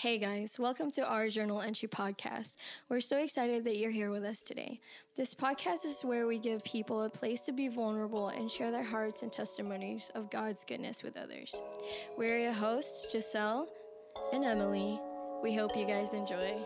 Hey 0.00 0.18
guys, 0.18 0.58
welcome 0.58 0.90
to 0.90 1.06
our 1.06 1.30
Journal 1.30 1.62
Entry 1.62 1.88
podcast. 1.88 2.56
We're 2.90 3.00
so 3.00 3.16
excited 3.16 3.64
that 3.64 3.78
you're 3.78 3.90
here 3.90 4.10
with 4.10 4.24
us 4.24 4.42
today. 4.42 4.78
This 5.16 5.34
podcast 5.34 5.86
is 5.86 6.04
where 6.04 6.26
we 6.26 6.38
give 6.38 6.62
people 6.64 7.02
a 7.02 7.08
place 7.08 7.46
to 7.46 7.52
be 7.52 7.68
vulnerable 7.68 8.28
and 8.28 8.50
share 8.50 8.70
their 8.70 8.84
hearts 8.84 9.22
and 9.22 9.32
testimonies 9.32 10.10
of 10.14 10.28
God's 10.28 10.66
goodness 10.66 11.02
with 11.02 11.16
others. 11.16 11.62
We're 12.18 12.38
your 12.38 12.52
hosts, 12.52 13.10
Giselle 13.10 13.68
and 14.34 14.44
Emily. 14.44 15.00
We 15.42 15.54
hope 15.54 15.74
you 15.74 15.86
guys 15.86 16.12
enjoy. 16.12 16.58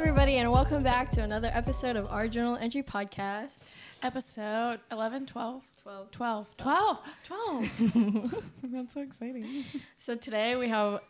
Everybody, 0.00 0.38
and 0.38 0.50
welcome 0.50 0.82
back 0.82 1.10
to 1.10 1.22
another 1.22 1.50
episode 1.52 1.94
of 1.94 2.10
our 2.10 2.26
Journal 2.26 2.56
Entry 2.56 2.82
podcast. 2.82 3.64
Episode 4.02 4.80
11, 4.90 5.26
12, 5.26 5.62
12. 5.82 6.10
12, 6.10 6.46
12, 6.56 6.98
12. 7.26 8.44
That's 8.62 8.94
so 8.94 9.02
exciting. 9.02 9.62
So 9.98 10.14
today 10.14 10.56
we 10.56 10.68
have. 10.68 11.00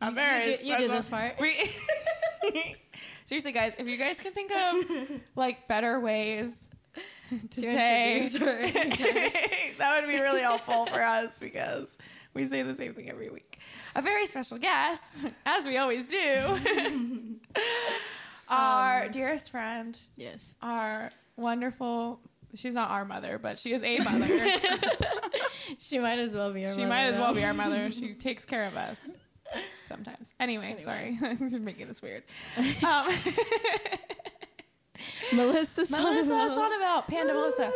I'm 0.00 0.10
you, 0.10 0.14
very 0.14 0.44
did, 0.44 0.62
you 0.62 0.76
did 0.78 0.92
this 0.92 1.08
part. 1.08 1.34
We 1.40 1.68
Seriously, 3.24 3.50
guys, 3.50 3.74
if 3.76 3.88
you 3.88 3.96
guys 3.96 4.20
can 4.20 4.32
think 4.32 4.52
of 4.52 5.20
like 5.34 5.66
better 5.66 5.98
ways 5.98 6.70
to, 7.50 7.60
say, 7.60 8.22
introduce 8.22 8.72
that 9.78 10.00
would 10.00 10.08
be 10.08 10.20
really 10.20 10.42
helpful 10.42 10.86
for 10.86 11.02
us 11.02 11.40
because 11.40 11.98
we 12.34 12.46
say 12.46 12.62
the 12.62 12.76
same 12.76 12.94
thing 12.94 13.10
every 13.10 13.30
week. 13.30 13.51
A 13.94 14.02
very 14.02 14.26
special 14.26 14.58
guest, 14.58 15.24
as 15.46 15.66
we 15.66 15.76
always 15.76 16.08
do, 16.08 16.18
our 18.48 19.08
dearest 19.08 19.50
friend, 19.50 19.98
Yes. 20.16 20.54
our 20.62 21.10
wonderful. 21.36 22.20
She's 22.54 22.74
not 22.74 22.90
our 22.90 23.04
mother, 23.06 23.38
but 23.38 23.58
she 23.58 23.72
is 23.72 23.82
a 23.82 23.98
mother. 24.00 24.28
She 25.78 25.98
might 25.98 26.18
as 26.18 26.32
well 26.32 26.52
be 26.52 26.66
our 26.66 26.70
she 26.72 26.78
mother 26.78 26.88
might 26.88 27.02
as 27.04 27.18
well 27.18 27.28
now. 27.28 27.34
be 27.34 27.44
our 27.44 27.54
mother. 27.54 27.90
She 27.90 28.12
takes 28.12 28.44
care 28.44 28.64
of 28.64 28.76
us 28.76 29.16
sometimes. 29.80 30.34
Anyway, 30.38 30.66
Anyway. 30.66 30.80
sorry, 30.82 31.18
is 31.40 31.54
making 31.54 31.88
this 31.88 32.02
weird. 32.02 32.22
Um, 32.58 33.14
Melissa 35.32 35.86
Melissa 35.90 36.54
Sonneville. 36.54 37.02
Panda 37.08 37.32
Melissa. 37.32 37.72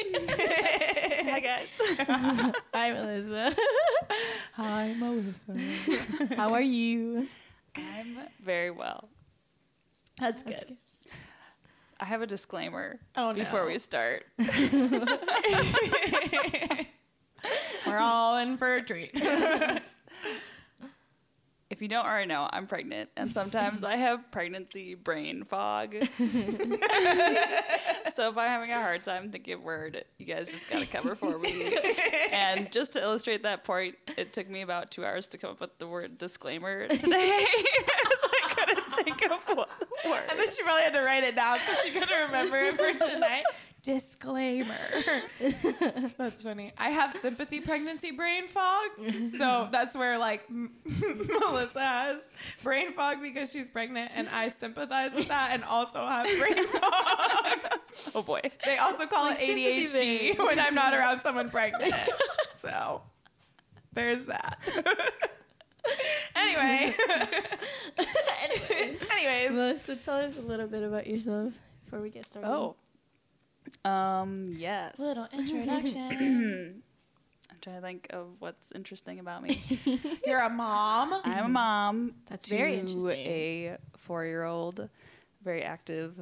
Hi 0.00 1.40
guys. 1.40 1.68
Hi, 2.74 2.92
Melissa. 2.92 3.54
Hi, 4.54 4.94
Melissa. 4.98 5.56
How 6.36 6.54
are 6.54 6.60
you? 6.62 7.26
I'm 7.76 8.18
very 8.42 8.70
well. 8.70 9.08
That's 10.18 10.42
good. 10.42 10.76
I 11.98 12.04
have 12.06 12.22
a 12.22 12.26
disclaimer 12.26 12.98
Oh, 13.16 13.34
before 13.34 13.60
no. 13.60 13.66
we 13.66 13.78
start. 13.78 14.24
We're 17.86 17.98
all 17.98 18.36
in 18.38 18.56
for 18.56 18.76
a 18.76 18.82
treat. 18.82 19.14
If 21.70 21.80
you 21.80 21.86
don't 21.86 22.04
already 22.04 22.26
know, 22.26 22.48
I'm 22.52 22.66
pregnant, 22.66 23.10
and 23.16 23.32
sometimes 23.32 23.84
I 23.84 23.94
have 23.94 24.28
pregnancy 24.32 24.96
brain 24.96 25.44
fog. 25.44 25.92
so 26.18 26.24
if 28.28 28.36
I'm 28.36 28.48
having 28.48 28.72
a 28.72 28.80
hard 28.80 29.04
time 29.04 29.30
thinking 29.30 29.54
of 29.54 29.62
word, 29.62 30.04
you 30.18 30.26
guys 30.26 30.48
just 30.48 30.68
gotta 30.68 30.86
cover 30.86 31.14
for 31.14 31.38
me. 31.38 31.76
and 32.32 32.72
just 32.72 32.94
to 32.94 33.00
illustrate 33.00 33.44
that 33.44 33.62
point, 33.62 33.94
it 34.16 34.32
took 34.32 34.50
me 34.50 34.62
about 34.62 34.90
two 34.90 35.04
hours 35.04 35.28
to 35.28 35.38
come 35.38 35.50
up 35.50 35.60
with 35.60 35.78
the 35.78 35.86
word 35.86 36.18
disclaimer 36.18 36.88
today. 36.88 37.46
I 37.46 38.48
couldn't 38.48 39.04
think 39.04 39.30
of 39.30 39.38
what 39.56 39.68
the 39.78 39.86
word. 40.10 40.24
And 40.28 40.40
then 40.40 40.50
she 40.50 40.64
probably 40.64 40.82
had 40.82 40.94
to 40.94 41.02
write 41.02 41.22
it 41.22 41.36
down 41.36 41.58
so 41.60 41.72
she 41.84 41.92
could 41.92 42.08
remember 42.26 42.56
it 42.58 42.74
for 42.76 42.92
tonight. 43.10 43.44
Disclaimer. 43.82 44.74
That's 46.18 46.42
funny. 46.42 46.72
I 46.76 46.90
have 46.90 47.12
sympathy 47.14 47.60
pregnancy 47.60 48.10
brain 48.10 48.46
fog. 48.48 48.90
So 49.38 49.68
that's 49.72 49.96
where 49.96 50.18
like 50.18 50.48
Melissa 50.84 51.80
has 51.80 52.30
brain 52.62 52.92
fog 52.92 53.22
because 53.22 53.50
she's 53.50 53.70
pregnant 53.70 54.10
and 54.14 54.28
I 54.28 54.50
sympathize 54.50 55.14
with 55.14 55.28
that 55.28 55.50
and 55.52 55.64
also 55.64 56.06
have 56.06 56.26
brain 56.38 56.66
fog. 56.66 57.80
Oh 58.14 58.22
boy. 58.22 58.40
They 58.64 58.76
also 58.78 59.06
call 59.06 59.26
Like 59.26 59.38
it 59.40 59.56
ADHD 59.56 59.92
vein. 59.92 60.36
when 60.46 60.60
I'm 60.60 60.74
not 60.74 60.92
around 60.92 61.22
someone 61.22 61.48
pregnant. 61.50 61.94
So 62.58 63.00
there's 63.94 64.26
that. 64.26 64.58
anyway. 66.36 66.94
anyway. 68.42 68.96
Anyways. 69.10 69.50
Melissa, 69.52 69.96
tell 69.96 70.16
us 70.18 70.36
a 70.36 70.42
little 70.42 70.66
bit 70.66 70.82
about 70.82 71.06
yourself 71.06 71.54
before 71.84 72.00
we 72.00 72.10
get 72.10 72.26
started. 72.26 72.48
Oh. 72.48 72.76
Um, 73.84 74.46
yes. 74.56 74.98
Little 74.98 75.26
introduction. 75.38 76.82
I'm 77.50 77.56
trying 77.60 77.76
to 77.76 77.82
think 77.82 78.06
of 78.10 78.40
what's 78.40 78.72
interesting 78.72 79.18
about 79.18 79.42
me. 79.42 79.62
You're 80.26 80.40
a 80.40 80.50
mom. 80.50 81.20
I'm 81.24 81.46
a 81.46 81.48
mom. 81.48 82.14
That's 82.28 82.48
very 82.48 82.78
interesting. 82.78 83.10
A 83.10 83.76
four-year-old, 83.98 84.88
very 85.42 85.62
active, 85.62 86.14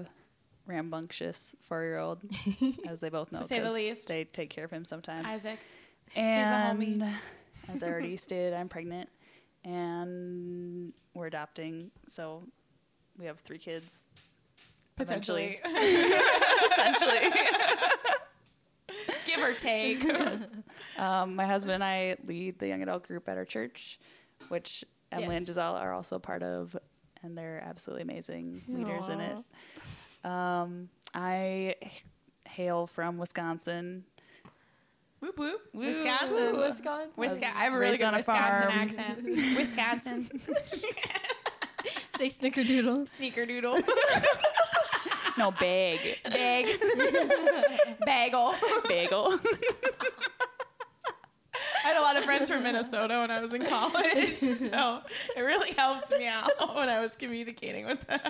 rambunctious 0.66 1.54
four-year-old, 1.62 2.20
as 2.88 3.00
they 3.00 3.08
both 3.08 3.30
know. 3.32 3.42
say 3.42 3.60
the 3.60 3.72
least. 3.72 4.08
They 4.08 4.24
take 4.24 4.50
care 4.50 4.64
of 4.64 4.70
him 4.70 4.84
sometimes. 4.84 5.26
Isaac. 5.26 5.58
And 6.16 6.80
homie. 6.80 7.12
as 7.68 7.82
I 7.82 7.88
already 7.88 8.16
stated, 8.18 8.54
I'm 8.54 8.68
pregnant, 8.68 9.08
and 9.64 10.92
we're 11.14 11.26
adopting. 11.26 11.90
So 12.08 12.42
we 13.18 13.26
have 13.26 13.38
three 13.40 13.58
kids. 13.58 14.06
Eventually. 14.98 15.60
Potentially. 15.62 16.12
Essentially. 16.72 17.46
Give 19.26 19.40
or 19.42 19.52
take. 19.54 20.04
Um, 20.98 21.36
my 21.36 21.46
husband 21.46 21.74
and 21.74 21.84
I 21.84 22.16
lead 22.26 22.58
the 22.58 22.66
young 22.68 22.82
adult 22.82 23.06
group 23.06 23.28
at 23.28 23.36
our 23.36 23.44
church, 23.44 23.98
which 24.48 24.84
Emily 25.12 25.36
and 25.36 25.46
Yes. 25.46 25.54
Giselle 25.54 25.76
are 25.76 25.92
also 25.92 26.18
part 26.18 26.42
of, 26.42 26.76
and 27.22 27.36
they're 27.36 27.62
absolutely 27.64 28.02
amazing 28.02 28.62
leaders 28.68 29.08
in 29.08 29.20
it. 29.20 29.36
Um, 30.24 30.88
I 31.14 31.76
h- 31.80 32.04
hail 32.48 32.86
from 32.86 33.16
Wisconsin. 33.18 34.04
whoop 35.20 35.38
whoop. 35.38 35.60
Wisconsin. 35.74 36.56
Woo. 36.56 36.58
Wisconsin. 36.60 37.10
Wisconsin. 37.16 37.16
was 37.16 37.42
I 37.42 37.64
have 37.64 37.74
a 37.74 37.78
really 37.78 37.96
good 37.98 38.12
a 38.12 38.16
Wisconsin 38.16 38.68
farm. 38.68 38.78
accent. 38.78 39.24
Wisconsin. 39.56 40.28
Say 42.16 42.28
snickerdoodle. 42.28 43.06
Sneaker 43.16 43.46
doodle. 43.46 43.78
No, 45.38 45.52
bag. 45.52 46.18
Bag. 46.24 46.66
Bagel. 48.04 48.54
Bagel. 48.88 49.38
I 51.54 51.88
had 51.92 51.96
a 51.96 52.00
lot 52.02 52.16
of 52.18 52.24
friends 52.24 52.50
from 52.50 52.64
Minnesota 52.64 53.18
when 53.20 53.30
I 53.30 53.40
was 53.40 53.54
in 53.54 53.64
college, 53.64 54.38
so 54.40 55.00
it 55.36 55.40
really 55.40 55.72
helped 55.74 56.10
me 56.10 56.26
out 56.26 56.50
when 56.74 56.88
I 56.88 57.00
was 57.00 57.16
communicating 57.16 57.86
with 57.86 58.04
them. 58.08 58.20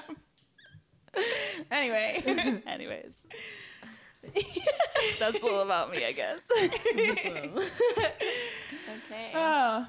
Anyway, 1.71 2.63
Anyways. 2.67 3.27
That's 5.19 5.41
a 5.41 5.43
little 5.45 5.63
about 5.63 5.91
me, 5.91 6.05
I 6.05 6.13
guess. 6.13 6.47
okay. 6.53 7.51
oh, 9.35 9.87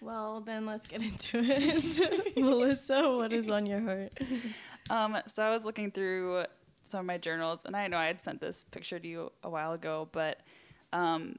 Well, 0.00 0.40
then 0.42 0.66
let's 0.66 0.86
get 0.86 1.00
into 1.02 1.40
it. 1.42 2.36
Melissa, 2.36 3.08
what 3.10 3.32
is 3.32 3.48
on 3.48 3.64
your 3.66 3.80
heart? 3.80 4.12
Um, 4.92 5.16
so 5.24 5.42
I 5.42 5.48
was 5.48 5.64
looking 5.64 5.90
through 5.90 6.44
some 6.82 7.00
of 7.00 7.06
my 7.06 7.16
journals, 7.16 7.64
and 7.64 7.74
I 7.74 7.88
know 7.88 7.96
I 7.96 8.08
had 8.08 8.20
sent 8.20 8.42
this 8.42 8.64
picture 8.64 8.98
to 8.98 9.08
you 9.08 9.32
a 9.42 9.48
while 9.48 9.72
ago, 9.72 10.10
but 10.12 10.40
um, 10.92 11.36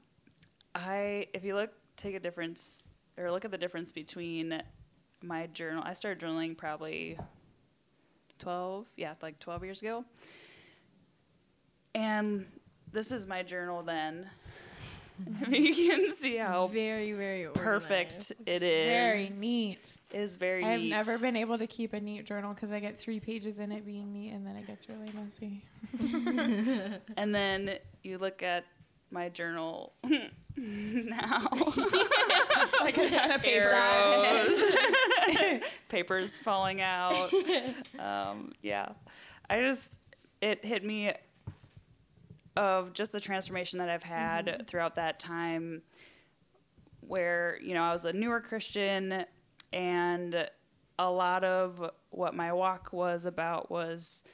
I, 0.74 1.28
if 1.32 1.44
you 1.44 1.54
look, 1.54 1.70
take 1.96 2.16
a 2.16 2.18
difference 2.18 2.82
or 3.16 3.30
look 3.30 3.44
at 3.44 3.52
the 3.52 3.58
difference 3.58 3.92
between 3.92 4.60
my 5.22 5.46
journal. 5.46 5.84
I 5.86 5.92
started 5.92 6.18
journaling 6.18 6.56
probably 6.58 7.16
twelve, 8.40 8.88
yeah, 8.96 9.14
like 9.22 9.38
twelve 9.38 9.62
years 9.62 9.80
ago, 9.82 10.04
and 11.94 12.46
this 12.92 13.12
is 13.12 13.24
my 13.24 13.44
journal 13.44 13.84
then. 13.84 14.28
You 15.48 15.74
can 15.74 16.14
see 16.14 16.36
how 16.36 16.66
very, 16.66 17.12
very 17.12 17.46
perfect 17.54 18.32
organized. 18.32 18.32
it 18.46 18.62
is, 18.62 18.86
very 18.86 19.28
neat. 19.40 19.96
It 20.12 20.18
is 20.20 20.34
very. 20.34 20.64
I've 20.64 20.80
neat. 20.80 20.90
never 20.90 21.18
been 21.18 21.36
able 21.36 21.58
to 21.58 21.66
keep 21.66 21.92
a 21.92 22.00
neat 22.00 22.24
journal 22.26 22.52
because 22.54 22.72
I 22.72 22.80
get 22.80 22.98
three 22.98 23.20
pages 23.20 23.58
in 23.58 23.70
it 23.72 23.86
being 23.86 24.12
neat, 24.12 24.30
and 24.32 24.44
then 24.46 24.56
it 24.56 24.66
gets 24.66 24.88
really 24.88 25.10
messy. 25.14 25.62
And 27.16 27.34
then 27.34 27.76
you 28.02 28.18
look 28.18 28.42
at 28.42 28.64
my 29.10 29.28
journal 29.28 29.92
now. 30.56 31.48
like 32.80 32.98
a 32.98 33.08
ton 33.08 33.30
of 33.30 33.42
paper. 33.42 33.70
Arrows. 33.70 35.62
Papers 35.88 36.36
falling 36.38 36.80
out. 36.80 37.32
Um, 37.98 38.52
yeah. 38.62 38.88
I 39.48 39.60
just, 39.60 40.00
it 40.40 40.64
hit 40.64 40.84
me 40.84 41.12
of 42.56 42.92
just 42.92 43.12
the 43.12 43.20
transformation 43.20 43.78
that 43.78 43.88
I've 43.88 44.02
had 44.02 44.46
mm-hmm. 44.46 44.62
throughout 44.64 44.94
that 44.96 45.18
time 45.18 45.82
where, 47.00 47.58
you 47.62 47.74
know, 47.74 47.82
I 47.82 47.92
was 47.92 48.04
a 48.04 48.12
newer 48.12 48.40
Christian 48.40 49.24
and 49.72 50.48
a 50.98 51.10
lot 51.10 51.44
of 51.44 51.90
what 52.10 52.34
my 52.34 52.52
walk 52.52 52.92
was 52.92 53.26
about 53.26 53.70
was 53.70 54.24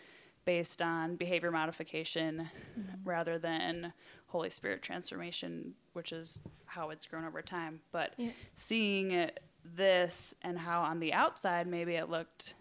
based 0.45 0.83
on 0.83 1.17
behavior 1.17 1.51
modification 1.51 2.49
mm-hmm. 2.79 3.09
rather 3.09 3.39
than 3.39 3.93
Holy 4.27 4.51
Spirit 4.51 4.83
transformation, 4.83 5.75
which 5.93 6.13
is 6.13 6.41
how 6.67 6.91
it's 6.91 7.07
grown 7.07 7.25
over 7.25 7.43
time. 7.43 7.81
But 7.93 8.15
Yeah. 8.17 8.31
seeing 8.57 9.31
this 9.65 10.35
and 10.43 10.59
how 10.59 10.83
on 10.83 11.01
the 11.01 11.13
outside 11.13 11.67
maybe 11.67 11.95
it 11.95 12.09
looked 12.09 12.55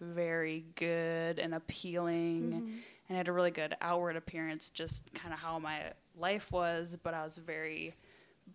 very 0.00 0.64
good 0.76 1.38
and 1.38 1.54
appealing 1.54 2.52
mm-hmm. 2.52 2.76
And 3.08 3.16
had 3.16 3.28
a 3.28 3.32
really 3.32 3.50
good 3.50 3.74
outward 3.80 4.16
appearance, 4.16 4.70
just 4.70 5.12
kind 5.14 5.32
of 5.32 5.40
how 5.40 5.58
my 5.58 5.92
life 6.16 6.52
was, 6.52 6.96
but 7.02 7.14
I 7.14 7.24
was 7.24 7.36
very 7.36 7.94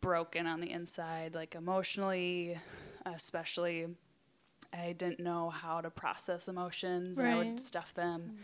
broken 0.01 0.47
on 0.47 0.61
the 0.61 0.71
inside, 0.71 1.35
like 1.35 1.55
emotionally, 1.55 2.57
especially. 3.05 3.87
I 4.71 4.93
didn't 4.93 5.19
know 5.19 5.49
how 5.49 5.81
to 5.81 5.89
process 5.91 6.47
emotions, 6.47 7.19
and 7.19 7.27
I 7.27 7.37
would 7.37 7.59
stuff 7.59 7.93
them. 7.93 8.37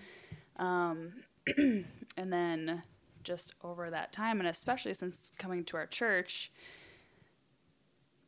Um, 0.57 1.13
and 1.57 2.33
then 2.33 2.83
just 3.23 3.55
over 3.63 3.89
that 3.89 4.11
time, 4.11 4.39
and 4.39 4.47
especially 4.47 4.93
since 4.93 5.31
coming 5.37 5.63
to 5.65 5.77
our 5.77 5.87
church, 5.87 6.51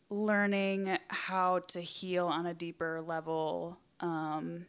learning 0.09 0.97
how 1.07 1.59
to 1.59 1.79
heal 1.79 2.27
on 2.27 2.45
a 2.45 2.53
deeper 2.53 3.01
level 3.01 3.77
um, 4.01 4.65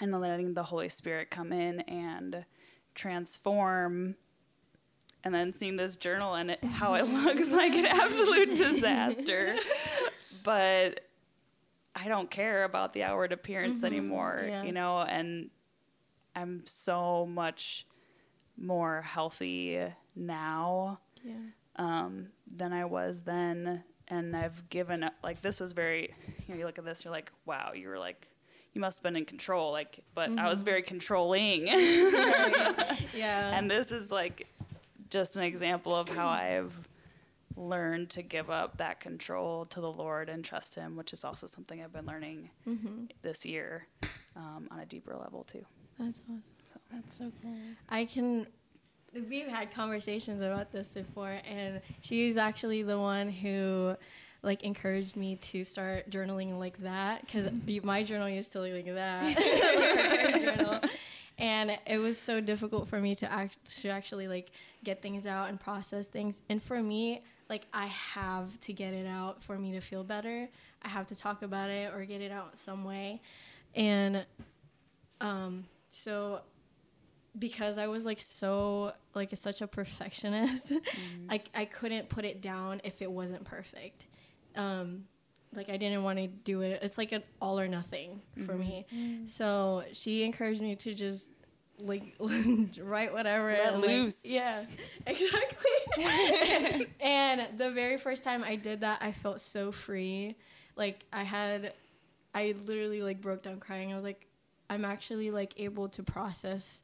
and 0.00 0.18
letting 0.20 0.54
the 0.54 0.62
Holy 0.64 0.88
Spirit 0.88 1.30
come 1.30 1.52
in 1.52 1.80
and 1.80 2.44
transform. 2.94 4.16
And 5.24 5.34
then 5.34 5.52
seeing 5.52 5.76
this 5.76 5.96
journal 5.96 6.34
and 6.34 6.52
it, 6.52 6.62
how 6.64 6.94
it 6.94 7.06
looks 7.08 7.50
like 7.50 7.74
an 7.74 7.86
absolute 7.86 8.50
disaster. 8.56 9.56
But 10.44 11.00
I 11.94 12.06
don't 12.08 12.30
care 12.30 12.62
about 12.64 12.92
the 12.92 13.02
outward 13.02 13.32
appearance 13.32 13.82
anymore, 13.82 14.44
yeah. 14.48 14.62
you 14.62 14.72
know, 14.72 15.00
and 15.00 15.50
I'm 16.36 16.62
so 16.66 17.26
much 17.26 17.84
more 18.56 19.02
healthy 19.02 19.80
now 20.14 21.00
Yeah. 21.24 21.34
um, 21.76 22.28
than 22.56 22.72
I 22.72 22.84
was 22.84 23.22
then. 23.22 23.82
And 24.06 24.36
I've 24.36 24.68
given 24.70 25.02
up, 25.02 25.14
like, 25.22 25.42
this 25.42 25.58
was 25.60 25.72
very, 25.72 26.14
you 26.46 26.54
know, 26.54 26.60
you 26.60 26.64
look 26.64 26.78
at 26.78 26.84
this, 26.84 27.04
you're 27.04 27.12
like, 27.12 27.32
wow, 27.44 27.72
you 27.74 27.88
were 27.88 27.98
like, 27.98 28.28
you 28.74 28.80
must 28.80 28.98
have 28.98 29.02
been 29.02 29.16
in 29.16 29.24
control. 29.24 29.72
Like, 29.72 30.00
but 30.14 30.36
I 30.38 30.48
was 30.48 30.62
very 30.62 30.82
controlling. 30.82 31.66
Yeah. 33.14 33.56
and 33.56 33.70
this 33.70 33.90
is 33.90 34.12
like 34.12 34.46
just 35.10 35.36
an 35.36 35.42
example 35.42 35.94
of 35.94 36.08
how 36.08 36.28
I've 36.28 36.88
learned 37.56 38.10
to 38.10 38.22
give 38.22 38.50
up 38.50 38.76
that 38.76 39.00
control 39.00 39.64
to 39.66 39.80
the 39.80 39.90
Lord 39.90 40.28
and 40.28 40.44
trust 40.44 40.74
Him, 40.76 40.96
which 40.96 41.12
is 41.12 41.24
also 41.24 41.46
something 41.46 41.82
I've 41.82 41.92
been 41.92 42.06
learning 42.06 42.50
Mm-hmm. 42.68 43.04
this 43.22 43.44
year 43.44 43.86
um, 44.36 44.68
on 44.70 44.78
a 44.80 44.86
deeper 44.86 45.16
level, 45.16 45.42
too. 45.44 45.64
That's 45.98 46.20
awesome. 46.20 46.42
so. 46.72 46.80
That's 46.92 47.16
so 47.18 47.32
cool. 47.42 47.56
I 47.88 48.04
can. 48.04 48.46
We've 49.28 49.48
had 49.48 49.72
conversations 49.72 50.40
about 50.42 50.70
this 50.70 50.88
before, 50.88 51.40
and 51.50 51.80
she's 52.02 52.36
actually 52.36 52.82
the 52.82 52.98
one 52.98 53.30
who, 53.30 53.96
like, 54.42 54.62
encouraged 54.62 55.16
me 55.16 55.36
to 55.36 55.64
start 55.64 56.10
journaling 56.10 56.58
like 56.58 56.78
that 56.78 57.22
because 57.22 57.48
my 57.82 58.02
journal 58.02 58.28
used 58.28 58.52
to 58.52 58.60
look 58.60 58.72
like 58.72 58.94
that, 58.94 60.60
like 60.82 60.90
and 61.38 61.78
it 61.86 61.98
was 61.98 62.18
so 62.18 62.40
difficult 62.40 62.88
for 62.88 63.00
me 63.00 63.14
to 63.16 63.30
act 63.30 63.56
to 63.82 63.88
actually 63.88 64.26
like 64.26 64.50
get 64.84 65.02
things 65.02 65.26
out 65.26 65.48
and 65.48 65.60
process 65.60 66.06
things. 66.06 66.42
And 66.48 66.62
for 66.62 66.82
me, 66.82 67.22
like, 67.48 67.66
I 67.72 67.86
have 67.86 68.58
to 68.60 68.72
get 68.72 68.92
it 68.92 69.06
out 69.06 69.42
for 69.42 69.58
me 69.58 69.72
to 69.72 69.80
feel 69.80 70.04
better. 70.04 70.48
I 70.82 70.88
have 70.88 71.06
to 71.08 71.16
talk 71.16 71.42
about 71.42 71.70
it 71.70 71.92
or 71.94 72.04
get 72.04 72.20
it 72.20 72.30
out 72.30 72.58
some 72.58 72.84
way, 72.84 73.20
and 73.74 74.24
um, 75.20 75.64
so 75.90 76.40
because 77.38 77.78
I 77.78 77.86
was 77.86 78.04
like 78.04 78.20
so 78.20 78.92
like 79.14 79.30
such 79.36 79.60
a 79.60 79.66
perfectionist, 79.66 80.72
like 81.28 81.50
I 81.54 81.64
couldn't 81.64 82.08
put 82.08 82.24
it 82.24 82.40
down 82.40 82.80
if 82.84 83.02
it 83.02 83.10
wasn't 83.10 83.44
perfect. 83.44 84.06
Um, 84.58 85.04
like 85.54 85.70
I 85.70 85.78
didn't 85.78 86.02
want 86.02 86.18
to 86.18 86.26
do 86.26 86.60
it. 86.60 86.80
It's 86.82 86.98
like 86.98 87.12
an 87.12 87.22
all 87.40 87.58
or 87.58 87.68
nothing 87.68 88.20
for 88.44 88.52
me. 88.54 88.84
So 89.26 89.84
she 89.92 90.24
encouraged 90.24 90.60
me 90.60 90.76
to 90.76 90.94
just 90.94 91.30
like 91.80 92.16
write 92.82 93.12
whatever 93.12 93.52
Let 93.52 93.72
and, 93.72 93.80
like- 93.82 93.88
loose. 93.90 94.26
yeah, 94.26 94.64
exactly. 95.06 95.70
and 97.00 97.46
the 97.56 97.70
very 97.70 97.96
first 97.96 98.24
time 98.24 98.44
I 98.44 98.56
did 98.56 98.80
that, 98.80 98.98
I 99.00 99.12
felt 99.12 99.40
so 99.40 99.72
free. 99.72 100.36
Like 100.76 101.04
I 101.12 101.22
had, 101.22 101.72
I 102.34 102.54
literally 102.66 103.02
like 103.02 103.20
broke 103.20 103.42
down 103.42 103.58
crying. 103.60 103.92
I 103.92 103.96
was 103.96 104.04
like, 104.04 104.26
I'm 104.68 104.84
actually 104.84 105.30
like 105.30 105.54
able 105.56 105.88
to 105.90 106.02
process 106.02 106.82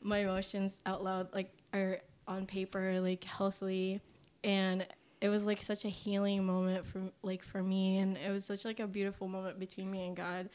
my 0.00 0.18
emotions 0.18 0.78
out 0.86 1.02
loud, 1.02 1.34
like 1.34 1.50
or 1.74 1.98
on 2.28 2.46
paper, 2.46 3.00
like 3.00 3.24
healthily, 3.24 4.00
and 4.44 4.86
it 5.20 5.28
was 5.28 5.44
like 5.44 5.62
such 5.62 5.84
a 5.84 5.88
healing 5.88 6.44
moment 6.44 6.86
for 6.86 7.02
like 7.22 7.42
for 7.42 7.62
me, 7.62 7.98
and 7.98 8.16
it 8.16 8.30
was 8.30 8.44
such 8.44 8.64
like 8.64 8.80
a 8.80 8.86
beautiful 8.86 9.28
moment 9.28 9.58
between 9.58 9.90
me 9.90 10.06
and 10.06 10.16
God, 10.16 10.48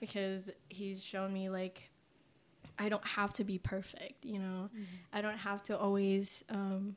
because 0.00 0.50
He's 0.68 1.02
shown 1.02 1.32
me 1.32 1.48
like 1.48 1.90
I 2.78 2.88
don't 2.88 3.06
have 3.06 3.32
to 3.34 3.44
be 3.44 3.58
perfect, 3.58 4.24
you 4.24 4.38
know. 4.38 4.68
I 5.12 5.20
don't 5.20 5.38
have 5.38 5.62
to 5.64 5.78
always 5.78 6.44
um, 6.50 6.96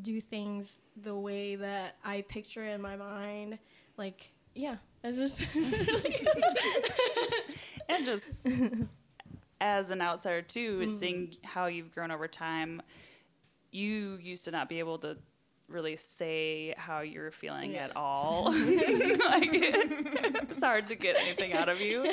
do 0.00 0.20
things 0.20 0.76
the 1.00 1.14
way 1.14 1.56
that 1.56 1.96
I 2.04 2.22
picture 2.22 2.64
in 2.64 2.80
my 2.80 2.96
mind. 2.96 3.58
Like, 3.98 4.32
yeah, 4.54 4.76
it's 5.04 5.18
just 5.18 5.40
and 7.88 8.04
just 8.04 8.30
as 9.60 9.90
an 9.90 10.00
outsider 10.00 10.42
too 10.42 10.80
Mm. 10.84 10.90
seeing 10.90 11.34
how 11.44 11.66
you've 11.66 11.92
grown 11.92 12.10
over 12.10 12.26
time 12.28 12.82
you 13.70 14.18
used 14.20 14.44
to 14.46 14.50
not 14.50 14.68
be 14.68 14.78
able 14.80 14.98
to 14.98 15.16
really 15.72 15.96
say 15.96 16.74
how 16.76 17.00
you're 17.00 17.30
feeling 17.30 17.72
Yeah. 17.72 17.84
at 17.86 17.96
all. 17.96 18.52
Like 18.52 19.50
it's 19.52 20.60
hard 20.60 20.88
to 20.88 20.94
get 20.94 21.16
anything 21.16 21.52
out 21.54 21.68
of 21.68 21.80
you. 21.80 22.12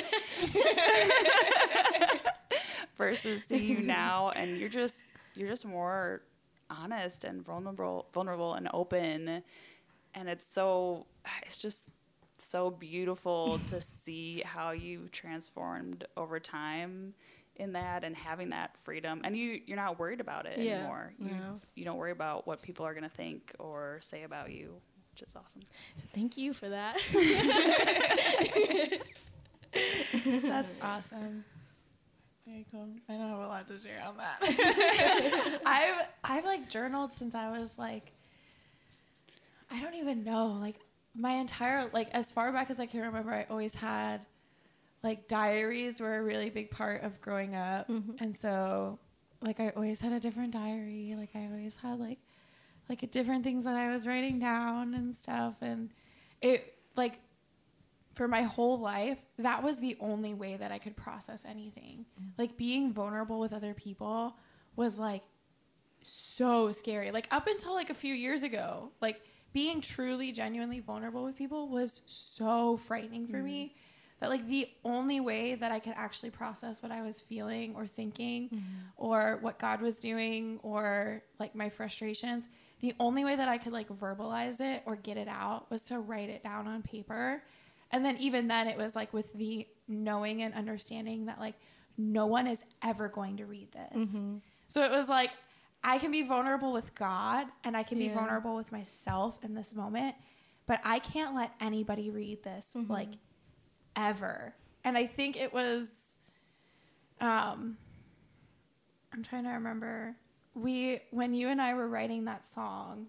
Versus 2.96 3.44
seeing 3.44 3.68
you 3.68 3.80
now 3.80 4.30
and 4.36 4.58
you're 4.58 4.68
just 4.68 5.04
you're 5.34 5.48
just 5.48 5.64
more 5.64 6.20
honest 6.68 7.24
and 7.24 7.42
vulnerable 7.44 8.06
vulnerable 8.12 8.54
and 8.54 8.68
open. 8.74 9.42
And 10.14 10.28
it's 10.28 10.44
so 10.46 11.06
it's 11.46 11.56
just 11.56 11.88
so 12.36 12.70
beautiful 12.70 13.58
to 13.68 13.80
see 13.80 14.42
how 14.44 14.70
you've 14.72 15.10
transformed 15.12 16.04
over 16.16 16.38
time 16.40 17.14
in 17.60 17.72
that 17.74 18.02
and 18.04 18.16
having 18.16 18.48
that 18.50 18.76
freedom 18.78 19.20
and 19.24 19.36
you 19.36 19.60
you're 19.66 19.76
not 19.76 19.98
worried 19.98 20.20
about 20.20 20.46
it 20.46 20.58
Yeah, 20.58 20.78
anymore 20.78 21.12
you 21.18 21.30
no. 21.30 21.60
you 21.76 21.84
don't 21.84 21.96
worry 21.98 22.10
about 22.12 22.46
what 22.46 22.60
people 22.62 22.84
are 22.86 22.94
going 22.94 23.04
to 23.08 23.14
think 23.14 23.54
or 23.58 23.98
say 24.00 24.22
about 24.24 24.50
you 24.50 24.74
which 25.12 25.22
is 25.22 25.36
awesome 25.36 25.62
thank 26.14 26.36
you 26.36 26.52
for 26.52 26.68
that. 26.70 26.96
That's 30.42 30.74
awesome. 30.82 31.44
Very 32.46 32.66
cool. 32.72 32.88
I 33.08 33.12
don't 33.12 33.28
have 33.30 33.38
a 33.38 33.46
lot 33.46 33.68
to 33.68 33.78
share 33.78 34.02
on 34.06 34.16
that. 34.16 35.60
I've 35.66 36.06
I've 36.24 36.44
like 36.44 36.68
journaled 36.68 37.14
since 37.14 37.34
I 37.34 37.50
was 37.50 37.78
like 37.78 38.12
I 39.70 39.80
don't 39.80 39.94
even 39.94 40.24
know, 40.24 40.46
like 40.60 40.76
my 41.14 41.32
entire 41.34 41.88
like 41.92 42.08
as 42.12 42.32
far 42.32 42.50
back 42.52 42.70
as 42.70 42.80
I 42.80 42.86
can 42.86 43.00
remember, 43.02 43.32
I 43.32 43.46
always 43.50 43.74
had 43.76 44.22
like 45.02 45.28
diaries 45.28 46.00
were 46.00 46.18
a 46.18 46.22
really 46.22 46.50
big 46.50 46.70
part 46.70 47.02
of 47.02 47.20
growing 47.20 47.54
up. 47.54 47.88
Mm-hmm. 47.88 48.22
And 48.22 48.36
so 48.36 48.98
like 49.40 49.60
I 49.60 49.70
always 49.70 50.00
had 50.00 50.12
a 50.12 50.20
different 50.20 50.52
diary. 50.52 51.14
Like 51.16 51.30
I 51.34 51.46
always 51.46 51.76
had 51.76 51.98
like 51.98 52.18
like 52.88 53.08
different 53.10 53.44
things 53.44 53.64
that 53.64 53.76
I 53.76 53.90
was 53.90 54.06
writing 54.06 54.38
down 54.38 54.94
and 54.94 55.16
stuff 55.16 55.54
and 55.60 55.90
it 56.42 56.74
like 56.96 57.20
for 58.14 58.26
my 58.28 58.42
whole 58.42 58.78
life, 58.78 59.18
that 59.38 59.62
was 59.62 59.78
the 59.78 59.96
only 60.00 60.34
way 60.34 60.56
that 60.56 60.72
I 60.72 60.78
could 60.78 60.96
process 60.96 61.44
anything. 61.48 62.04
Mm-hmm. 62.20 62.30
Like 62.36 62.56
being 62.56 62.92
vulnerable 62.92 63.38
with 63.38 63.52
other 63.52 63.72
people 63.72 64.36
was 64.76 64.98
like 64.98 65.22
so 66.00 66.72
scary. 66.72 67.10
Like 67.10 67.28
up 67.30 67.46
until 67.46 67.72
like 67.74 67.88
a 67.88 67.94
few 67.94 68.14
years 68.14 68.42
ago, 68.42 68.90
like 69.00 69.20
being 69.52 69.80
truly 69.80 70.32
genuinely 70.32 70.80
vulnerable 70.80 71.24
with 71.24 71.36
people 71.36 71.68
was 71.68 72.02
so 72.06 72.76
frightening 72.76 73.26
for 73.26 73.38
me 73.38 73.66
mm-hmm. 73.66 73.74
That 74.20 74.28
like 74.28 74.46
the 74.48 74.68
only 74.84 75.18
way 75.18 75.54
that 75.54 75.72
I 75.72 75.78
could 75.78 75.94
actually 75.96 76.30
process 76.30 76.82
what 76.82 76.92
I 76.92 77.02
was 77.02 77.20
feeling 77.20 77.74
or 77.74 77.86
thinking 77.86 78.50
mm-hmm. 78.50 78.60
or 78.96 79.38
what 79.40 79.58
God 79.58 79.80
was 79.80 79.98
doing 79.98 80.60
or 80.62 81.22
like 81.38 81.54
my 81.54 81.70
frustrations, 81.70 82.48
the 82.80 82.94
only 83.00 83.24
way 83.24 83.34
that 83.34 83.48
I 83.48 83.58
could 83.58 83.72
like 83.72 83.88
verbalize 83.88 84.60
it 84.60 84.82
or 84.84 84.96
get 84.96 85.16
it 85.16 85.28
out 85.28 85.70
was 85.70 85.82
to 85.84 85.98
write 85.98 86.28
it 86.28 86.42
down 86.42 86.68
on 86.68 86.82
paper. 86.82 87.42
And 87.90 88.04
then 88.04 88.18
even 88.18 88.46
then 88.46 88.68
it 88.68 88.76
was 88.76 88.94
like 88.94 89.12
with 89.12 89.32
the 89.32 89.66
knowing 89.88 90.42
and 90.42 90.54
understanding 90.54 91.26
that 91.26 91.40
like 91.40 91.54
no 91.96 92.26
one 92.26 92.46
is 92.46 92.62
ever 92.82 93.08
going 93.08 93.38
to 93.38 93.46
read 93.46 93.72
this. 93.72 94.08
Mm-hmm. 94.10 94.36
So 94.68 94.84
it 94.84 94.90
was 94.90 95.08
like 95.08 95.30
I 95.82 95.98
can 95.98 96.10
be 96.10 96.22
vulnerable 96.22 96.72
with 96.72 96.94
God 96.94 97.46
and 97.64 97.74
I 97.74 97.84
can 97.84 97.98
be 97.98 98.04
Yeah. 98.04 98.14
vulnerable 98.14 98.54
with 98.54 98.70
myself 98.70 99.42
in 99.42 99.54
this 99.54 99.74
moment, 99.74 100.14
but 100.66 100.78
I 100.84 100.98
can't 100.98 101.34
let 101.34 101.52
anybody 101.58 102.10
read 102.10 102.42
this 102.42 102.74
mm-hmm. 102.76 102.92
like 102.92 103.08
ever. 103.96 104.54
and 104.84 104.96
I 104.96 105.06
think 105.06 105.36
it 105.36 105.52
was, 105.52 106.18
um, 107.20 107.76
I'm 109.12 109.22
trying 109.22 109.44
to 109.44 109.50
remember. 109.50 110.16
We 110.54 111.00
when 111.10 111.34
you 111.34 111.48
and 111.48 111.60
I 111.60 111.74
were 111.74 111.86
writing 111.88 112.24
that 112.24 112.46
song, 112.46 113.06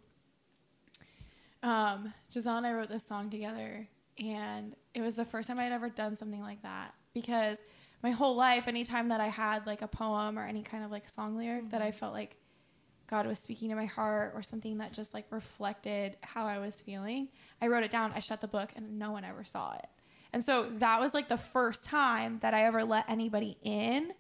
um, 1.64 2.14
Giselle 2.32 2.58
and 2.58 2.68
I 2.68 2.74
wrote 2.74 2.90
this 2.90 3.04
song 3.04 3.30
together, 3.30 3.88
and 4.18 4.76
it 4.94 5.02
was 5.02 5.16
the 5.16 5.26
first 5.26 5.48
time 5.48 5.60
I 5.60 5.64
had 5.64 5.72
ever 5.72 5.90
done 5.90 6.16
something 6.16 6.42
like 6.42 6.62
that 6.64 6.94
because 7.14 7.64
my 8.04 8.12
whole 8.12 8.36
life, 8.36 8.68
anytime 8.68 9.10
that 9.10 9.22
I 9.22 9.28
had 9.28 9.68
like 9.68 9.82
a 9.82 9.88
poem 9.88 10.38
or 10.38 10.46
any 10.46 10.64
kind 10.64 10.84
of 10.84 10.92
like 10.92 11.10
song 11.10 11.38
lyric 11.38 11.70
that 11.72 11.82
I 11.82 11.92
felt 11.92 12.14
like 12.14 12.36
God 13.08 13.28
was 13.28 13.40
speaking 13.40 13.70
to 13.70 13.76
my 13.76 13.86
heart 13.86 14.34
or 14.36 14.42
something 14.42 14.78
that 14.80 14.94
just 14.94 15.14
like 15.14 15.26
reflected 15.30 16.18
how 16.22 16.46
I 16.46 16.60
was 16.60 16.82
feeling, 16.82 17.28
I 17.62 17.68
wrote 17.68 17.84
it 17.84 17.92
down, 17.92 18.14
I 18.16 18.20
shut 18.20 18.42
the 18.42 18.48
book, 18.48 18.72
and 18.76 18.98
no 18.98 19.12
one 19.12 19.24
ever 19.24 19.44
saw 19.44 19.74
it. 19.76 19.88
And 20.34 20.44
so 20.44 20.68
that 20.80 21.00
was 21.00 21.14
like 21.14 21.28
the 21.30 21.38
first 21.38 21.86
time 21.86 22.40
that 22.42 22.54
I 22.54 22.64
ever 22.66 22.84
let 22.84 23.10
anybody 23.10 23.58
in 23.64 24.14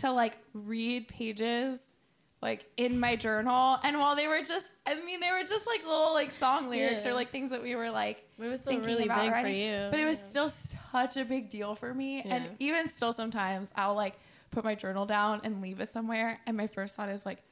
to 0.00 0.10
like 0.10 0.38
read 0.52 1.08
pages 1.08 1.94
like 2.42 2.66
in 2.76 3.00
my 3.00 3.16
journal. 3.16 3.78
And 3.82 3.98
while 3.98 4.14
they 4.14 4.28
were 4.28 4.42
just, 4.42 4.68
I 4.86 4.94
mean, 5.06 5.20
they 5.20 5.30
were 5.30 5.44
just 5.46 5.66
like 5.66 5.84
little 5.86 6.12
like 6.12 6.30
song 6.32 6.68
lyrics 6.68 7.04
Yeah. 7.04 7.12
or 7.12 7.14
like 7.14 7.30
things 7.30 7.50
that 7.50 7.62
we 7.62 7.74
were 7.76 7.90
like 7.90 8.22
It 8.38 8.48
was 8.48 8.60
still 8.60 8.78
really 8.80 9.02
big 9.04 9.10
writing. 9.10 9.42
for 9.44 9.48
you. 9.48 9.88
But 9.90 10.00
it 10.00 10.04
was 10.04 10.18
Yeah. 10.18 10.24
still 10.24 10.48
such 10.48 11.16
a 11.16 11.24
big 11.24 11.48
deal 11.48 11.74
for 11.74 11.94
me. 11.94 12.20
And 12.22 12.44
even 12.58 12.88
still, 12.90 13.12
sometimes 13.12 13.72
I'll 13.76 13.94
like 13.94 14.18
put 14.50 14.64
my 14.64 14.74
journal 14.74 15.06
down 15.06 15.40
and 15.44 15.62
leave 15.62 15.80
it 15.80 15.92
somewhere. 15.92 16.40
And 16.46 16.56
my 16.56 16.66
first 16.66 16.94
thought 16.96 17.08
is 17.08 17.24
like, 17.24 17.42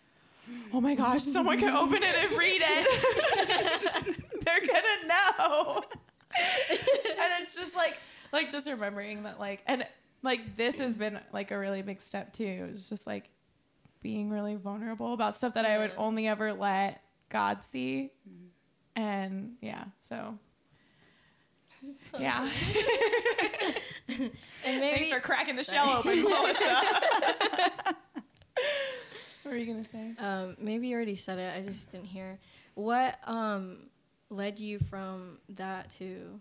oh 0.72 0.80
my 0.80 0.94
gosh, 0.94 1.22
someone 1.22 1.58
could 1.58 1.72
open 1.74 2.02
it 2.02 2.14
and 2.18 2.38
read 2.38 2.62
it. 2.62 4.16
They're 4.44 4.60
gonna 4.60 5.08
know. 5.08 5.82
And 6.70 7.30
it's 7.40 7.54
just 7.54 7.74
like, 7.74 7.98
like 8.32 8.50
just 8.50 8.68
remembering 8.68 9.24
that, 9.24 9.38
like, 9.38 9.62
and 9.66 9.86
like 10.22 10.56
this 10.56 10.78
has 10.78 10.96
been 10.96 11.20
like 11.32 11.50
a 11.50 11.58
really 11.58 11.82
big 11.82 12.00
step 12.00 12.32
too. 12.32 12.70
It's 12.72 12.88
just 12.88 13.06
like 13.06 13.28
being 14.02 14.30
really 14.30 14.56
vulnerable 14.56 15.12
about 15.12 15.36
stuff 15.36 15.54
that 15.54 15.66
I 15.66 15.78
would 15.78 15.92
only 15.96 16.26
ever 16.26 16.52
let 16.52 17.02
God 17.28 17.64
see. 17.64 18.10
And 18.96 19.54
yeah, 19.60 19.84
so 20.00 20.38
yeah. 22.18 22.48
And 24.66 24.80
maybe 24.80 24.96
Thanks 24.96 25.12
for 25.12 25.20
cracking 25.20 25.56
the 25.56 25.64
shell 25.64 25.98
open, 25.98 26.22
Melissa. 26.22 26.82
what 29.42 29.52
were 29.52 29.56
you 29.56 29.66
gonna 29.66 29.84
say? 29.84 30.12
um, 30.18 30.56
maybe 30.58 30.88
you 30.88 30.96
already 30.96 31.16
said 31.16 31.38
it. 31.38 31.54
I 31.56 31.62
just 31.62 31.90
didn't 31.90 32.06
hear. 32.06 32.38
What 32.74 33.18
um, 33.26 33.78
led 34.34 34.58
you 34.58 34.78
from 34.78 35.38
that 35.50 35.90
to 35.92 36.40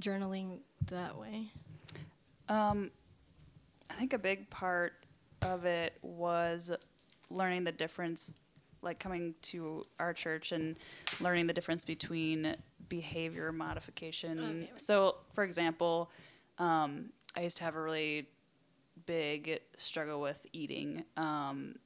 journaling 0.00 0.58
that 0.86 1.16
way? 1.16 1.50
Um, 2.48 2.90
I 3.90 3.94
think 3.94 4.12
a 4.12 4.18
big 4.18 4.50
part 4.50 4.94
of 5.40 5.64
it 5.64 5.94
was 6.02 6.70
learning 7.30 7.64
the 7.64 7.72
difference, 7.72 8.34
like 8.82 8.98
coming 8.98 9.34
to 9.42 9.86
our 9.98 10.12
church 10.12 10.52
and 10.52 10.76
learning 11.20 11.46
the 11.46 11.52
difference 11.52 11.84
between 11.84 12.56
behavior 12.88 13.52
modification. 13.52 14.38
Okay. 14.38 14.70
So, 14.76 15.16
for 15.32 15.44
example, 15.44 16.10
um, 16.58 17.10
I 17.36 17.42
used 17.42 17.56
to 17.58 17.64
have 17.64 17.76
a 17.76 17.80
really 17.80 18.28
big 19.06 19.60
struggle 19.76 20.20
with 20.20 20.44
eating, 20.52 21.04
um, 21.16 21.76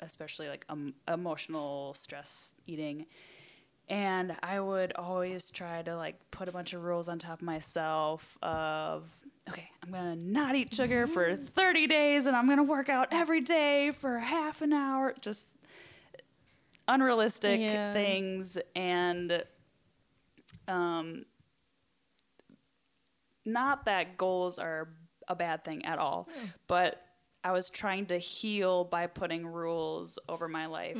especially 0.00 0.48
like 0.48 0.64
um, 0.68 0.94
emotional 1.06 1.94
stress 1.94 2.54
eating. 2.66 3.06
And 3.88 4.36
I 4.42 4.60
would 4.60 4.92
always 4.94 5.50
try 5.50 5.80
to 5.82 5.96
like 5.96 6.16
put 6.30 6.48
a 6.48 6.52
bunch 6.52 6.74
of 6.74 6.84
rules 6.84 7.08
on 7.08 7.18
top 7.18 7.40
of 7.40 7.42
myself 7.46 8.36
of 8.42 9.04
okay, 9.48 9.68
I'm 9.82 9.90
gonna 9.90 10.14
not 10.16 10.54
eat 10.54 10.74
sugar 10.74 11.06
for 11.06 11.36
30 11.36 11.86
days 11.86 12.26
and 12.26 12.36
I'm 12.36 12.46
gonna 12.48 12.62
work 12.62 12.90
out 12.90 13.08
every 13.12 13.40
day 13.40 13.92
for 13.92 14.18
half 14.18 14.60
an 14.60 14.72
hour. 14.74 15.14
Just 15.20 15.54
unrealistic 16.86 17.60
Yeah. 17.60 17.92
things 17.92 18.58
and 18.76 19.44
um 20.66 21.24
not 23.44 23.86
that 23.86 24.18
goals 24.18 24.58
are 24.58 24.88
a 25.26 25.34
bad 25.34 25.64
thing 25.64 25.84
at 25.86 25.98
all, 25.98 26.28
but 26.66 27.02
I 27.44 27.52
was 27.52 27.70
trying 27.70 28.06
to 28.06 28.18
heal 28.18 28.84
by 28.84 29.06
putting 29.06 29.46
rules 29.46 30.18
over 30.28 30.48
my 30.48 30.66
life 30.66 30.98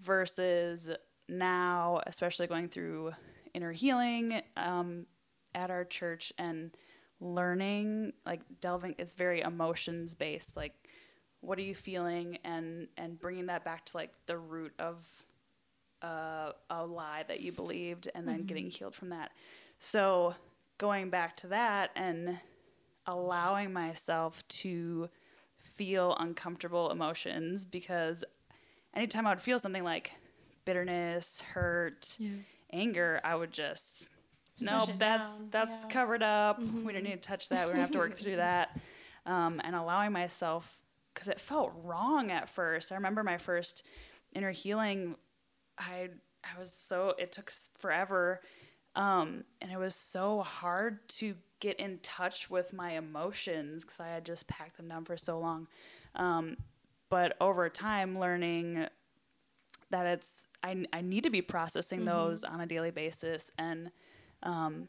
versus 0.00 0.90
now, 1.28 2.00
especially 2.06 2.46
going 2.46 2.68
through 2.68 3.12
inner 3.54 3.72
healing 3.72 4.42
um, 4.56 5.06
at 5.54 5.70
our 5.70 5.84
church 5.84 6.32
and 6.38 6.70
learning, 7.20 8.12
like 8.24 8.40
delving, 8.60 8.94
it's 8.98 9.14
very 9.14 9.40
emotions 9.40 10.14
based. 10.14 10.56
Like, 10.56 10.74
what 11.40 11.58
are 11.58 11.62
you 11.62 11.74
feeling, 11.74 12.38
and 12.44 12.88
and 12.96 13.18
bringing 13.18 13.46
that 13.46 13.64
back 13.64 13.84
to 13.86 13.96
like 13.96 14.10
the 14.26 14.38
root 14.38 14.72
of 14.78 15.06
uh, 16.02 16.52
a 16.70 16.84
lie 16.84 17.24
that 17.28 17.40
you 17.40 17.52
believed, 17.52 18.08
and 18.14 18.26
then 18.26 18.42
getting 18.46 18.70
healed 18.70 18.94
from 18.94 19.10
that. 19.10 19.30
So 19.78 20.34
going 20.78 21.10
back 21.10 21.36
to 21.38 21.46
that 21.48 21.90
and 21.96 22.38
allowing 23.06 23.72
myself 23.72 24.46
to 24.48 25.08
feel 25.58 26.16
uncomfortable 26.18 26.90
emotions 26.90 27.64
because 27.64 28.24
anytime 28.94 29.26
I 29.26 29.30
would 29.30 29.40
feel 29.40 29.58
something 29.58 29.84
like 29.84 30.12
bitterness, 30.66 31.40
hurt, 31.40 32.18
anger, 32.70 33.20
I 33.24 33.34
would 33.34 33.52
just 33.52 34.08
no, 34.60 34.84
that's 34.98 35.38
down, 35.38 35.48
that's 35.50 35.84
yeah. 35.84 35.90
covered 35.90 36.22
up. 36.22 36.60
We 36.60 36.92
don't 36.92 37.02
need 37.02 37.22
to 37.22 37.28
touch 37.28 37.48
that. 37.50 37.66
We 37.66 37.72
don't 37.72 37.80
have 37.80 37.90
to 37.92 37.98
work 37.98 38.16
through 38.16 38.36
that. 38.36 38.78
Um, 39.26 39.60
and 39.64 39.74
allowing 39.74 40.12
myself 40.12 40.80
because 41.12 41.28
it 41.28 41.40
felt 41.40 41.72
wrong 41.82 42.30
at 42.30 42.48
first. 42.48 42.92
I 42.92 42.94
remember 42.94 43.22
my 43.22 43.38
first 43.38 43.84
inner 44.34 44.50
healing. 44.50 45.16
I 45.78 46.10
I 46.44 46.58
was 46.58 46.72
so 46.72 47.14
it 47.18 47.32
took 47.32 47.50
forever, 47.78 48.40
um, 48.94 49.44
and 49.60 49.72
it 49.72 49.78
was 49.78 49.94
so 49.94 50.42
hard 50.42 51.08
to 51.08 51.34
get 51.60 51.80
in 51.80 51.98
touch 52.02 52.50
with 52.50 52.72
my 52.72 52.92
emotions 52.92 53.82
because 53.82 54.00
I 54.00 54.08
had 54.08 54.24
just 54.24 54.46
packed 54.46 54.76
them 54.76 54.88
down 54.88 55.04
for 55.04 55.16
so 55.16 55.38
long. 55.38 55.66
Um, 56.14 56.56
but 57.08 57.36
over 57.40 57.68
time, 57.68 58.18
learning 58.18 58.86
that 59.90 60.06
it's 60.06 60.46
I, 60.62 60.84
I 60.92 61.00
need 61.00 61.24
to 61.24 61.30
be 61.30 61.42
processing 61.42 62.04
those 62.04 62.44
on 62.44 62.60
a 62.60 62.66
daily 62.66 62.90
basis 62.90 63.50
and 63.58 63.90
um, 64.42 64.88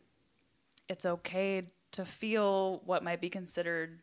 it's 0.89 1.05
okay 1.05 1.67
to 1.91 2.05
feel 2.05 2.81
what 2.85 3.03
might 3.03 3.21
be 3.21 3.29
considered 3.29 3.99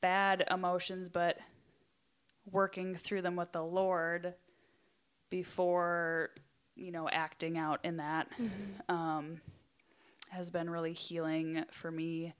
bad 0.00 0.44
emotions 0.50 1.08
but 1.08 1.38
working 2.50 2.94
through 2.94 3.22
them 3.22 3.36
with 3.36 3.52
the 3.52 3.62
lord 3.62 4.34
before 5.30 6.30
you 6.76 6.90
know 6.90 7.08
acting 7.10 7.58
out 7.58 7.80
in 7.84 7.96
that 7.98 8.28
um, 8.88 9.40
has 10.30 10.50
been 10.50 10.70
really 10.70 10.92
healing 10.92 11.64
for 11.70 11.90
me 11.90 12.34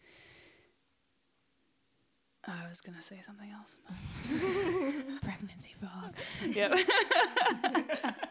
i 2.48 2.68
was 2.68 2.80
gonna 2.80 3.02
say 3.02 3.20
something 3.24 3.50
else 3.50 3.78
Pregnancy 5.22 5.74
fog. 5.80 6.14
Yep. 6.46 6.78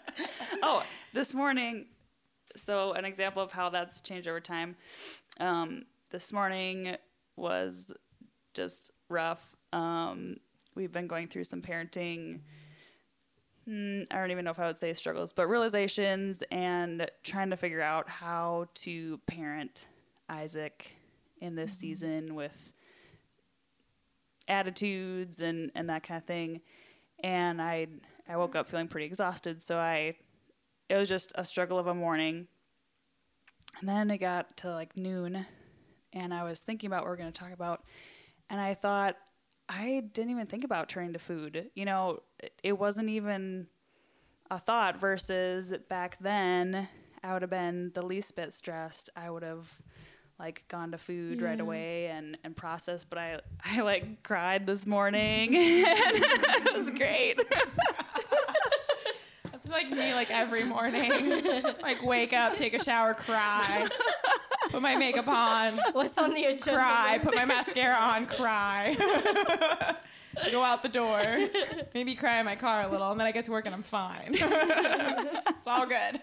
oh, 0.63 0.83
this 1.13 1.33
morning. 1.33 1.85
So 2.55 2.93
an 2.93 3.05
example 3.05 3.41
of 3.41 3.51
how 3.51 3.69
that's 3.69 4.01
changed 4.01 4.27
over 4.27 4.39
time. 4.39 4.75
Um, 5.39 5.85
this 6.11 6.31
morning 6.33 6.95
was 7.35 7.91
just 8.53 8.91
rough. 9.09 9.55
Um, 9.73 10.37
we've 10.75 10.91
been 10.91 11.07
going 11.07 11.27
through 11.27 11.43
some 11.45 11.61
parenting. 11.61 12.39
hmm, 13.65 14.01
I 14.11 14.17
don't 14.17 14.31
even 14.31 14.45
know 14.45 14.51
if 14.51 14.59
I 14.59 14.67
would 14.67 14.79
say 14.79 14.93
struggles, 14.93 15.33
but 15.33 15.47
realizations 15.47 16.43
and 16.51 17.09
trying 17.23 17.49
to 17.51 17.57
figure 17.57 17.81
out 17.81 18.09
how 18.09 18.67
to 18.75 19.19
parent 19.27 19.87
Isaac 20.29 20.95
in 21.41 21.55
this 21.55 21.73
season 21.73 22.33
with 22.35 22.71
attitudes 24.47 25.41
and, 25.41 25.71
and 25.75 25.89
that 25.89 26.03
kind 26.03 26.17
of 26.17 26.25
thing 26.25 26.61
and 27.23 27.61
I 27.61 27.87
I 28.29 28.37
woke 28.37 28.55
up 28.55 28.67
feeling 28.67 28.87
pretty 28.87 29.05
exhausted. 29.05 29.63
So 29.63 29.77
I 29.77 30.15
it 30.89 30.95
was 30.95 31.09
just 31.09 31.31
a 31.35 31.43
struggle 31.43 31.77
of 31.79 31.87
a 31.87 31.93
morning. 31.93 32.47
And 33.79 33.89
then 33.89 34.09
it 34.09 34.19
got 34.19 34.57
to 34.57 34.71
like 34.71 34.97
noon 34.97 35.45
and 36.13 36.33
I 36.33 36.43
was 36.43 36.61
thinking 36.61 36.87
about 36.87 37.03
what 37.03 37.09
we're 37.09 37.17
going 37.17 37.31
to 37.31 37.39
talk 37.39 37.51
about 37.51 37.83
and 38.49 38.59
I 38.59 38.73
thought 38.73 39.17
I 39.69 40.03
didn't 40.13 40.31
even 40.31 40.47
think 40.47 40.63
about 40.63 40.87
turning 40.87 41.13
to 41.13 41.19
food. 41.19 41.69
You 41.75 41.85
know, 41.85 42.21
it 42.63 42.79
wasn't 42.79 43.09
even 43.09 43.67
a 44.49 44.57
thought 44.57 44.99
versus 44.99 45.73
back 45.89 46.17
then 46.21 46.87
I 47.23 47.33
would 47.33 47.41
have 47.41 47.51
been 47.51 47.91
the 47.93 48.05
least 48.05 48.35
bit 48.35 48.53
stressed. 48.53 49.09
I 49.15 49.29
would 49.29 49.43
have 49.43 49.79
like 50.39 50.67
gone 50.67 50.91
to 50.91 50.97
food 50.97 51.41
right 51.41 51.59
away 51.59 52.07
and, 52.07 52.37
and 52.43 52.55
processed, 52.55 53.09
but 53.09 53.17
I 53.17 53.39
I 53.65 53.81
like 53.81 54.23
cried 54.23 54.65
this 54.67 54.85
morning. 54.85 55.49
it 55.53 56.77
was 56.77 56.89
great. 56.91 57.39
That's 59.51 59.69
like 59.69 59.89
me, 59.89 60.13
like 60.13 60.31
every 60.31 60.63
morning. 60.63 61.11
like 61.81 62.03
wake 62.03 62.33
up, 62.33 62.55
take 62.55 62.73
a 62.73 62.83
shower, 62.83 63.13
cry, 63.13 63.87
put 64.69 64.81
my 64.81 64.95
makeup 64.95 65.27
on, 65.27 65.79
What's 65.93 66.17
on 66.17 66.33
the 66.33 66.45
agenda? 66.45 66.73
cry, 66.73 67.19
put 67.21 67.35
my 67.35 67.45
mascara 67.45 67.95
on, 67.95 68.27
cry. 68.27 68.95
Go 70.51 70.61
out 70.63 70.83
the 70.83 70.89
door, 70.89 71.19
maybe 71.95 72.13
cry 72.13 72.39
in 72.39 72.45
my 72.45 72.55
car 72.55 72.83
a 72.83 72.87
little, 72.87 73.09
and 73.09 73.19
then 73.19 73.25
I 73.25 73.31
get 73.31 73.45
to 73.45 73.51
work 73.51 73.65
and 73.65 73.73
I'm 73.73 73.81
fine. 73.81 74.37
it's 74.37 75.67
all 75.67 75.87
good. 75.87 76.21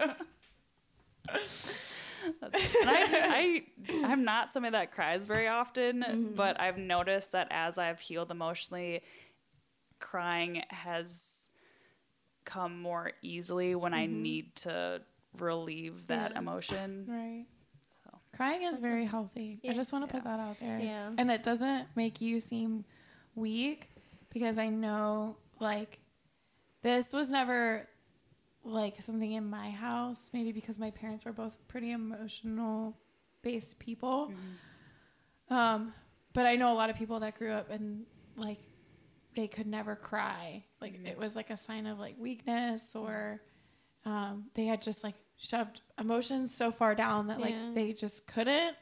And 2.25 2.91
I, 2.91 3.63
I, 3.91 4.05
I'm 4.05 4.25
not 4.25 4.53
somebody 4.53 4.73
that 4.73 4.93
cries 4.93 5.27
very 5.27 5.49
often, 5.49 6.03
mm-hmm. 6.03 6.35
but 6.35 6.61
I've 6.61 6.79
noticed 6.79 7.33
that 7.33 7.49
as 7.51 7.79
I've 7.79 8.01
healed 8.01 8.31
emotionally, 8.31 9.03
crying 9.99 10.63
has 10.69 11.47
come 12.45 12.81
more 12.81 13.13
easily 13.23 13.75
when 13.75 13.95
I 13.95 14.07
mm-hmm. 14.07 14.23
need 14.23 14.57
to 14.57 15.03
relieve 15.39 16.07
that 16.09 16.33
Yeah. 16.33 16.39
emotion. 16.39 17.07
Right. 17.09 17.47
So. 18.05 18.19
Crying 18.37 18.63
is 18.63 18.79
very 18.79 19.05
healthy. 19.05 19.61
I 19.69 19.73
just 19.73 19.93
want 19.93 20.07
to 20.07 20.13
put 20.15 20.25
that 20.25 20.41
out 20.41 20.59
there. 20.61 20.79
Yeah. 20.79 21.11
And 21.17 21.31
it 21.31 21.43
doesn't 21.43 21.89
make 21.97 22.21
you 22.21 22.41
seem 22.41 22.85
weak 23.35 23.91
because 24.31 24.59
I 24.59 24.69
know, 24.69 25.37
like, 25.61 26.01
this 26.83 27.13
was 27.13 27.31
never 27.31 27.89
like 28.65 29.01
something 29.03 29.33
in 29.33 29.49
my 29.49 29.71
house, 29.71 30.31
maybe 30.33 30.51
because 30.53 30.79
my 30.79 30.91
parents 30.91 31.25
were 31.25 31.33
both 31.33 31.55
pretty 31.69 31.91
emotional 31.93 32.97
based 33.43 33.79
people. 33.79 34.33
Um, 35.51 35.93
but 36.33 36.47
I 36.47 36.57
know 36.57 36.73
a 36.73 36.75
lot 36.77 36.91
of 36.91 36.97
people 36.97 37.21
that 37.21 37.37
grew 37.39 37.53
up 37.53 37.71
and 37.71 38.05
like 38.37 38.59
they 39.37 39.47
could 39.49 39.67
never 39.67 39.95
cry. 39.97 40.65
Like 40.81 41.05
it 41.05 41.19
was 41.19 41.37
like 41.37 41.51
a 41.51 41.57
sign 41.57 41.87
of 41.87 41.99
like 41.99 42.15
weakness 42.19 42.95
or 42.97 43.41
um, 44.05 44.47
they 44.55 44.65
had 44.67 44.81
just 44.83 45.05
like 45.05 45.15
shoved 45.37 45.83
emotions 45.99 46.55
so 46.55 46.71
far 46.71 46.95
down 46.95 47.27
that 47.29 47.41
like 47.41 47.51
Yeah. 47.55 47.71
they 47.75 47.93
just 47.93 48.27
couldn't. 48.27 48.77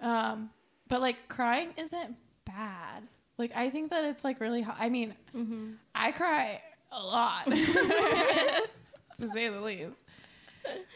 Um, 0.00 0.50
but 0.88 1.00
like 1.00 1.28
crying 1.28 1.70
isn't 1.78 2.16
bad. 2.44 3.04
Like 3.38 3.52
I 3.56 3.70
think 3.70 3.90
that 3.90 4.04
it's 4.04 4.22
like 4.22 4.40
really. 4.40 4.62
ho- 4.62 4.74
I 4.78 4.88
mean, 4.90 5.14
Mm-hmm. 5.34 5.72
I 5.94 6.12
cry 6.12 6.60
a 6.92 7.02
lot, 7.02 7.46
to 9.20 9.28
say 9.30 9.48
the 9.48 9.60
least. 9.60 10.04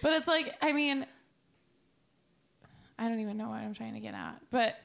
But 0.03 0.13
it's 0.15 0.27
like, 0.27 0.55
I 0.63 0.73
mean, 0.73 1.07
I 2.99 3.09
don't 3.09 3.21
even 3.21 3.37
know 3.37 3.49
what 3.49 3.61
I'm 3.61 3.75
trying 3.75 3.95
to 3.95 4.01
get 4.01 4.15
at, 4.15 4.41
but 4.51 4.77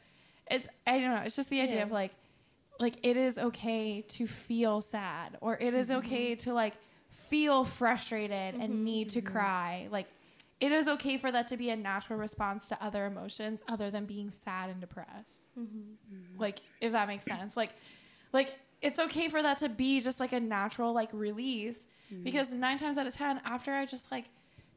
it's 0.51 0.67
I 0.85 0.99
don't 0.99 1.15
know. 1.15 1.21
It's 1.25 1.35
just 1.35 1.49
the 1.49 1.61
idea 1.61 1.77
Yeah. 1.77 1.83
of 1.83 1.91
like, 1.91 2.13
like 2.79 2.97
it 3.03 3.17
is 3.17 3.37
okay 3.37 4.01
to 4.01 4.27
feel 4.27 4.81
sad, 4.81 5.37
or 5.41 5.57
it 5.57 5.73
is 5.73 5.87
mm-hmm. 5.87 5.99
okay 5.99 6.35
to 6.35 6.53
like 6.53 6.73
feel 7.09 7.63
frustrated 7.63 8.55
and 8.55 8.73
mm-hmm. 8.73 8.83
need 8.83 9.09
to 9.09 9.21
mm-hmm. 9.21 9.33
cry. 9.33 9.87
Like, 9.91 10.07
it 10.59 10.71
is 10.71 10.87
okay 10.87 11.17
for 11.17 11.31
that 11.31 11.47
to 11.49 11.57
be 11.57 11.69
a 11.69 11.75
natural 11.75 12.19
response 12.19 12.69
to 12.69 12.83
other 12.83 13.05
emotions 13.05 13.63
other 13.67 13.91
than 13.91 14.05
being 14.05 14.29
sad 14.29 14.69
and 14.69 14.79
depressed. 14.79 15.47
Like, 16.37 16.59
if 16.81 16.91
that 16.91 17.07
makes 17.07 17.25
sense. 17.25 17.57
Like, 17.57 17.71
like 18.31 18.57
it's 18.83 18.99
okay 18.99 19.29
for 19.29 19.41
that 19.41 19.57
to 19.59 19.69
be 19.69 20.01
just 20.01 20.19
like 20.19 20.33
a 20.33 20.39
natural 20.39 20.93
like 20.93 21.09
release 21.13 21.87
mm-hmm. 22.13 22.23
because 22.23 22.53
nine 22.53 22.77
times 22.77 22.97
out 22.97 23.07
of 23.07 23.13
ten 23.15 23.41
after 23.45 23.73
i 23.73 23.85
just 23.85 24.11
like 24.11 24.25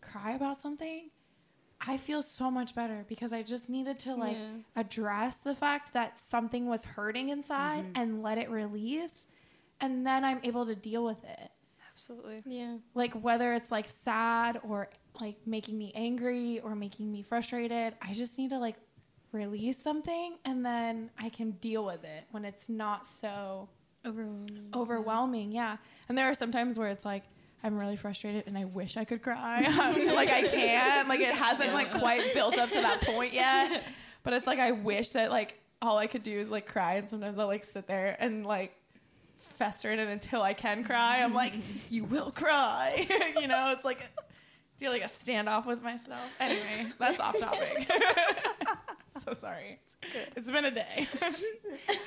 cry 0.01 0.33
about 0.33 0.63
something 0.63 1.11
i 1.81 1.97
feel 1.97 2.23
so 2.23 2.51
much 2.51 2.75
better 2.75 3.05
because 3.09 3.33
i 3.33 3.43
just 3.43 3.69
needed 3.69 3.99
to 3.99 4.15
like 4.15 4.37
Yeah. 4.37 4.59
address 4.77 5.41
the 5.41 5.55
fact 5.55 5.93
that 5.93 6.19
something 6.19 6.67
was 6.67 6.85
hurting 6.85 7.29
inside 7.29 7.85
mm-hmm. 7.85 8.01
and 8.01 8.23
let 8.23 8.39
it 8.39 8.49
release 8.49 9.27
and 9.81 10.07
then 10.07 10.25
i'm 10.25 10.41
able 10.43 10.65
to 10.67 10.75
deal 10.75 11.05
with 11.05 11.23
it 11.25 11.51
Absolutely. 11.93 12.43
Yeah. 12.47 12.77
like 12.95 13.15
whether 13.15 13.55
it's 13.55 13.71
like 13.73 13.89
sad 13.89 14.61
or 14.63 14.91
like 15.21 15.37
making 15.47 15.79
me 15.79 15.93
angry 15.95 16.61
or 16.61 16.75
making 16.75 17.11
me 17.11 17.23
frustrated 17.23 17.95
i 18.01 18.13
just 18.13 18.39
need 18.39 18.51
to 18.51 18.59
like 18.59 18.77
release 19.33 19.83
something 19.83 20.37
and 20.45 20.65
then 20.65 21.11
i 21.19 21.29
can 21.29 21.51
deal 21.53 21.85
with 21.85 22.05
it 22.05 22.25
when 22.31 22.45
it's 22.45 22.69
not 22.69 23.07
so 23.07 23.69
Overwhelming. 24.07 24.69
overwhelming 24.75 25.53
yeah. 25.53 25.77
And 26.09 26.17
there 26.17 26.27
are 26.31 26.35
some 26.35 26.53
times 26.53 26.79
where 26.79 26.89
it's 26.89 27.05
like 27.05 27.25
i'm 27.65 27.77
really 27.79 27.97
frustrated 27.97 28.45
and 28.47 28.57
i 28.57 28.65
wish 28.65 28.97
i 28.97 29.05
could 29.05 29.23
cry. 29.23 29.63
Like 30.15 30.31
i 30.31 30.43
can't. 30.43 31.09
Like 31.09 31.21
it 31.21 31.35
hasn't 31.35 31.73
like 31.73 31.93
quite 31.93 32.33
built 32.35 32.57
up 32.59 32.71
to 32.71 32.81
that 32.81 33.03
point 33.03 33.33
yet. 33.33 33.83
But 34.23 34.33
it's 34.33 34.47
like 34.47 34.59
i 34.59 34.73
wish 34.73 35.11
that 35.11 35.31
like 35.31 35.61
all 35.81 35.99
i 35.99 36.07
could 36.07 36.23
do 36.23 36.37
is 36.39 36.51
like 36.51 36.67
cry. 36.67 36.95
And 36.95 37.09
sometimes 37.09 37.39
i'll 37.39 37.47
like 37.47 37.65
sit 37.65 37.87
there 37.87 38.17
and 38.19 38.45
like 38.47 38.73
fester 39.39 39.93
in 39.93 39.99
it 39.99 40.09
until 40.09 40.43
i 40.43 40.53
can 40.55 40.83
cry. 40.85 41.23
I'm 41.23 41.35
like 41.35 41.55
you 41.91 42.05
will 42.05 42.31
cry. 42.33 43.07
You 43.41 43.47
know 43.47 43.73
it's 43.73 43.85
like 43.85 44.01
do 44.79 44.89
like 44.91 45.03
a 45.03 45.09
standoff 45.09 45.65
with 45.65 45.83
myself? 45.83 46.37
Anyway 46.41 46.93
that's 46.99 47.21
off 47.21 47.39
topic 47.39 47.89
so 49.25 49.35
sorry. 49.35 49.79
It's 50.37 50.51
been 50.51 50.65
a 50.65 50.71
day. 50.71 51.09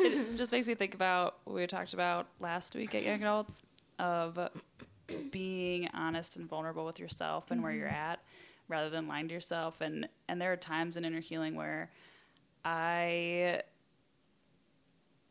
It 0.01 0.37
just 0.37 0.51
makes 0.51 0.67
me 0.67 0.75
think 0.75 0.93
about 0.95 1.37
what 1.43 1.55
we 1.55 1.67
talked 1.67 1.93
about 1.93 2.27
last 2.39 2.75
week 2.75 2.95
at 2.95 3.03
Young 3.03 3.21
Adults 3.21 3.63
of 3.97 4.39
being 5.31 5.89
honest 5.93 6.37
and 6.37 6.47
vulnerable 6.47 6.85
with 6.85 6.99
yourself 6.99 7.51
and 7.51 7.61
where 7.61 7.71
you're 7.71 7.87
mm-hmm. 7.87 7.95
at 7.95 8.19
rather 8.67 8.89
than 8.89 9.07
lying 9.07 9.27
to 9.27 9.33
yourself. 9.33 9.81
And 9.81 10.07
and 10.27 10.41
there 10.41 10.51
are 10.53 10.57
times 10.57 10.97
in 10.97 11.05
inner 11.05 11.19
healing 11.19 11.55
where 11.55 11.91
I 12.63 13.61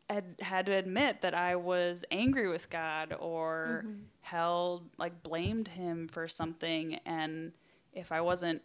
had 0.09 0.35
had 0.39 0.65
to 0.67 0.73
admit 0.73 1.21
that 1.21 1.33
I 1.33 1.55
was 1.55 2.05
angry 2.11 2.49
with 2.49 2.69
God 2.69 3.15
or 3.19 3.83
mm-hmm. 3.85 4.01
held 4.21 4.89
like 4.97 5.23
blamed 5.23 5.69
him 5.69 6.07
for 6.07 6.27
something. 6.27 6.99
And 7.05 7.53
if 7.93 8.11
I 8.11 8.21
wasn't 8.21 8.61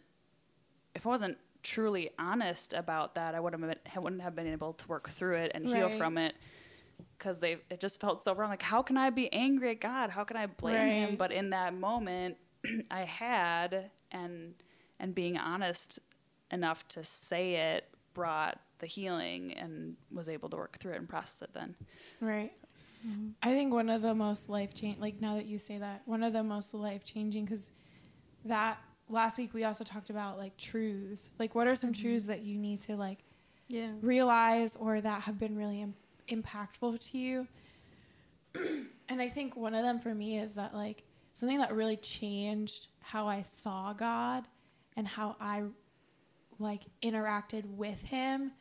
if 0.93 1.05
I 1.05 1.09
wasn't 1.09 1.37
truly 1.65 2.11
honest 2.19 2.73
about 2.73 3.15
that, 3.15 3.33
I 3.33 3.39
would 3.39 3.53
have 3.53 3.61
been, 3.61 3.75
I 3.95 3.99
wouldn't 3.99 4.21
have 4.21 4.35
been 4.35 4.47
able 4.47 4.73
to 4.73 4.87
work 4.87 5.09
through 5.09 5.37
it 5.37 5.51
and 5.55 5.67
heal 5.67 5.89
from 5.89 6.17
it 6.17 6.35
because 7.17 7.39
they 7.39 7.57
it 7.69 7.79
just 7.79 7.99
felt 7.99 8.23
so 8.23 8.33
wrong. 8.33 8.49
Like, 8.49 8.61
how 8.61 8.81
can 8.81 8.97
I 8.97 9.09
be 9.09 9.31
angry 9.33 9.71
at 9.71 9.81
God? 9.81 10.11
How 10.11 10.23
can 10.23 10.37
I 10.37 10.45
blame 10.45 10.89
Him? 10.89 11.15
But 11.15 11.31
in 11.31 11.49
that 11.49 11.73
moment, 11.73 12.37
I 12.91 13.01
had 13.01 13.89
and 14.11 14.53
and 14.99 15.13
being 15.13 15.37
honest 15.37 15.99
enough 16.51 16.87
to 16.89 17.03
say 17.03 17.55
it 17.55 17.89
brought 18.13 18.59
the 18.79 18.85
healing 18.85 19.53
and 19.53 19.95
was 20.13 20.29
able 20.29 20.49
to 20.49 20.57
work 20.57 20.77
through 20.77 20.93
it 20.93 20.99
and 20.99 21.09
process 21.09 21.41
it. 21.41 21.49
Then 21.53 21.75
Right. 22.21 22.53
Mm-hmm. 23.05 23.29
I 23.43 23.53
think 23.53 23.73
one 23.73 23.89
of 23.89 24.01
the 24.01 24.15
most 24.15 24.49
life 24.49 24.73
change, 24.73 24.99
like 24.99 25.19
now 25.19 25.35
that 25.35 25.45
you 25.45 25.57
say 25.57 25.77
that, 25.77 26.03
one 26.05 26.23
of 26.23 26.33
the 26.33 26.43
most 26.43 26.73
life 26.73 27.03
changing, 27.03 27.45
because 27.45 27.71
that 28.45 28.77
last 29.09 29.37
week 29.37 29.53
we 29.53 29.63
also 29.63 29.83
talked 29.83 30.09
about 30.09 30.37
like 30.37 30.57
truths. 30.57 31.31
Like, 31.39 31.55
what 31.55 31.67
are 31.67 31.75
some 31.75 31.91
mm-hmm. 31.91 32.01
truths 32.01 32.25
that 32.25 32.41
you 32.41 32.57
need 32.57 32.79
to 32.81 32.95
like 32.95 33.19
Yeah. 33.67 33.91
realize 34.01 34.75
or 34.75 35.01
that 35.01 35.23
have 35.23 35.39
been 35.39 35.55
really 35.55 35.81
Im- 35.81 35.95
impactful 36.27 36.99
to 37.11 37.17
you? 37.17 37.47
and 39.09 39.21
I 39.21 39.29
think 39.29 39.55
one 39.55 39.75
of 39.75 39.83
them 39.83 39.99
for 39.99 40.13
me 40.13 40.37
is 40.39 40.55
that 40.55 40.73
like 40.73 41.03
something 41.33 41.59
that 41.59 41.73
really 41.73 41.97
changed 41.97 42.87
how 43.01 43.27
I 43.27 43.41
saw 43.41 43.93
God 43.93 44.45
and 44.95 45.07
how 45.07 45.35
I 45.39 45.63
like 46.57 46.83
interacted 47.03 47.65
with 47.65 48.01
Him 48.03 48.51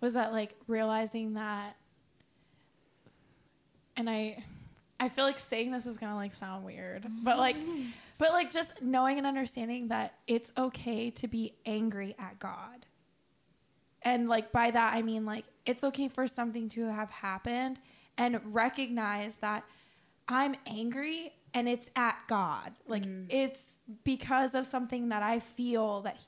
was 0.00 0.14
that 0.14 0.32
like 0.32 0.56
realizing 0.66 1.34
that 1.34 1.76
and 3.96 4.08
I 4.08 4.42
I 4.98 5.08
feel 5.08 5.24
like 5.24 5.38
saying 5.40 5.70
this 5.70 5.86
is 5.86 5.98
gonna 5.98 6.16
like 6.16 6.34
sound 6.34 6.64
weird, 6.64 7.06
but 7.22 7.38
like 7.38 7.56
but 8.20 8.32
like 8.32 8.50
just 8.50 8.82
knowing 8.82 9.16
and 9.16 9.26
understanding 9.26 9.88
that 9.88 10.12
it's 10.26 10.52
okay 10.58 11.10
to 11.10 11.26
be 11.26 11.54
angry 11.64 12.14
at 12.18 12.38
God. 12.38 12.84
And 14.02 14.28
like 14.28 14.52
by 14.52 14.70
that 14.70 14.94
I 14.94 15.00
mean 15.00 15.24
like 15.24 15.46
it's 15.64 15.82
okay 15.84 16.08
for 16.08 16.26
something 16.26 16.68
to 16.70 16.84
have 16.92 17.10
happened 17.10 17.78
and 18.18 18.38
recognize 18.44 19.36
that 19.36 19.64
I'm 20.28 20.54
angry 20.66 21.32
and 21.54 21.66
it's 21.66 21.88
at 21.96 22.18
God. 22.28 22.72
Like 22.86 23.04
mm-hmm. 23.04 23.24
it's 23.30 23.76
because 24.04 24.54
of 24.54 24.66
something 24.66 25.08
that 25.08 25.22
I 25.22 25.40
feel 25.40 26.02
that 26.02 26.20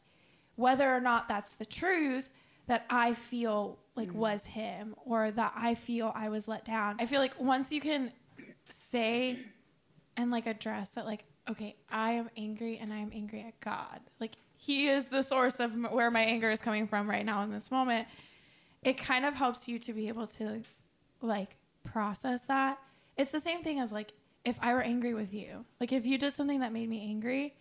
whether 0.57 0.91
or 0.91 1.01
not 1.01 1.29
that's 1.29 1.57
the 1.57 1.67
truth 1.67 2.31
that 2.69 2.87
I 2.89 3.13
feel 3.13 3.79
like 3.97 4.13
mm. 4.13 4.15
was 4.15 4.47
him 4.47 4.95
or 5.05 5.31
that 5.31 5.53
I 5.55 5.75
feel 5.75 6.11
I 6.15 6.31
was 6.31 6.49
let 6.49 6.65
down. 6.65 6.97
I 7.01 7.05
feel 7.05 7.21
like 7.21 7.39
once 7.39 7.71
you 7.71 7.83
can 7.83 8.13
say 8.71 9.41
and 10.17 10.31
like 10.31 10.47
address 10.47 10.91
that 10.91 11.05
like 11.05 11.25
okay, 11.49 11.77
I 11.91 12.13
am 12.13 12.31
angry 12.37 12.79
and 12.79 12.93
I 12.93 12.99
am 12.99 13.11
angry 13.15 13.45
at 13.47 13.59
God. 13.61 14.01
Like 14.21 14.37
he 14.57 14.89
is 14.89 15.07
the 15.07 15.23
source 15.23 15.61
of 15.61 15.73
m- 15.73 15.89
where 15.91 16.11
my 16.11 16.23
anger 16.23 16.51
is 16.51 16.61
coming 16.61 16.87
from 16.87 17.09
right 17.09 17.25
now 17.25 17.43
in 17.43 17.51
this 17.51 17.71
moment. 17.71 18.09
It 18.83 18.97
kind 18.97 19.25
of 19.25 19.35
helps 19.35 19.69
you 19.69 19.79
to 19.81 19.93
be 19.93 20.09
able 20.09 20.27
to 20.29 20.63
like 21.21 21.57
process 21.85 22.47
that. 22.47 22.79
It's 23.17 23.31
the 23.31 23.41
same 23.41 23.63
thing 23.63 23.79
as 23.79 23.93
like 23.93 24.13
if 24.45 24.59
I 24.61 24.75
were 24.75 24.83
angry 24.83 25.15
with 25.15 25.33
you. 25.33 25.65
Like 25.81 25.93
if 25.93 26.07
you 26.07 26.19
did 26.19 26.37
something 26.37 26.61
that 26.61 26.73
made 26.73 26.89
me 26.89 27.03
angry, 27.03 27.55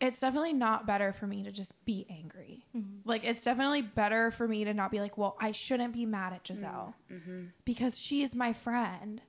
it's 0.00 0.20
definitely 0.20 0.52
not 0.52 0.86
better 0.86 1.12
for 1.12 1.26
me 1.26 1.42
to 1.44 1.52
just 1.52 1.84
be 1.84 2.06
angry. 2.10 2.64
Mm-hmm. 2.76 3.08
Like 3.08 3.24
it's 3.24 3.44
definitely 3.44 3.82
better 3.82 4.30
for 4.30 4.48
me 4.48 4.64
to 4.64 4.74
not 4.74 4.90
be 4.90 5.00
like, 5.00 5.16
well, 5.16 5.36
I 5.40 5.52
shouldn't 5.52 5.94
be 5.94 6.06
mad 6.06 6.32
at 6.32 6.46
Giselle 6.46 6.94
mm-hmm. 7.10 7.44
because 7.64 7.98
she's 7.98 8.34
my 8.34 8.52
friend. 8.52 9.22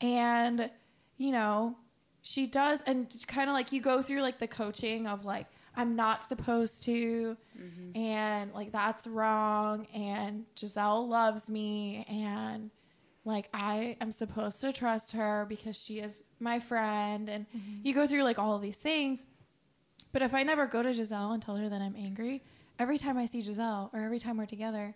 And 0.00 0.70
you 1.16 1.30
know, 1.30 1.76
she 2.22 2.46
does 2.46 2.82
and 2.82 3.12
kind 3.26 3.50
of 3.50 3.54
like 3.54 3.72
you 3.72 3.80
go 3.80 4.00
through 4.00 4.22
like 4.22 4.38
the 4.38 4.46
coaching 4.46 5.06
of 5.06 5.24
like 5.24 5.46
I'm 5.74 5.96
not 5.96 6.24
supposed 6.24 6.82
to, 6.84 7.36
mm-hmm. 7.58 7.96
and 7.96 8.52
like 8.52 8.72
that's 8.72 9.06
wrong, 9.06 9.86
and 9.94 10.44
Giselle 10.58 11.08
loves 11.08 11.48
me, 11.48 12.04
and 12.08 12.70
like 13.24 13.48
I 13.54 13.96
am 14.00 14.12
supposed 14.12 14.60
to 14.60 14.72
trust 14.72 15.12
her 15.12 15.46
because 15.48 15.82
she 15.82 16.00
is 16.00 16.24
my 16.38 16.58
friend, 16.58 17.28
and 17.30 17.46
mm-hmm. 17.48 17.86
you 17.86 17.94
go 17.94 18.06
through 18.06 18.24
like 18.24 18.38
all 18.38 18.54
of 18.54 18.60
these 18.60 18.78
things. 18.78 19.26
But 20.12 20.20
if 20.20 20.34
I 20.34 20.42
never 20.42 20.66
go 20.66 20.82
to 20.82 20.92
Giselle 20.92 21.32
and 21.32 21.42
tell 21.42 21.56
her 21.56 21.70
that 21.70 21.80
I'm 21.80 21.96
angry, 21.96 22.42
every 22.78 22.98
time 22.98 23.16
I 23.16 23.24
see 23.24 23.42
Giselle 23.42 23.90
or 23.94 24.00
every 24.00 24.18
time 24.18 24.36
we're 24.36 24.44
together, 24.44 24.94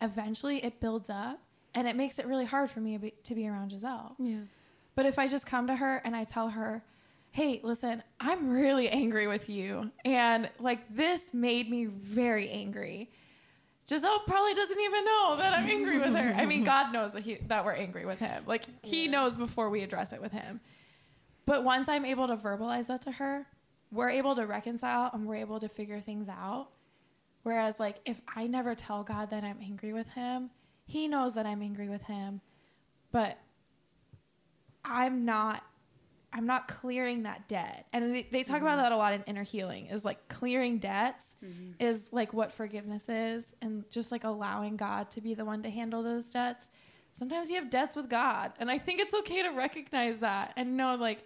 eventually 0.00 0.64
it 0.64 0.80
builds 0.80 1.10
up 1.10 1.38
and 1.74 1.86
it 1.86 1.96
makes 1.96 2.18
it 2.18 2.26
really 2.26 2.46
hard 2.46 2.70
for 2.70 2.80
me 2.80 2.94
to 2.94 2.98
be, 2.98 3.14
to 3.24 3.34
be 3.34 3.46
around 3.46 3.72
Giselle. 3.72 4.16
Yeah. 4.18 4.38
But 4.94 5.06
if 5.06 5.18
I 5.18 5.28
just 5.28 5.46
come 5.46 5.66
to 5.66 5.76
her 5.76 5.98
and 6.04 6.14
I 6.14 6.24
tell 6.24 6.50
her, 6.50 6.82
hey, 7.32 7.60
listen, 7.62 8.02
I'm 8.20 8.50
really 8.50 8.88
angry 8.88 9.26
with 9.26 9.50
you. 9.50 9.90
And 10.04 10.48
like 10.58 10.94
this 10.94 11.34
made 11.34 11.68
me 11.68 11.86
very 11.86 12.48
angry. 12.48 13.10
Giselle 13.88 14.20
probably 14.20 14.54
doesn't 14.54 14.80
even 14.80 15.04
know 15.04 15.34
that 15.38 15.52
I'm 15.52 15.68
angry 15.68 15.98
with 15.98 16.14
her. 16.14 16.32
I 16.34 16.46
mean, 16.46 16.64
God 16.64 16.92
knows 16.92 17.12
that, 17.12 17.22
he, 17.22 17.34
that 17.48 17.64
we're 17.64 17.72
angry 17.72 18.06
with 18.06 18.18
him. 18.18 18.44
Like 18.46 18.64
he 18.82 19.08
knows 19.08 19.36
before 19.36 19.68
we 19.68 19.82
address 19.82 20.12
it 20.12 20.22
with 20.22 20.32
him. 20.32 20.60
But 21.46 21.64
once 21.64 21.88
I'm 21.88 22.04
able 22.04 22.26
to 22.28 22.36
verbalize 22.36 22.86
that 22.86 23.02
to 23.02 23.12
her, 23.12 23.46
we're 23.90 24.10
able 24.10 24.34
to 24.36 24.46
reconcile 24.46 25.10
and 25.12 25.26
we're 25.26 25.36
able 25.36 25.60
to 25.60 25.68
figure 25.68 26.00
things 26.00 26.28
out. 26.28 26.68
Whereas, 27.42 27.78
like, 27.78 27.98
if 28.06 28.20
I 28.34 28.46
never 28.46 28.74
tell 28.74 29.04
God 29.04 29.28
that 29.30 29.44
I'm 29.44 29.58
angry 29.60 29.92
with 29.92 30.08
him, 30.08 30.50
he 30.86 31.06
knows 31.08 31.34
that 31.34 31.44
I'm 31.46 31.62
angry 31.62 31.88
with 31.88 32.04
him, 32.04 32.40
but 33.12 33.38
I'm 34.84 35.24
not. 35.24 35.62
I'm 36.36 36.46
not 36.46 36.66
clearing 36.66 37.22
that 37.22 37.46
debt. 37.46 37.86
And 37.92 38.12
they, 38.12 38.26
they 38.28 38.42
talk 38.42 38.60
about 38.60 38.72
mm-hmm. 38.72 38.82
that 38.82 38.92
a 38.92 38.96
lot 38.96 39.12
in 39.12 39.22
inner 39.22 39.44
healing 39.44 39.86
is 39.86 40.04
like 40.04 40.26
clearing 40.26 40.78
debts 40.78 41.36
mm-hmm. 41.42 41.74
is 41.78 42.08
like 42.10 42.32
what 42.32 42.50
forgiveness 42.50 43.08
is 43.08 43.54
and 43.62 43.88
just 43.88 44.10
like 44.10 44.24
allowing 44.24 44.76
God 44.76 45.12
to 45.12 45.20
be 45.20 45.34
the 45.34 45.44
one 45.44 45.62
to 45.62 45.70
handle 45.70 46.02
those 46.02 46.26
debts. 46.26 46.70
Sometimes 47.12 47.50
you 47.50 47.54
have 47.54 47.70
debts 47.70 47.94
with 47.94 48.10
God. 48.10 48.50
And 48.58 48.68
I 48.68 48.78
think 48.78 48.98
it's 48.98 49.14
okay 49.14 49.42
to 49.42 49.50
recognize 49.50 50.18
that 50.18 50.52
and 50.56 50.76
know 50.76 50.96
like, 50.96 51.22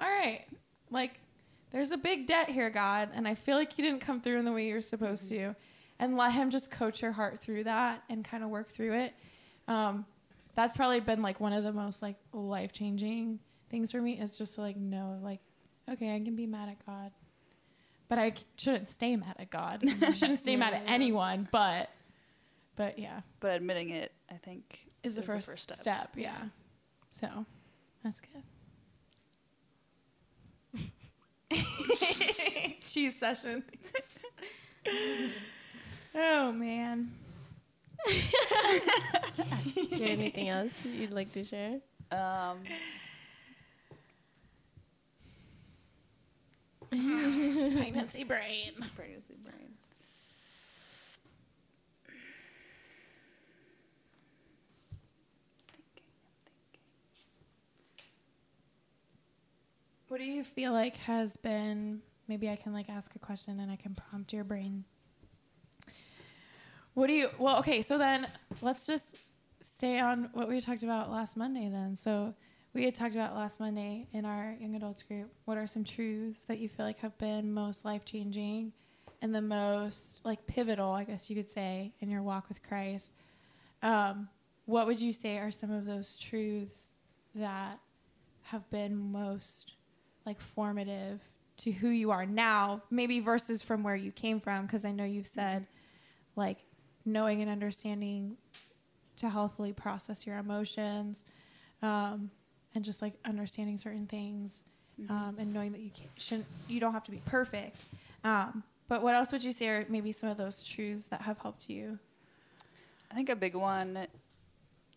all 0.00 0.08
right, 0.08 0.44
like 0.90 1.20
there's 1.70 1.92
a 1.92 1.96
big 1.96 2.26
debt 2.26 2.48
here, 2.48 2.68
God, 2.68 3.10
and 3.14 3.28
I 3.28 3.36
feel 3.36 3.56
like 3.56 3.78
you 3.78 3.84
didn't 3.84 4.00
come 4.00 4.20
through 4.20 4.40
in 4.40 4.44
the 4.44 4.52
way 4.52 4.66
you're 4.66 4.80
supposed 4.80 5.30
mm-hmm. 5.30 5.52
to. 5.52 5.56
And 6.00 6.16
let 6.16 6.32
him 6.32 6.50
just 6.50 6.72
coach 6.72 7.00
your 7.00 7.12
heart 7.12 7.38
through 7.38 7.62
that 7.64 8.02
and 8.08 8.24
kind 8.24 8.42
of 8.42 8.50
work 8.50 8.70
through 8.70 8.94
it. 8.94 9.14
Um, 9.68 10.04
that's 10.54 10.76
probably 10.76 11.00
been 11.00 11.22
like 11.22 11.40
one 11.40 11.52
of 11.52 11.64
the 11.64 11.72
most 11.72 12.02
like 12.02 12.16
life 12.32 12.72
changing 12.72 13.38
things 13.70 13.90
for 13.92 14.00
me 14.02 14.18
is 14.18 14.36
just 14.38 14.54
to 14.56 14.60
like 14.60 14.76
know 14.76 15.18
like, 15.22 15.40
okay, 15.90 16.14
I 16.14 16.20
can 16.20 16.36
be 16.36 16.46
mad 16.46 16.68
at 16.68 16.84
God. 16.86 17.10
But 18.08 18.18
I 18.18 18.30
c- 18.30 18.44
shouldn't 18.58 18.88
stay 18.90 19.16
mad 19.16 19.36
at 19.38 19.48
God. 19.50 19.82
I 20.02 20.12
shouldn't 20.12 20.40
stay 20.40 20.56
mad 20.56 20.74
at 20.74 20.84
Yeah. 20.84 20.92
anyone, 20.92 21.48
but 21.50 21.88
but 22.76 22.98
yeah, 22.98 23.20
But 23.40 23.52
admitting 23.52 23.90
it, 23.90 24.12
I 24.30 24.34
think, 24.34 24.86
is 25.02 25.14
the, 25.16 25.22
first, 25.22 25.70
step. 25.72 26.10
Yeah. 26.16 26.36
So 27.12 27.44
that's 28.02 28.20
good. 28.20 28.42
Cheese 32.86 33.16
session. 33.18 33.62
oh 36.14 36.52
man. 36.52 37.12
Do 38.08 39.96
you 39.96 40.00
have 40.00 40.18
anything 40.18 40.48
else 40.48 40.72
you'd 40.84 41.12
like 41.12 41.32
to 41.32 41.44
share? 41.44 41.80
Um, 42.10 42.58
Pregnancy 46.90 48.24
brain. 48.24 48.72
pregnancy 48.96 49.34
brain. 49.42 49.72
What 60.08 60.18
do 60.20 60.24
you 60.26 60.44
feel 60.44 60.72
like 60.72 60.96
has 60.98 61.36
been 61.38 62.02
maybe 62.28 62.48
I 62.50 62.56
can 62.56 62.72
like 62.72 62.88
ask 62.90 63.14
a 63.14 63.18
question 63.18 63.60
and 63.60 63.70
I 63.70 63.76
can 63.76 63.94
prompt 63.94 64.32
your 64.32 64.44
brain. 64.44 64.84
What 66.94 67.06
do 67.06 67.14
you 67.14 67.28
well 67.38 67.58
okay, 67.58 67.82
so 67.82 67.96
then 67.98 68.26
let's 68.60 68.86
just 68.86 69.16
stay 69.60 69.98
on 69.98 70.28
what 70.32 70.48
we 70.48 70.60
talked 70.60 70.82
about 70.82 71.10
last 71.10 71.36
Monday 71.36 71.68
then. 71.70 71.96
So 71.96 72.34
we 72.74 72.84
had 72.84 72.94
talked 72.94 73.14
about 73.14 73.34
last 73.34 73.60
Monday 73.60 74.08
in 74.12 74.24
our 74.24 74.56
young 74.60 74.74
adults 74.74 75.02
group. 75.02 75.30
What 75.44 75.56
are 75.56 75.66
some 75.66 75.84
truths 75.84 76.42
that 76.44 76.58
you 76.58 76.68
feel 76.68 76.84
like 76.86 76.98
have 76.98 77.16
been 77.18 77.52
most 77.52 77.84
life 77.84 78.04
changing 78.04 78.72
and 79.20 79.34
the 79.34 79.42
most 79.42 80.20
like 80.24 80.46
pivotal, 80.46 80.92
I 80.92 81.04
guess 81.04 81.30
you 81.30 81.36
could 81.36 81.50
say, 81.50 81.92
in 82.00 82.10
your 82.10 82.22
walk 82.22 82.48
with 82.48 82.62
Christ? 82.62 83.12
Um, 83.82 84.28
what 84.66 84.86
would 84.86 85.00
you 85.00 85.12
say 85.12 85.38
are 85.38 85.50
some 85.50 85.70
of 85.70 85.86
those 85.86 86.16
truths 86.16 86.90
that 87.34 87.78
have 88.42 88.68
been 88.70 88.96
most 88.96 89.74
like 90.26 90.40
formative 90.40 91.20
to 91.58 91.72
who 91.72 91.88
you 91.88 92.10
are 92.10 92.26
now, 92.26 92.82
maybe 92.90 93.20
versus 93.20 93.62
from 93.62 93.82
where 93.82 93.96
you 93.96 94.12
came 94.12 94.40
from? 94.40 94.66
Because 94.66 94.84
I 94.84 94.92
know 94.92 95.04
you've 95.04 95.26
said 95.26 95.66
like 96.36 96.64
knowing 97.04 97.40
and 97.40 97.50
understanding 97.50 98.36
to 99.16 99.28
healthily 99.28 99.72
process 99.72 100.26
your 100.26 100.38
emotions 100.38 101.24
um, 101.82 102.30
and 102.74 102.84
just 102.84 103.02
like 103.02 103.14
understanding 103.24 103.76
certain 103.76 104.06
things 104.06 104.64
um, 105.08 105.36
and 105.38 105.52
knowing 105.52 105.72
that 105.72 105.80
you 105.80 105.90
can't, 105.90 106.10
shouldn't, 106.16 106.46
you 106.68 106.80
don't 106.80 106.92
have 106.92 107.04
to 107.04 107.10
be 107.10 107.20
perfect. 107.26 107.76
Um, 108.24 108.62
but 108.88 109.02
what 109.02 109.14
else 109.14 109.32
would 109.32 109.42
you 109.42 109.52
say 109.52 109.68
are 109.68 109.86
maybe 109.88 110.12
some 110.12 110.28
of 110.28 110.36
those 110.36 110.62
truths 110.62 111.08
that 111.08 111.22
have 111.22 111.38
helped 111.38 111.68
you? 111.68 111.98
I 113.10 113.14
think 113.14 113.28
a 113.28 113.36
big 113.36 113.54
one 113.54 114.06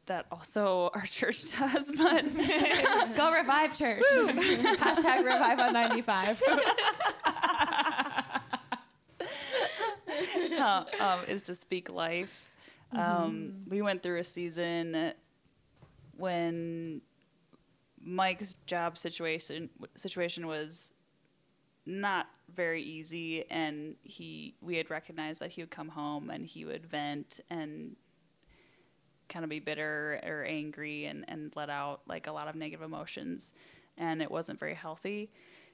that 0.06 0.26
also 0.32 0.90
our 0.96 1.06
church 1.06 1.44
does, 1.58 1.92
but 1.92 2.26
Go 3.16 3.32
Revive 3.32 3.78
Church. 3.78 4.04
Hashtag 4.14 5.18
Revive 5.18 5.60
on 5.60 5.74
95. 5.74 6.44
uh, 7.26 8.40
um, 11.00 11.20
is 11.28 11.42
to 11.44 11.56
speak 11.56 11.90
life. 11.90 12.52
Um, 12.92 13.64
we 13.68 13.82
went 13.82 14.04
through 14.04 14.20
a 14.20 14.24
season 14.24 15.14
when 16.18 17.02
Mike's 18.02 18.56
job 18.66 18.98
situation 18.98 19.70
situation 19.96 20.48
was 20.48 20.94
not 21.86 22.28
very 22.54 22.82
easy, 22.82 23.50
and 23.50 23.96
he 24.02 24.56
we 24.62 24.78
had 24.78 24.90
recognized 24.90 25.42
that 25.42 25.52
he 25.52 25.62
would 25.62 25.72
come 25.72 25.90
home 25.90 26.30
and 26.30 26.46
he 26.46 26.66
would 26.66 26.86
vent 26.86 27.40
and 27.50 27.96
kind 29.28 29.44
of 29.44 29.50
be 29.50 29.60
bitter 29.60 30.20
or 30.24 30.44
angry 30.44 31.06
and, 31.06 31.26
and 31.28 31.52
let 31.56 31.70
out 31.70 32.02
like 32.08 32.28
a 32.28 32.32
lot 32.32 32.48
of 32.48 32.56
negative 32.56 32.84
emotions 32.84 33.54
and 33.98 34.22
it 34.22 34.30
wasn't 34.30 34.60
very 34.60 34.76
healthy 34.76 35.32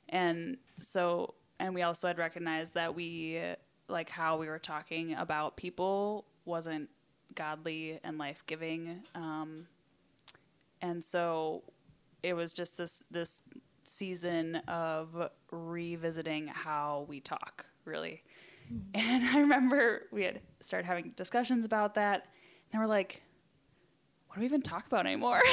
and 0.09 0.57
so 0.77 1.33
and 1.59 1.75
we 1.75 1.81
also 1.81 2.07
had 2.07 2.17
recognized 2.17 2.75
that 2.75 2.95
we 2.95 3.41
like 3.91 4.09
how 4.09 4.37
we 4.37 4.47
were 4.47 4.59
talking 4.59 5.13
about 5.13 5.57
people 5.57 6.25
wasn't 6.45 6.89
godly 7.35 7.99
and 8.03 8.17
life-giving 8.17 9.03
um, 9.15 9.67
and 10.81 11.03
so 11.03 11.63
it 12.23 12.33
was 12.33 12.53
just 12.53 12.77
this 12.77 13.03
this 13.11 13.43
season 13.83 14.57
of 14.67 15.29
revisiting 15.51 16.47
how 16.47 17.05
we 17.09 17.19
talk 17.19 17.65
really. 17.85 18.23
And 18.93 19.23
i 19.35 19.39
remember 19.39 20.03
we 20.11 20.23
had 20.23 20.41
started 20.59 20.85
having 20.85 21.13
discussions 21.15 21.65
about 21.65 21.95
that 21.95 22.27
and 22.71 22.81
we're 22.81 22.87
like 22.87 23.21
what 24.27 24.35
do 24.35 24.41
we 24.41 24.45
even 24.45 24.61
talk 24.61 24.87
about 24.87 25.05
anymore? 25.05 25.41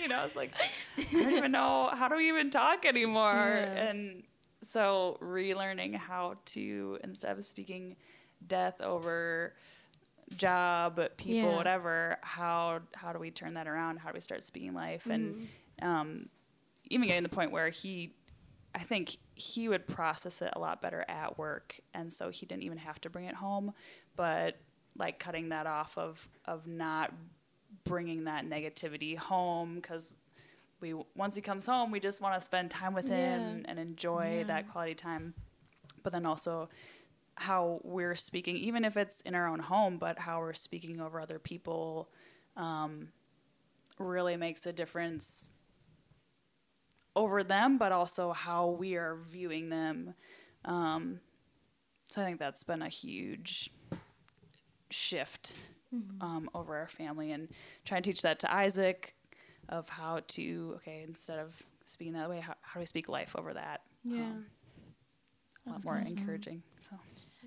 You 0.00 0.08
know 0.08 0.26
it's 0.26 0.36
like 0.36 0.52
i 0.98 1.02
don't 1.10 1.32
even 1.32 1.50
know 1.50 1.88
how 1.90 2.08
do 2.08 2.16
we 2.16 2.28
even 2.28 2.50
talk 2.50 2.84
anymore? 2.84 3.32
Yeah. 3.32 3.88
and 3.88 4.22
so 4.64 5.18
relearning 5.20 5.94
how 5.94 6.34
to 6.46 6.98
instead 7.04 7.36
of 7.36 7.44
speaking 7.44 7.96
death 8.46 8.80
over 8.80 9.54
job 10.36 10.98
people 11.16 11.50
Yeah. 11.50 11.56
whatever 11.56 12.16
how 12.22 12.80
how 12.94 13.12
do 13.12 13.18
we 13.18 13.30
turn 13.30 13.54
that 13.54 13.66
around? 13.68 13.98
How 13.98 14.10
do 14.10 14.14
we 14.14 14.20
start 14.20 14.42
speaking 14.42 14.74
life? 14.74 15.06
And 15.06 15.48
um, 15.82 16.28
even 16.90 17.06
getting 17.06 17.24
to 17.24 17.28
the 17.28 17.34
point 17.34 17.50
where 17.50 17.68
he 17.68 18.14
i 18.74 18.80
think 18.80 19.16
he 19.34 19.68
would 19.68 19.86
process 19.86 20.42
it 20.42 20.50
a 20.54 20.58
lot 20.58 20.82
better 20.82 21.04
at 21.08 21.38
work 21.38 21.78
and 21.94 22.12
so 22.12 22.28
he 22.30 22.44
didn't 22.46 22.62
even 22.64 22.78
have 22.78 23.00
to 23.00 23.10
bring 23.10 23.26
it 23.26 23.34
home. 23.34 23.72
But 24.16 24.56
like 24.96 25.18
cutting 25.18 25.48
that 25.50 25.66
off 25.66 25.96
of 25.98 26.28
of 26.44 26.66
not 26.66 27.12
bringing 27.84 28.24
that 28.24 28.46
negativity 28.46 29.16
home 29.18 29.76
because 29.76 30.14
we 30.84 30.94
once 31.16 31.34
he 31.34 31.40
comes 31.42 31.64
home 31.66 31.90
we 31.90 31.98
just 32.00 32.20
want 32.20 32.34
to 32.34 32.40
spend 32.44 32.70
time 32.70 32.92
with 32.94 33.06
him 33.08 33.60
Yeah. 33.64 33.70
and 33.70 33.78
enjoy 33.78 34.44
that 34.46 34.70
quality 34.70 34.94
time 34.94 35.32
but 36.02 36.12
then 36.12 36.26
also 36.26 36.68
how 37.36 37.80
we're 37.82 38.14
speaking 38.16 38.56
even 38.56 38.84
if 38.84 38.96
it's 38.96 39.20
in 39.22 39.34
our 39.34 39.46
own 39.48 39.60
home 39.60 39.96
but 39.98 40.18
how 40.18 40.38
we're 40.40 40.52
speaking 40.52 41.00
over 41.00 41.20
other 41.20 41.38
people 41.38 42.08
um, 42.56 43.08
really 43.98 44.36
makes 44.36 44.66
a 44.66 44.72
difference 44.72 45.50
over 47.16 47.44
them, 47.44 47.78
but 47.78 47.92
also 47.92 48.32
how 48.32 48.66
we 48.70 48.96
are 48.96 49.16
viewing 49.30 49.68
them. 49.68 50.14
Um, 50.64 51.20
so 52.10 52.22
I 52.22 52.24
think 52.24 52.38
that's 52.40 52.64
been 52.64 52.82
a 52.82 52.88
huge 52.88 53.70
shift 54.90 55.54
um, 56.20 56.50
over 56.54 56.76
our 56.76 56.88
family 56.88 57.30
and 57.30 57.48
trying 57.84 58.02
to 58.02 58.10
teach 58.10 58.22
that 58.22 58.40
to 58.40 58.52
Isaac 58.52 59.14
of 59.68 59.88
how 59.88 60.20
to, 60.28 60.72
okay, 60.76 61.04
instead 61.06 61.38
of 61.38 61.54
speaking 61.86 62.14
that 62.14 62.28
way, 62.28 62.40
how, 62.40 62.54
how 62.62 62.74
do 62.74 62.80
we 62.80 62.86
speak 62.86 63.08
life 63.08 63.34
over 63.36 63.54
that? 63.54 63.82
Yeah. 64.04 64.20
Um, 64.22 64.46
a 65.66 65.70
lot 65.70 65.84
more 65.84 65.98
awesome. 65.98 66.18
encouraging. 66.18 66.62
So 66.82 66.96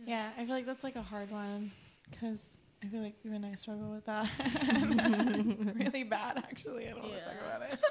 Yeah, 0.05 0.29
I 0.37 0.45
feel 0.45 0.55
like 0.55 0.65
that's 0.65 0.83
like 0.83 0.95
a 0.95 1.01
hard 1.01 1.29
one 1.31 1.71
because 2.09 2.49
I 2.83 2.87
feel 2.87 3.01
like 3.01 3.15
you 3.23 3.33
and 3.33 3.45
I 3.45 3.55
struggle 3.55 3.91
with 3.91 4.05
that 4.05 4.29
really 5.75 6.03
bad. 6.03 6.37
Actually, 6.37 6.87
I 6.87 6.91
don't 6.91 7.03
want 7.03 7.13
to 7.15 7.21
talk 7.21 7.33
about 7.45 7.71
it. 7.71 7.79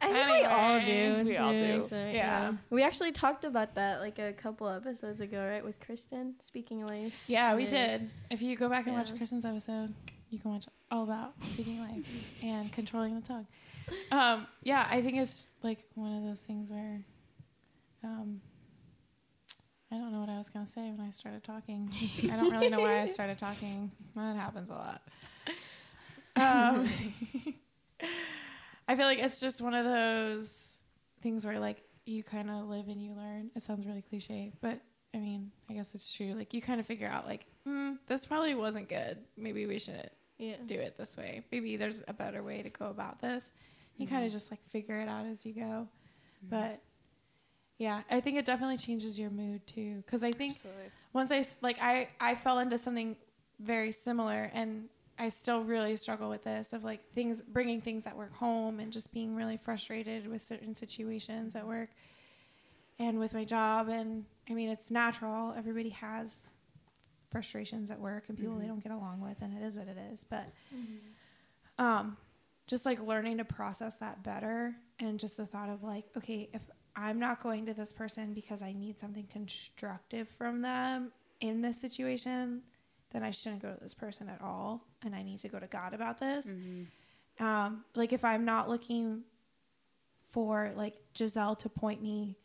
I 0.00 0.12
think 0.12 0.30
we 0.30 0.44
all 0.44 0.80
do. 0.80 1.24
We 1.28 1.36
all 1.36 1.52
do. 1.52 1.86
So, 1.88 1.96
Yeah. 1.96 2.52
We 2.70 2.82
actually 2.82 3.12
talked 3.12 3.44
about 3.44 3.74
that 3.74 4.00
like 4.00 4.18
a 4.18 4.32
couple 4.32 4.68
episodes 4.68 5.20
ago, 5.20 5.44
right? 5.46 5.64
With 5.64 5.80
Kristen 5.80 6.34
speaking 6.40 6.84
life. 6.86 7.24
Yeah, 7.26 7.54
we 7.54 7.66
did. 7.66 8.10
If 8.30 8.42
you 8.42 8.56
go 8.56 8.68
back 8.68 8.86
and 8.86 8.96
watch 8.96 9.14
Kristen's 9.16 9.44
episode, 9.44 9.94
you 10.32 10.38
can 10.38 10.50
watch 10.50 10.64
all 10.90 11.04
about 11.04 11.34
speaking 11.44 11.78
life 11.78 12.42
and 12.42 12.72
controlling 12.72 13.14
the 13.14 13.20
tongue. 13.20 13.46
Um, 14.10 14.46
yeah, 14.62 14.86
I 14.90 15.02
think 15.02 15.18
it's 15.18 15.48
like 15.62 15.84
one 15.94 16.16
of 16.16 16.24
those 16.24 16.40
things 16.40 16.70
where 16.70 17.02
um, 18.02 18.40
I 19.92 19.96
don't 19.96 20.10
know 20.10 20.20
what 20.20 20.30
I 20.30 20.38
was 20.38 20.48
gonna 20.48 20.66
say 20.66 20.90
when 20.90 21.06
I 21.06 21.10
started 21.10 21.44
talking. 21.44 21.90
I 22.24 22.36
don't 22.36 22.50
really 22.50 22.70
know 22.70 22.80
why 22.80 23.02
I 23.02 23.06
started 23.06 23.38
talking. 23.38 23.90
That 24.16 24.36
happens 24.36 24.70
a 24.70 24.74
lot. 24.74 25.02
Um, 26.34 26.88
I 28.88 28.96
feel 28.96 29.04
like 29.04 29.18
it's 29.18 29.38
just 29.38 29.60
one 29.60 29.74
of 29.74 29.84
those 29.84 30.80
things 31.20 31.44
where 31.44 31.60
like 31.60 31.82
you 32.06 32.22
kind 32.22 32.48
of 32.48 32.68
live 32.68 32.88
and 32.88 33.02
you 33.02 33.12
learn. 33.12 33.50
It 33.54 33.64
sounds 33.64 33.86
really 33.86 34.02
cliche, 34.02 34.54
but 34.62 34.80
I 35.14 35.18
mean, 35.18 35.50
I 35.68 35.74
guess 35.74 35.94
it's 35.94 36.10
true. 36.10 36.32
Like 36.32 36.54
you 36.54 36.62
kind 36.62 36.80
of 36.80 36.86
figure 36.86 37.06
out 37.06 37.26
like, 37.26 37.44
mm, 37.68 37.98
this 38.06 38.24
probably 38.24 38.54
wasn't 38.54 38.88
good. 38.88 39.18
Maybe 39.36 39.66
we 39.66 39.78
shouldn't 39.78 40.10
Yeah. 40.42 40.56
do 40.66 40.74
it 40.74 40.96
this 40.96 41.16
way. 41.16 41.44
Maybe 41.52 41.76
there's 41.76 42.02
a 42.08 42.12
better 42.12 42.42
way 42.42 42.62
to 42.62 42.70
go 42.70 42.86
about 42.86 43.20
this. 43.20 43.52
You 43.96 44.06
kind 44.06 44.24
of 44.24 44.28
mm-hmm. 44.28 44.36
just 44.36 44.50
like 44.50 44.60
figure 44.68 45.00
it 45.00 45.08
out 45.08 45.26
as 45.26 45.46
you 45.46 45.52
go. 45.52 45.60
Mm-hmm. 45.60 46.48
But 46.50 46.80
yeah, 47.78 48.02
I 48.10 48.20
think 48.20 48.36
it 48.36 48.44
definitely 48.44 48.78
changes 48.78 49.18
your 49.18 49.30
mood 49.30 49.66
too. 49.66 50.02
Cause 50.06 50.24
I 50.24 50.32
think 50.32 50.52
absolutely. 50.52 50.90
once 51.12 51.30
I 51.30 51.44
like 51.60 51.78
I 51.80 52.08
I 52.20 52.34
fell 52.34 52.58
into 52.58 52.78
something 52.78 53.16
very 53.60 53.92
similar 53.92 54.50
and 54.52 54.88
I 55.18 55.28
still 55.28 55.62
really 55.62 55.96
struggle 55.96 56.28
with 56.28 56.42
this 56.42 56.72
of 56.72 56.84
like 56.84 57.12
things 57.12 57.40
bringing 57.42 57.80
things 57.80 58.06
at 58.06 58.16
work 58.16 58.34
home 58.34 58.80
and 58.80 58.92
just 58.92 59.12
being 59.12 59.36
really 59.36 59.56
frustrated 59.56 60.26
with 60.26 60.42
certain 60.42 60.74
situations 60.74 61.54
at 61.54 61.66
work 61.66 61.90
and 62.98 63.18
with 63.20 63.34
my 63.34 63.44
job 63.44 63.88
and 63.88 64.24
I 64.50 64.54
mean 64.54 64.68
it's 64.68 64.90
natural 64.90 65.54
everybody 65.56 65.90
has 65.90 66.50
frustrations 67.32 67.90
at 67.90 67.98
work 67.98 68.24
and 68.28 68.38
people 68.38 68.54
they 68.56 68.66
don't 68.68 68.82
get 68.82 68.92
along 68.92 69.20
with 69.20 69.42
and 69.42 69.56
it 69.56 69.64
is 69.64 69.76
what 69.76 69.88
it 69.88 69.96
is. 70.12 70.22
But 70.24 70.46
um 71.78 72.16
just 72.68 72.86
like 72.86 73.00
learning 73.00 73.38
to 73.38 73.44
process 73.44 73.96
that 73.96 74.22
better 74.22 74.74
and 75.00 75.18
just 75.18 75.36
the 75.36 75.44
thought 75.46 75.68
of 75.68 75.82
like 75.82 76.04
okay 76.16 76.48
if 76.52 76.62
i'm 76.94 77.18
not 77.18 77.42
going 77.42 77.66
to 77.66 77.74
this 77.74 77.92
person 77.92 78.32
because 78.34 78.62
i 78.62 78.72
need 78.72 78.98
something 79.00 79.26
constructive 79.32 80.28
from 80.28 80.62
them 80.62 81.10
in 81.40 81.60
this 81.62 81.80
situation 81.80 82.62
then 83.12 83.22
i 83.22 83.30
shouldn't 83.30 83.60
go 83.62 83.72
to 83.74 83.80
this 83.80 83.94
person 83.94 84.28
at 84.28 84.40
all 84.40 84.84
and 85.04 85.14
i 85.14 85.22
need 85.22 85.40
to 85.40 85.48
go 85.48 85.58
to 85.58 85.66
god 85.66 85.92
about 85.94 86.18
this. 86.20 86.54
Um, 87.40 87.84
like 87.94 88.12
if 88.12 88.24
i'm 88.24 88.44
not 88.44 88.68
looking 88.68 89.22
for 90.30 90.72
like 90.76 90.94
giselle 91.16 91.56
to 91.56 91.68
point 91.68 92.02
me 92.02 92.36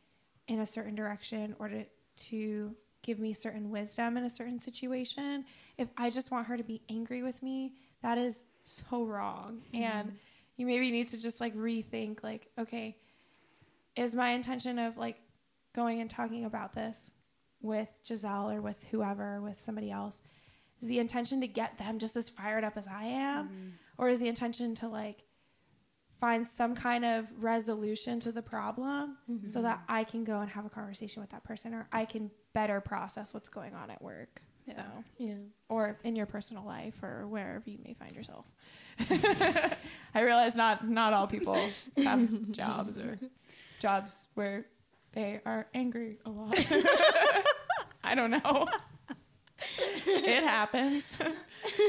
in 0.48 0.60
a 0.60 0.66
certain 0.66 0.96
direction 0.96 1.56
or 1.60 1.68
to 1.70 1.84
to 2.16 2.76
give 3.08 3.18
me 3.18 3.34
certain 3.34 3.72
wisdom 3.72 4.18
in 4.18 4.24
a 4.26 4.30
certain 4.30 4.60
situation 4.60 5.46
if 5.78 5.88
i 5.98 6.10
just 6.10 6.30
want 6.30 6.46
her 6.46 6.58
to 6.58 6.64
be 6.64 6.82
angry 6.90 7.24
with 7.24 7.42
me 7.42 7.72
that 8.02 8.18
is 8.18 8.44
so 8.62 9.04
wrong. 9.04 9.62
Mm-hmm. 9.74 9.84
And 9.84 10.18
you 10.56 10.66
maybe 10.66 10.92
need 10.92 11.08
to 11.10 11.22
just 11.22 11.40
like 11.40 11.56
rethink 11.56 12.24
like 12.24 12.48
okay 12.58 12.98
is 13.96 14.16
my 14.16 14.30
intention 14.30 14.80
of 14.80 14.98
like 14.98 15.22
going 15.74 16.02
and 16.02 16.10
talking 16.10 16.46
about 16.46 16.74
this 16.74 17.14
with 17.62 18.00
giselle 18.06 18.50
or 18.50 18.62
with 18.62 18.84
whoever 18.92 19.40
with 19.42 19.60
somebody 19.60 19.92
else 19.92 20.22
is 20.82 20.88
the 20.88 21.00
intention 21.00 21.42
to 21.42 21.48
get 21.48 21.78
them 21.78 22.00
just 22.00 22.16
as 22.16 22.30
fired 22.30 22.64
up 22.64 22.78
as 22.78 22.88
i 22.88 23.04
am? 23.04 23.46
Mm-hmm. 23.46 23.68
Or 24.00 24.10
is 24.10 24.20
the 24.20 24.28
intention 24.28 24.76
to 24.76 24.88
like 24.88 25.24
find 26.20 26.48
some 26.48 26.76
kind 26.76 27.06
of 27.06 27.26
resolution 27.40 28.20
to 28.20 28.32
the 28.32 28.42
problem 28.42 29.18
mm-hmm. 29.30 29.46
so 29.46 29.62
that 29.62 29.84
I 29.88 30.04
can 30.04 30.24
go 30.24 30.40
and 30.40 30.50
have 30.50 30.66
a 30.66 30.70
conversation 30.70 31.22
with 31.22 31.30
that 31.30 31.44
person 31.44 31.74
or 31.74 31.88
I 31.92 32.06
can 32.06 32.32
better 32.58 32.82
process 32.82 33.36
what's 33.36 33.50
going 33.50 33.76
on 33.76 33.92
at 33.92 34.02
work. 34.02 34.42
Yeah. 34.66 34.74
So, 34.74 35.04
Yeah. 35.20 35.36
or 35.70 36.00
in 36.04 36.16
your 36.16 36.26
personal 36.26 36.66
life 36.66 37.04
or 37.04 37.28
wherever 37.28 37.70
you 37.70 37.78
may 37.86 37.94
find 37.94 38.12
yourself. 38.14 38.46
I 40.16 40.22
realize 40.22 40.56
not 40.56 40.88
not 40.90 41.14
all 41.14 41.28
people 41.28 41.70
have 42.04 42.52
jobs 42.52 42.98
or 42.98 43.20
jobs 43.80 44.28
where 44.34 44.66
they 45.14 45.40
are 45.46 45.68
angry 45.76 46.18
a 46.26 46.30
lot. 46.32 46.58
I 48.04 48.16
don't 48.16 48.32
know. 48.32 48.68
it 50.08 50.44
happens. 50.44 51.18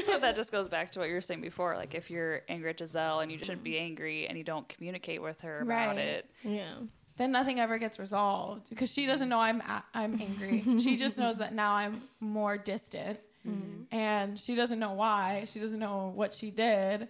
but 0.05 0.21
that 0.21 0.35
just 0.35 0.51
goes 0.51 0.67
back 0.67 0.91
to 0.91 0.99
what 0.99 1.07
you 1.09 1.15
were 1.15 1.21
saying 1.21 1.41
before. 1.41 1.75
Like 1.75 1.95
if 1.95 2.11
you're 2.11 2.43
angry 2.47 2.69
at 2.69 2.77
Giselle 2.79 3.21
and 3.21 3.31
you 3.31 3.39
shouldn't 3.39 3.63
be 3.63 3.71
mm-hmm. 3.73 3.85
angry 3.85 4.27
and 4.27 4.37
you 4.37 4.43
don't 4.43 4.69
communicate 4.69 5.21
with 5.21 5.41
her 5.41 5.61
about 5.61 5.95
Right. 5.95 5.97
it, 5.97 6.29
Yeah. 6.43 6.75
Then 7.19 7.33
nothing 7.33 7.59
ever 7.59 7.77
gets 7.77 7.99
resolved 7.99 8.69
because 8.69 8.91
she 8.91 9.05
doesn't 9.05 9.27
know 9.27 9.39
I'm 9.39 9.59
a- 9.59 9.83
I'm 9.93 10.19
angry. 10.21 10.63
she 10.79 10.95
just 10.95 11.17
knows 11.17 11.37
that 11.37 11.53
now 11.53 11.73
I'm 11.73 12.01
more 12.21 12.57
distant, 12.57 13.19
mm-hmm. 13.45 13.93
and 13.93 14.39
she 14.39 14.55
doesn't 14.55 14.79
know 14.79 14.93
why. 14.93 15.43
She 15.45 15.59
doesn't 15.59 15.79
know 15.79 16.13
what 16.15 16.33
she 16.33 16.49
did. 16.49 17.09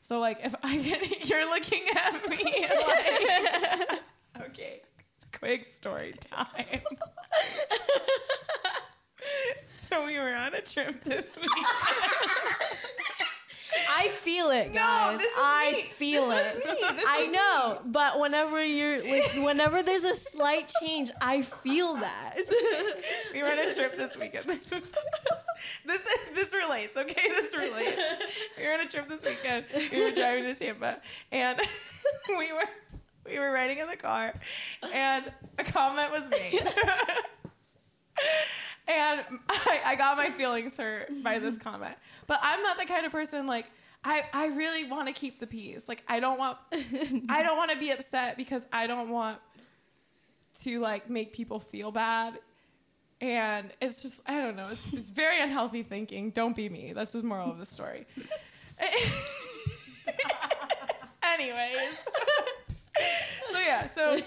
So 0.00 0.18
like, 0.18 0.38
if 0.42 0.54
I 0.62 0.78
get 0.78 1.28
you're 1.28 1.48
looking 1.48 1.82
at 1.94 2.28
me 2.30 2.66
like, 2.88 4.00
okay, 4.48 4.80
quick 5.38 5.74
story 5.74 6.14
time. 6.20 6.80
so 9.74 10.06
we 10.06 10.18
were 10.18 10.34
on 10.34 10.54
a 10.54 10.62
trip 10.62 11.04
this 11.04 11.36
week. 11.36 11.66
I 13.88 14.08
feel 14.08 14.50
it, 14.50 14.68
No, 14.72 14.80
guys. 14.80 15.18
this 15.18 15.26
is 15.28 15.32
I 15.38 15.70
me. 15.72 15.90
feel 15.94 16.28
This 16.28 16.54
it. 16.54 16.64
was 16.64 16.74
me. 16.74 16.96
This 16.96 17.04
I 17.06 17.22
was 17.24 17.32
know, 17.32 17.80
but 17.86 18.18
whenever 18.20 18.62
you're, 18.64 19.02
like, 19.04 19.32
whenever 19.44 19.82
there's 19.82 20.04
a 20.04 20.14
slight 20.14 20.70
change, 20.82 21.10
I 21.20 21.42
feel 21.42 21.94
that. 21.96 22.36
we 23.34 23.42
were 23.42 23.48
on 23.50 23.58
a 23.58 23.74
trip 23.74 23.96
this 23.96 24.16
weekend. 24.16 24.46
This 24.46 24.70
is 24.72 24.94
this 25.84 26.00
this 26.34 26.54
relates. 26.54 26.96
Okay, 26.96 27.28
this 27.28 27.54
relates. 27.56 28.00
We 28.58 28.66
were 28.66 28.72
on 28.74 28.80
a 28.80 28.88
trip 28.88 29.08
this 29.08 29.24
weekend. 29.24 29.64
We 29.92 30.02
were 30.02 30.10
driving 30.12 30.44
to 30.44 30.54
Tampa, 30.54 30.96
and 31.32 31.60
we 32.28 32.52
were 32.52 32.68
we 33.26 33.38
were 33.38 33.50
riding 33.52 33.78
in 33.78 33.86
the 33.86 33.96
car, 33.96 34.34
and 34.92 35.24
a 35.58 35.64
comment 35.64 36.10
was 36.10 36.28
made. 36.30 36.66
And 38.90 39.24
I, 39.48 39.80
I 39.86 39.94
got 39.96 40.16
my 40.16 40.30
feelings 40.30 40.76
hurt 40.76 41.10
by 41.22 41.38
this 41.38 41.54
mm-hmm. 41.54 41.70
comment. 41.70 41.94
But 42.26 42.40
I'm 42.42 42.62
not 42.62 42.78
the 42.78 42.86
kind 42.86 43.06
of 43.06 43.12
person 43.12 43.46
like 43.46 43.66
I, 44.02 44.24
I 44.32 44.46
really 44.46 44.84
want 44.84 45.08
to 45.08 45.12
keep 45.12 45.40
the 45.40 45.46
peace. 45.46 45.88
Like 45.88 46.02
I 46.08 46.20
don't 46.20 46.38
want 46.38 46.58
I 47.28 47.42
don't 47.42 47.56
want 47.56 47.70
to 47.70 47.78
be 47.78 47.90
upset 47.90 48.36
because 48.36 48.66
I 48.72 48.86
don't 48.86 49.10
want 49.10 49.38
to 50.62 50.80
like 50.80 51.08
make 51.08 51.32
people 51.32 51.60
feel 51.60 51.92
bad. 51.92 52.38
And 53.20 53.70
it's 53.80 54.02
just 54.02 54.22
I 54.26 54.40
don't 54.40 54.56
know. 54.56 54.68
It's, 54.72 54.92
it's 54.92 55.10
very 55.10 55.40
unhealthy 55.40 55.82
thinking. 55.82 56.30
Don't 56.30 56.56
be 56.56 56.68
me. 56.68 56.92
That's 56.92 57.12
the 57.12 57.22
moral 57.22 57.50
of 57.50 57.58
the 57.58 57.66
story. 57.66 58.06
Anyways. 61.22 61.78
so 63.50 63.58
yeah, 63.58 63.90
so 63.94 64.20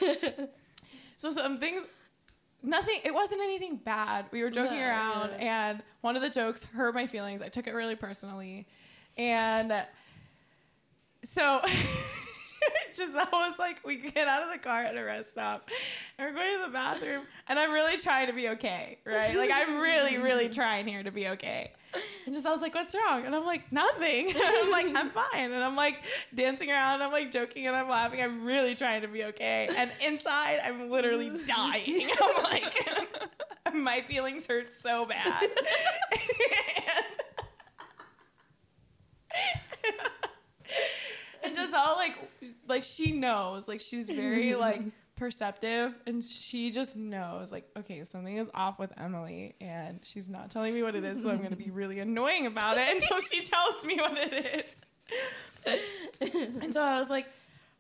so 1.18 1.32
some 1.32 1.60
things 1.60 1.88
nothing 2.64 3.00
it 3.04 3.14
wasn't 3.14 3.42
anything 3.42 3.76
bad. 3.78 4.26
We 4.32 4.42
were 4.44 4.50
joking 4.50 4.80
No, 4.80 4.88
around 4.88 5.32
yeah. 5.40 5.70
and 5.70 5.84
one 6.02 6.16
of 6.16 6.22
the 6.22 6.30
jokes 6.30 6.64
hurt 6.64 6.96
my 6.96 7.06
feelings. 7.06 7.42
I 7.42 7.50
took 7.50 7.68
it 7.68 7.74
really 7.74 7.96
personally. 7.96 8.66
And 9.18 9.86
so 11.24 11.62
Giselle 12.96 13.28
was 13.32 13.60
like, 13.60 13.86
we 13.86 13.98
get 13.98 14.28
out 14.28 14.44
of 14.44 14.50
the 14.52 14.58
car 14.58 14.84
at 14.84 14.96
a 14.96 15.04
rest 15.04 15.32
stop 15.32 15.70
and 16.18 16.28
we're 16.28 16.34
going 16.36 16.60
to 16.60 16.66
the 16.66 16.72
bathroom. 16.72 17.24
And 17.48 17.60
I'm 17.60 17.72
really 17.72 17.98
trying 17.98 18.28
to 18.28 18.34
be 18.34 18.50
okay, 18.50 18.98
right? 19.06 19.36
Like, 19.36 19.52
I'm 19.54 19.80
really, 19.80 20.18
really 20.18 20.50
trying 20.62 20.88
here 20.88 21.04
to 21.04 21.12
be 21.12 21.28
okay. 21.30 21.72
And 22.26 22.34
just 22.34 22.46
I 22.46 22.52
was 22.52 22.62
like, 22.62 22.74
what's 22.74 22.96
wrong? 22.96 23.26
And 23.26 23.36
I'm 23.36 23.46
like, 23.46 23.70
nothing. 23.72 24.32
I'm 24.42 24.72
like, 24.72 24.88
I'm 24.96 25.10
fine. 25.32 25.52
And 25.52 25.62
I'm 25.64 25.76
like 25.76 26.00
dancing 26.34 26.72
around. 26.72 26.96
And 26.96 27.04
I'm 27.04 27.12
like 27.12 27.32
joking 27.32 27.68
and 27.68 27.76
I'm 27.76 27.90
laughing. 27.90 28.22
I'm 28.22 28.46
really 28.46 28.76
trying 28.76 29.02
to 29.02 29.10
be 29.10 29.26
okay. 29.26 29.70
And 29.76 29.92
inside, 30.06 30.62
I'm 30.64 30.90
literally 30.90 31.32
dying. 31.46 32.10
I'm 32.22 32.44
like, 32.44 32.74
my 33.74 34.02
feelings 34.02 34.48
hurt 34.48 34.68
so 34.82 35.06
bad. 35.06 35.50
and 41.44 41.54
just 41.54 41.74
all 41.74 41.96
like 41.98 42.16
like 42.68 42.84
she 42.84 43.12
knows. 43.12 43.68
Like 43.68 43.82
she's 43.82 44.10
very 44.10 44.56
like 44.56 44.82
perceptive 45.24 45.96
and 46.06 46.22
she 46.22 46.70
just 46.70 46.98
knows 46.98 47.50
like 47.50 47.66
okay 47.78 48.04
something 48.04 48.36
is 48.36 48.50
off 48.54 48.78
with 48.78 48.92
emily 48.98 49.56
and 49.62 50.02
she's 50.04 50.28
not 50.28 50.52
telling 50.52 50.74
me 50.74 50.84
what 50.84 50.96
it 50.96 51.04
is 51.06 51.24
so 51.24 51.30
i'm 51.30 51.38
going 51.38 51.50
to 51.50 51.56
be 51.56 51.72
really 51.72 52.00
annoying 52.00 52.46
about 52.46 52.76
it 52.78 52.84
until 52.92 53.18
she 53.22 53.42
tells 53.42 53.86
me 53.86 53.96
what 53.96 54.18
it 54.18 54.66
is. 55.66 55.74
And 56.60 56.74
so 56.74 56.82
i 56.82 57.00
was 57.00 57.10
like 57.10 57.26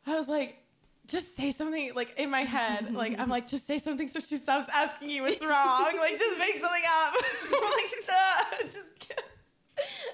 i 0.08 0.16
was 0.16 0.30
like 0.30 0.58
just 1.06 1.36
say 1.36 1.52
something 1.52 1.94
like 1.94 2.18
in 2.18 2.30
my 2.30 2.44
head 2.44 2.94
like 2.94 3.20
i'm 3.20 3.28
like 3.28 3.46
just 3.46 3.68
say 3.68 3.78
something 3.78 4.08
so 4.08 4.22
she 4.22 4.38
stops 4.38 4.70
asking 4.74 5.10
you 5.10 5.24
what's 5.24 5.44
wrong 5.44 5.92
like 6.00 6.18
just 6.18 6.40
make 6.40 6.62
something 6.62 6.84
up. 7.04 7.14
Like 7.52 8.08
nah, 8.08 8.64
just 8.64 9.00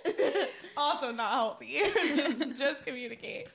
also 0.78 1.12
not 1.12 1.34
healthy 1.34 1.82
just 2.16 2.58
just 2.58 2.86
communicate 2.86 3.48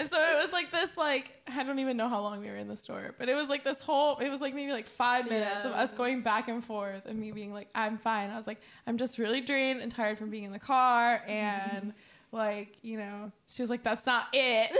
and 0.00 0.08
so 0.08 0.16
it 0.18 0.42
was 0.42 0.52
like 0.52 0.70
this 0.70 0.96
like 0.96 1.32
I 1.46 1.62
don't 1.62 1.78
even 1.78 1.96
know 1.96 2.08
how 2.08 2.22
long 2.22 2.40
we 2.40 2.46
were 2.48 2.56
in 2.56 2.68
the 2.68 2.76
store, 2.76 3.14
but 3.18 3.28
it 3.28 3.34
was 3.34 3.48
like 3.48 3.64
this 3.64 3.82
whole 3.82 4.16
it 4.18 4.30
was 4.30 4.40
like 4.40 4.54
maybe 4.54 4.72
like 4.72 4.86
five 4.86 5.28
minutes 5.28 5.64
yeah. 5.64 5.70
of 5.70 5.76
us 5.76 5.92
going 5.92 6.22
back 6.22 6.48
and 6.48 6.64
forth 6.64 7.04
and 7.06 7.18
me 7.18 7.32
being 7.32 7.52
like, 7.52 7.68
I'm 7.74 7.98
fine. 7.98 8.30
I 8.30 8.36
was 8.36 8.46
like, 8.46 8.60
I'm 8.86 8.96
just 8.96 9.18
really 9.18 9.40
drained 9.40 9.80
and 9.80 9.92
tired 9.92 10.16
from 10.16 10.30
being 10.30 10.44
in 10.44 10.52
the 10.52 10.58
car 10.58 11.18
mm-hmm. 11.18 11.30
and 11.30 11.94
like, 12.32 12.76
you 12.82 12.96
know, 12.96 13.32
she 13.48 13.62
was 13.62 13.70
like, 13.70 13.82
That's 13.82 14.06
not 14.06 14.28
it. 14.32 14.70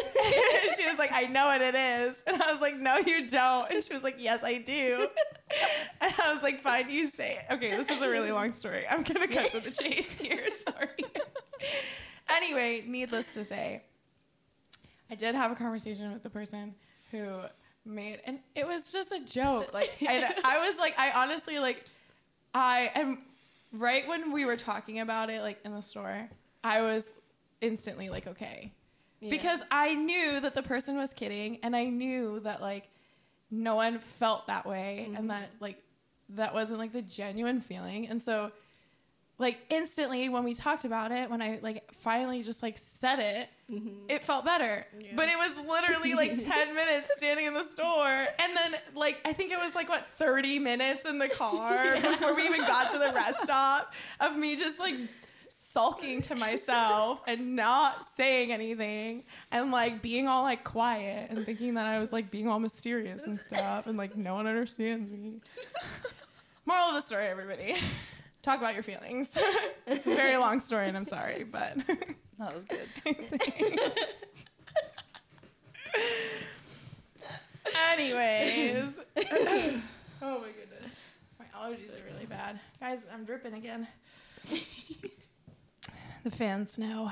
she 0.76 0.86
was 0.86 0.98
like, 0.98 1.10
I 1.12 1.24
know 1.24 1.46
what 1.46 1.60
it 1.60 1.74
is. 1.74 2.16
And 2.26 2.40
I 2.40 2.52
was 2.52 2.60
like, 2.60 2.78
No, 2.78 2.98
you 2.98 3.26
don't. 3.28 3.70
And 3.72 3.82
she 3.82 3.92
was 3.92 4.02
like, 4.02 4.16
Yes, 4.18 4.42
I 4.42 4.58
do. 4.58 5.08
And 6.00 6.14
I 6.16 6.32
was 6.32 6.44
like, 6.44 6.62
Fine, 6.62 6.90
you 6.90 7.08
say 7.08 7.38
it. 7.38 7.54
Okay, 7.54 7.70
this 7.76 7.90
is 7.90 8.02
a 8.02 8.08
really 8.08 8.30
long 8.30 8.52
story. 8.52 8.84
I'm 8.88 9.02
gonna 9.02 9.26
cut 9.26 9.50
to 9.50 9.58
the 9.60 9.72
chase 9.72 10.16
here. 10.18 10.46
Sorry. 10.68 11.04
anyway, 12.28 12.84
needless 12.86 13.34
to 13.34 13.44
say, 13.44 13.82
I 15.10 15.16
did 15.16 15.34
have 15.34 15.50
a 15.50 15.56
conversation 15.56 16.12
with 16.12 16.22
the 16.22 16.30
person 16.30 16.76
who 17.10 17.40
made, 17.84 18.20
and 18.24 18.38
it 18.54 18.64
was 18.64 18.92
just 18.92 19.10
a 19.10 19.18
joke. 19.18 19.74
Like, 19.74 19.90
and 20.00 20.24
I 20.44 20.58
was 20.58 20.78
like, 20.78 20.94
I 20.96 21.10
honestly 21.10 21.58
like, 21.58 21.84
I 22.54 22.92
am 22.94 23.22
right 23.72 24.06
when 24.06 24.32
we 24.32 24.44
were 24.44 24.56
talking 24.56 25.00
about 25.00 25.30
it, 25.30 25.42
like 25.42 25.58
in 25.64 25.72
the 25.72 25.82
store, 25.82 26.28
I 26.62 26.82
was 26.82 27.12
instantly 27.60 28.08
like, 28.10 28.26
okay, 28.26 28.72
yeah. 29.20 29.30
because 29.30 29.60
I 29.70 29.94
knew 29.94 30.40
that 30.40 30.54
the 30.54 30.62
person 30.62 30.96
was 30.96 31.12
kidding, 31.12 31.58
and 31.62 31.76
I 31.76 31.86
knew 31.86 32.40
that 32.40 32.60
like 32.60 32.88
no 33.50 33.76
one 33.76 33.98
felt 33.98 34.46
that 34.46 34.66
way, 34.66 35.06
mm-hmm. 35.06 35.16
and 35.16 35.30
that 35.30 35.50
like 35.60 35.82
that 36.30 36.54
wasn't 36.54 36.78
like 36.78 36.92
the 36.92 37.02
genuine 37.02 37.60
feeling, 37.60 38.08
and 38.08 38.22
so 38.22 38.52
like 39.40 39.58
instantly 39.70 40.28
when 40.28 40.44
we 40.44 40.54
talked 40.54 40.84
about 40.84 41.10
it 41.10 41.28
when 41.30 41.42
i 41.42 41.58
like 41.62 41.90
finally 41.94 42.42
just 42.42 42.62
like 42.62 42.76
said 42.76 43.18
it 43.18 43.48
mm-hmm. 43.72 43.88
it 44.08 44.22
felt 44.22 44.44
better 44.44 44.86
yeah. 45.00 45.12
but 45.16 45.28
it 45.28 45.36
was 45.36 45.66
literally 45.66 46.14
like 46.14 46.36
10 46.36 46.74
minutes 46.74 47.10
standing 47.16 47.46
in 47.46 47.54
the 47.54 47.64
store 47.64 48.06
and 48.06 48.56
then 48.56 48.74
like 48.94 49.18
i 49.24 49.32
think 49.32 49.50
it 49.50 49.58
was 49.58 49.74
like 49.74 49.88
what 49.88 50.06
30 50.18 50.58
minutes 50.58 51.08
in 51.08 51.18
the 51.18 51.28
car 51.28 51.74
yeah. 51.86 52.10
before 52.12 52.34
we 52.36 52.44
even 52.44 52.60
got 52.60 52.92
to 52.92 52.98
the 52.98 53.12
rest 53.12 53.42
stop 53.42 53.92
of 54.20 54.36
me 54.36 54.54
just 54.56 54.78
like 54.78 54.94
sulking 55.70 56.20
to 56.20 56.34
myself 56.34 57.20
and 57.26 57.54
not 57.54 58.04
saying 58.16 58.52
anything 58.52 59.24
and 59.50 59.70
like 59.70 60.02
being 60.02 60.26
all 60.26 60.42
like 60.42 60.64
quiet 60.64 61.30
and 61.30 61.44
thinking 61.46 61.74
that 61.74 61.86
i 61.86 61.98
was 61.98 62.12
like 62.12 62.30
being 62.30 62.48
all 62.48 62.58
mysterious 62.58 63.22
and 63.22 63.38
stuff 63.40 63.86
and 63.86 63.96
like 63.96 64.16
no 64.16 64.34
one 64.34 64.46
understands 64.46 65.10
me 65.10 65.40
moral 66.66 66.88
of 66.88 66.94
the 66.94 67.00
story 67.00 67.26
everybody 67.26 67.76
talk 68.42 68.58
about 68.58 68.74
your 68.74 68.82
feelings. 68.82 69.30
it's 69.86 70.06
a 70.06 70.14
very 70.14 70.36
long 70.36 70.60
story, 70.60 70.88
and 70.88 70.96
I'm 70.96 71.04
sorry, 71.04 71.44
but 71.44 71.76
that 72.38 72.54
was 72.54 72.64
good. 72.64 72.88
Anyways, 77.92 79.00
oh 79.16 80.40
my 80.40 80.48
goodness, 80.48 80.90
my 81.38 81.44
allergies 81.56 81.94
are 81.94 82.04
really 82.12 82.26
bad, 82.26 82.58
guys. 82.80 83.00
I'm 83.12 83.24
dripping 83.24 83.54
again. 83.54 83.86
the 86.24 86.30
fans 86.30 86.78
know. 86.78 87.10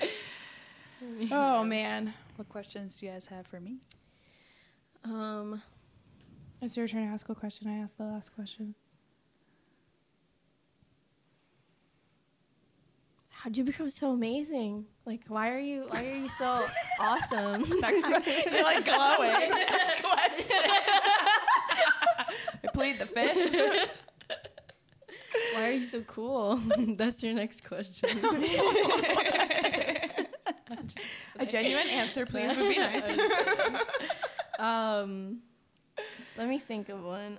oh 1.30 1.64
man, 1.64 2.14
what 2.36 2.48
questions 2.48 2.98
do 3.00 3.06
you 3.06 3.12
guys 3.12 3.26
have 3.26 3.46
for 3.46 3.60
me? 3.60 3.78
Um. 5.04 5.62
It's 6.62 6.76
your 6.76 6.86
turn 6.86 7.06
to 7.06 7.12
ask 7.12 7.26
a 7.30 7.34
question. 7.34 7.68
I 7.68 7.78
asked 7.78 7.96
the 7.96 8.04
last 8.04 8.34
question. 8.34 8.74
How'd 13.30 13.56
you 13.56 13.64
become 13.64 13.88
so 13.88 14.10
amazing? 14.10 14.84
Like, 15.06 15.22
why 15.28 15.48
are 15.48 15.58
you? 15.58 15.86
Why 15.88 16.04
are 16.04 16.16
you 16.16 16.28
so 16.28 16.66
awesome? 17.00 17.62
Next 17.80 18.04
question. 18.04 18.52
You're 18.52 18.62
like 18.62 18.84
glowing. 18.84 19.48
Next 19.48 20.02
question. 20.02 20.70
I 22.62 22.68
plead 22.74 22.98
the 22.98 23.06
fifth. 23.06 24.02
Why 25.54 25.68
are 25.68 25.72
you 25.72 25.82
so 25.82 26.00
cool? 26.02 26.56
That's 26.96 27.22
your 27.22 27.34
next 27.34 27.64
question. 27.64 28.08
a 31.38 31.46
genuine 31.46 31.88
answer, 31.88 32.26
please, 32.26 32.56
would 32.56 32.68
be 32.68 32.78
nice. 32.78 33.18
um. 34.58 35.38
Let 36.36 36.48
me 36.48 36.58
think 36.58 36.88
of 36.88 37.04
one. 37.04 37.38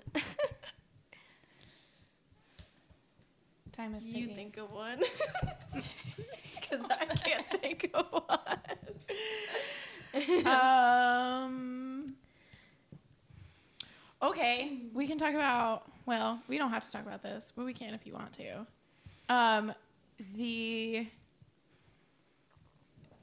Time 3.72 3.96
is 3.96 4.06
ticking. 4.06 4.30
You 4.30 4.36
think 4.36 4.58
of 4.58 4.72
one. 4.72 5.00
Because 5.74 6.86
I 6.90 7.06
can't 7.06 7.50
think 7.62 7.90
of 7.94 8.06
one. 8.12 8.50
um. 10.46 12.06
Okay, 14.22 14.82
we 14.94 15.08
can 15.08 15.18
talk 15.18 15.34
about. 15.34 15.91
Well, 16.06 16.42
we 16.48 16.58
don't 16.58 16.72
have 16.72 16.84
to 16.86 16.92
talk 16.92 17.06
about 17.06 17.22
this, 17.22 17.54
but 17.56 17.66
we 17.66 17.74
can 17.74 17.94
if 17.94 18.06
you 18.06 18.14
want 18.14 18.34
to. 18.34 18.66
Um, 19.30 19.74
the. 20.34 21.08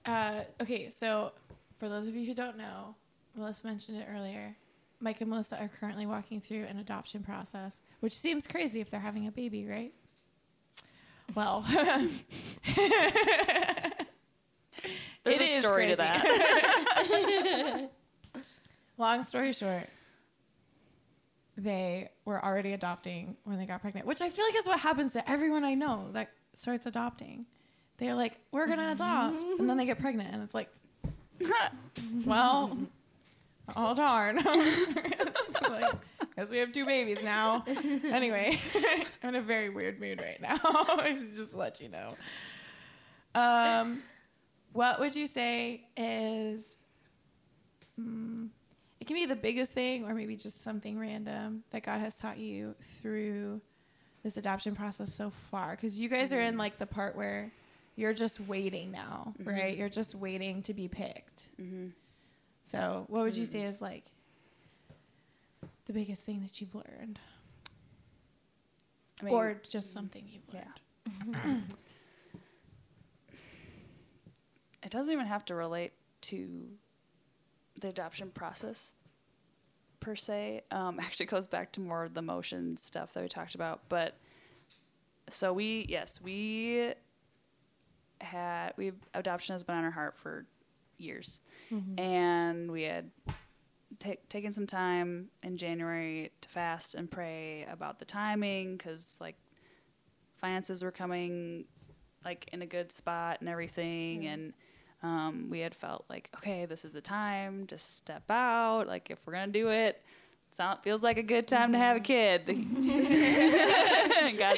Uh, 0.06 0.40
okay, 0.60 0.88
so 0.88 1.32
for 1.78 1.88
those 1.88 2.08
of 2.08 2.16
you 2.16 2.26
who 2.26 2.34
don't 2.34 2.56
know, 2.56 2.94
Melissa 3.36 3.66
mentioned 3.66 3.98
it 3.98 4.06
earlier. 4.12 4.56
Mike 5.00 5.20
and 5.20 5.30
Melissa 5.30 5.60
are 5.60 5.68
currently 5.68 6.06
walking 6.06 6.40
through 6.40 6.64
an 6.64 6.78
adoption 6.78 7.22
process, 7.22 7.82
which 8.00 8.16
seems 8.18 8.46
crazy 8.46 8.80
if 8.80 8.90
they're 8.90 8.98
having 9.00 9.28
a 9.28 9.30
baby, 9.30 9.66
right? 9.66 9.92
Well, 11.34 11.64
there's 15.24 15.40
a 15.40 15.60
story 15.60 15.84
crazy. 15.84 15.90
to 15.90 15.96
that. 15.96 17.90
Long 18.98 19.22
story 19.22 19.52
short, 19.52 19.88
they 21.58 22.08
were 22.24 22.42
already 22.42 22.72
adopting 22.72 23.36
when 23.44 23.58
they 23.58 23.66
got 23.66 23.82
pregnant, 23.82 24.06
which 24.06 24.22
I 24.22 24.30
feel 24.30 24.46
like 24.46 24.56
is 24.56 24.66
what 24.66 24.80
happens 24.80 25.12
to 25.12 25.30
everyone 25.30 25.64
I 25.64 25.74
know 25.74 26.08
that 26.12 26.30
starts 26.54 26.86
adopting. 26.86 27.44
They're 27.98 28.14
like, 28.14 28.38
"We're 28.52 28.68
gonna 28.68 28.92
adopt," 28.92 29.42
and 29.58 29.68
then 29.68 29.76
they 29.76 29.84
get 29.84 29.98
pregnant, 29.98 30.32
and 30.32 30.42
it's 30.42 30.54
like, 30.54 30.70
well 32.24 32.78
Oh 33.76 33.94
darn! 33.94 34.36
like, 35.62 35.94
guess 36.36 36.50
we 36.50 36.58
have 36.58 36.72
two 36.72 36.86
babies 36.86 37.18
now. 37.22 37.64
anyway, 37.66 38.58
I'm 39.22 39.30
in 39.30 39.34
a 39.34 39.42
very 39.42 39.68
weird 39.68 40.00
mood 40.00 40.22
right 40.22 40.40
now. 40.40 40.56
Just 41.34 41.52
to 41.52 41.58
let 41.58 41.80
you 41.80 41.88
know. 41.88 42.14
Um, 43.34 44.02
what 44.72 45.00
would 45.00 45.14
you 45.14 45.26
say 45.26 45.84
is? 45.96 46.76
Mm, 48.00 48.48
can 49.08 49.16
be 49.16 49.26
the 49.26 49.34
biggest 49.34 49.72
thing, 49.72 50.04
or 50.04 50.14
maybe 50.14 50.36
just 50.36 50.62
something 50.62 50.98
random 50.98 51.64
that 51.70 51.82
God 51.82 52.00
has 52.00 52.14
taught 52.14 52.38
you 52.38 52.76
through 53.00 53.60
this 54.22 54.36
adoption 54.36 54.76
process 54.76 55.12
so 55.12 55.30
far. 55.50 55.72
Because 55.72 55.98
you 55.98 56.08
guys 56.08 56.28
mm-hmm. 56.28 56.38
are 56.38 56.42
in 56.42 56.50
mm-hmm. 56.50 56.58
like 56.58 56.78
the 56.78 56.86
part 56.86 57.16
where 57.16 57.50
you're 57.96 58.12
just 58.12 58.38
waiting 58.38 58.92
now, 58.92 59.32
mm-hmm. 59.40 59.48
right? 59.48 59.76
You're 59.76 59.88
just 59.88 60.14
waiting 60.14 60.62
to 60.62 60.74
be 60.74 60.86
picked. 60.88 61.48
Mm-hmm. 61.60 61.88
So, 62.62 63.06
what 63.08 63.22
would 63.22 63.36
you 63.36 63.46
say 63.46 63.62
is 63.62 63.80
like 63.80 64.04
the 65.86 65.94
biggest 65.94 66.24
thing 66.24 66.42
that 66.42 66.60
you've 66.60 66.74
learned? 66.74 67.18
I 69.20 69.24
mean, 69.24 69.34
or 69.34 69.60
just 69.68 69.92
something 69.92 70.28
you've 70.28 70.54
learned? 70.54 70.80
Yeah. 71.44 71.56
it 74.82 74.90
doesn't 74.90 75.12
even 75.12 75.26
have 75.26 75.46
to 75.46 75.54
relate 75.54 75.92
to 76.20 76.68
the 77.80 77.88
adoption 77.88 78.30
process 78.30 78.94
per 80.00 80.16
se. 80.16 80.62
Um, 80.70 80.98
actually, 81.02 81.26
goes 81.26 81.46
back 81.46 81.72
to 81.72 81.80
more 81.80 82.04
of 82.04 82.14
the 82.14 82.22
motion 82.22 82.76
stuff 82.76 83.12
that 83.14 83.22
we 83.22 83.28
talked 83.28 83.54
about. 83.54 83.82
But 83.88 84.16
so 85.28 85.52
we, 85.52 85.86
yes, 85.88 86.20
we 86.22 86.94
had 88.20 88.72
we 88.76 88.92
adoption 89.14 89.54
has 89.54 89.62
been 89.62 89.76
on 89.76 89.84
our 89.84 89.90
heart 89.90 90.16
for 90.16 90.46
years. 90.98 91.40
Mm-hmm. 91.70 91.98
And 91.98 92.72
we 92.72 92.82
had 92.82 93.10
t- 93.98 94.18
taken 94.28 94.52
some 94.52 94.66
time 94.66 95.28
in 95.42 95.56
January 95.56 96.30
to 96.40 96.48
fast 96.48 96.94
and 96.94 97.10
pray 97.10 97.66
about 97.70 97.98
the 97.98 98.04
timing 98.04 98.76
because, 98.76 99.16
like, 99.20 99.36
finances 100.40 100.82
were 100.82 100.92
coming 100.92 101.64
like 102.24 102.48
in 102.52 102.62
a 102.62 102.66
good 102.66 102.92
spot 102.92 103.38
and 103.40 103.48
everything. 103.48 104.22
Mm-hmm. 104.22 104.32
And 104.32 104.52
um, 105.02 105.48
we 105.50 105.60
had 105.60 105.74
felt 105.74 106.04
like, 106.08 106.30
okay, 106.36 106.64
this 106.66 106.84
is 106.84 106.92
the 106.94 107.00
time 107.00 107.66
to 107.68 107.78
step 107.78 108.24
out. 108.30 108.86
Like, 108.86 109.10
if 109.10 109.18
we're 109.24 109.32
gonna 109.34 109.52
do 109.52 109.68
it, 109.68 110.02
it 110.48 110.56
sound 110.56 110.80
feels 110.82 111.02
like 111.02 111.18
a 111.18 111.22
good 111.22 111.46
time 111.46 111.72
to 111.72 111.78
have 111.78 111.98
a 111.98 112.00
kid. 112.00 112.46
God 112.46 112.56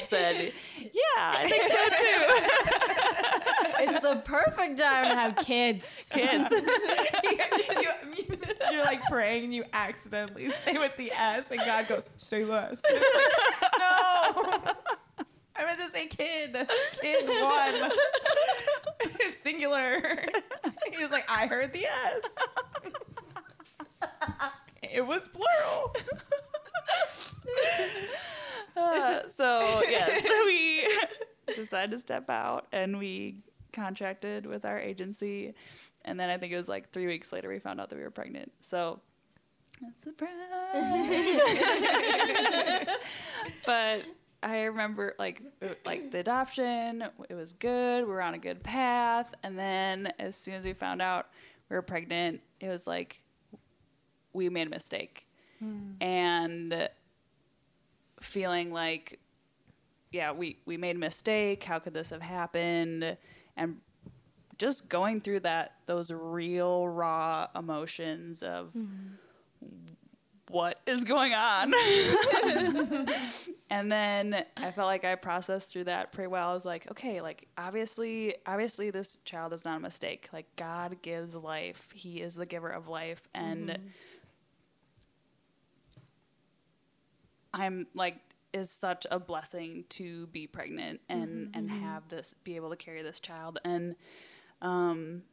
said, 0.09 0.53
yeah, 0.77 0.91
I 1.17 1.49
think 1.49 1.63
so 1.63 1.89
too. 1.89 2.81
it's 3.83 3.99
the 3.99 4.15
perfect 4.25 4.79
time 4.79 5.03
to 5.03 5.15
have 5.15 5.35
kids. 5.37 6.09
Kids. 6.13 6.49
you, 6.51 6.57
are 8.79 8.83
like 8.83 9.01
praying 9.03 9.45
and 9.45 9.53
you 9.53 9.63
accidentally 9.73 10.49
say 10.63 10.77
with 10.77 10.95
the 10.97 11.11
S, 11.11 11.51
and 11.51 11.59
God 11.59 11.87
goes, 11.87 12.09
"Say 12.17 12.43
less." 12.45 12.81
Like, 12.83 13.01
no, 13.79 14.73
I 15.55 15.65
meant 15.65 15.79
to 15.79 15.89
say 15.91 16.07
kid. 16.07 16.57
Kid 17.01 17.27
one. 17.27 17.91
Singular. 19.35 20.01
He 20.91 21.01
was 21.01 21.11
like, 21.11 21.25
"I 21.29 21.47
heard 21.47 21.73
the 21.73 21.85
S." 21.85 22.23
it 24.83 25.05
was 25.05 25.27
plural. 25.27 25.95
Uh, 28.75 29.27
so 29.29 29.81
yes, 29.87 30.23
we 30.45 30.87
decided 31.55 31.91
to 31.91 31.97
step 31.97 32.29
out 32.29 32.67
and 32.71 32.97
we 32.99 33.37
contracted 33.73 34.45
with 34.45 34.65
our 34.65 34.79
agency, 34.79 35.53
and 36.03 36.19
then 36.19 36.29
I 36.29 36.37
think 36.37 36.53
it 36.53 36.57
was 36.57 36.69
like 36.69 36.91
three 36.91 37.07
weeks 37.07 37.31
later 37.31 37.49
we 37.49 37.59
found 37.59 37.79
out 37.79 37.89
that 37.89 37.95
we 37.95 38.03
were 38.03 38.11
pregnant. 38.11 38.51
So 38.61 38.99
surprise! 40.03 40.29
but 43.65 44.03
I 44.43 44.63
remember 44.63 45.15
like 45.19 45.41
like 45.85 46.11
the 46.11 46.19
adoption. 46.19 47.03
It 47.29 47.35
was 47.35 47.53
good. 47.53 48.05
We 48.05 48.11
were 48.11 48.21
on 48.21 48.33
a 48.33 48.39
good 48.39 48.63
path, 48.63 49.33
and 49.43 49.57
then 49.57 50.11
as 50.17 50.35
soon 50.35 50.55
as 50.55 50.65
we 50.65 50.73
found 50.73 51.01
out 51.01 51.27
we 51.69 51.75
were 51.75 51.81
pregnant, 51.81 52.41
it 52.59 52.69
was 52.69 52.87
like 52.87 53.21
we 54.33 54.49
made 54.49 54.67
a 54.67 54.69
mistake, 54.69 55.27
hmm. 55.59 55.91
and 56.01 56.89
feeling 58.21 58.71
like 58.71 59.19
yeah 60.11 60.31
we 60.31 60.57
we 60.65 60.77
made 60.77 60.95
a 60.95 60.99
mistake 60.99 61.63
how 61.63 61.79
could 61.79 61.93
this 61.93 62.11
have 62.11 62.21
happened 62.21 63.17
and 63.57 63.77
just 64.57 64.87
going 64.87 65.19
through 65.19 65.39
that 65.39 65.73
those 65.87 66.11
real 66.11 66.87
raw 66.87 67.47
emotions 67.55 68.43
of 68.43 68.69
hmm. 68.73 69.15
What 70.51 70.79
is 70.85 71.03
going 71.03 71.33
on? 71.33 71.73
And 73.71 73.89
then 73.89 74.43
i 74.57 74.69
felt 74.71 74.87
like 74.87 75.05
i 75.05 75.15
processed 75.15 75.69
through 75.69 75.85
that 75.85 76.11
pretty 76.11 76.27
well. 76.27 76.49
I 76.49 76.53
was 76.53 76.65
like 76.65 76.91
okay 76.91 77.21
like 77.21 77.47
obviously 77.57 78.35
obviously 78.45 78.91
this 78.91 79.17
child 79.23 79.53
is 79.53 79.63
not 79.63 79.77
a 79.77 79.79
mistake. 79.79 80.27
Like 80.33 80.45
god 80.57 81.01
gives 81.01 81.37
life. 81.37 81.87
He 81.95 82.21
is 82.21 82.35
the 82.35 82.45
giver 82.45 82.69
of 82.69 82.89
life. 82.89 83.21
And 83.33 83.77
I'm 87.53 87.87
like 87.93 88.17
is 88.51 88.69
such 88.69 89.07
a 89.09 89.17
blessing 89.19 89.85
to 89.89 90.27
be 90.27 90.47
pregnant 90.47 90.99
and 91.07 91.51
and 91.53 91.71
have 91.71 92.09
this 92.09 92.35
be 92.43 92.57
able 92.57 92.71
to 92.71 92.75
carry 92.75 93.01
this 93.01 93.21
child. 93.21 93.57
And 93.63 93.95
um 94.61 95.23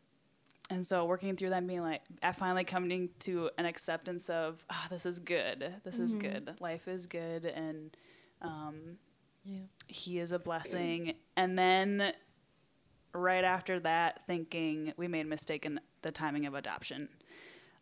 and 0.70 0.86
so 0.86 1.04
working 1.06 1.36
through 1.36 1.50
that 1.50 1.66
being 1.66 1.82
like 1.82 2.02
I 2.22 2.32
finally 2.32 2.64
coming 2.64 3.10
to 3.20 3.50
an 3.58 3.64
acceptance 3.66 4.28
of 4.28 4.64
oh, 4.70 4.86
this 4.90 5.06
is 5.06 5.18
good. 5.18 5.74
This 5.84 5.98
is 5.98 6.14
good. 6.14 6.54
Life 6.60 6.88
is 6.88 7.06
good. 7.06 7.44
And 7.46 7.96
um 8.42 8.98
Yeah. 9.44 9.60
he 9.86 10.18
is 10.18 10.32
a 10.32 10.38
blessing. 10.38 11.14
And 11.36 11.56
then 11.56 12.12
right 13.14 13.44
after 13.44 13.80
that 13.80 14.26
thinking 14.26 14.92
we 14.96 15.08
made 15.08 15.26
a 15.26 15.28
mistake 15.28 15.64
in 15.64 15.80
the 16.02 16.12
timing 16.12 16.44
of 16.46 16.54
adoption. 16.54 17.08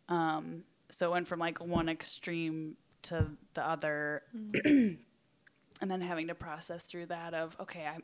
Um, 0.09 0.63
so 0.89 1.09
it 1.09 1.11
went 1.11 1.27
from 1.27 1.39
like 1.39 1.59
one 1.59 1.89
extreme 1.89 2.77
to 3.03 3.27
the 3.53 3.67
other. 3.67 4.23
And 5.79 5.91
then 5.91 6.01
having 6.01 6.27
to 6.29 6.33
process 6.33 6.83
through 6.85 7.05
that 7.07 7.35
of 7.35 7.55
okay 7.59 7.85
i 7.85 7.97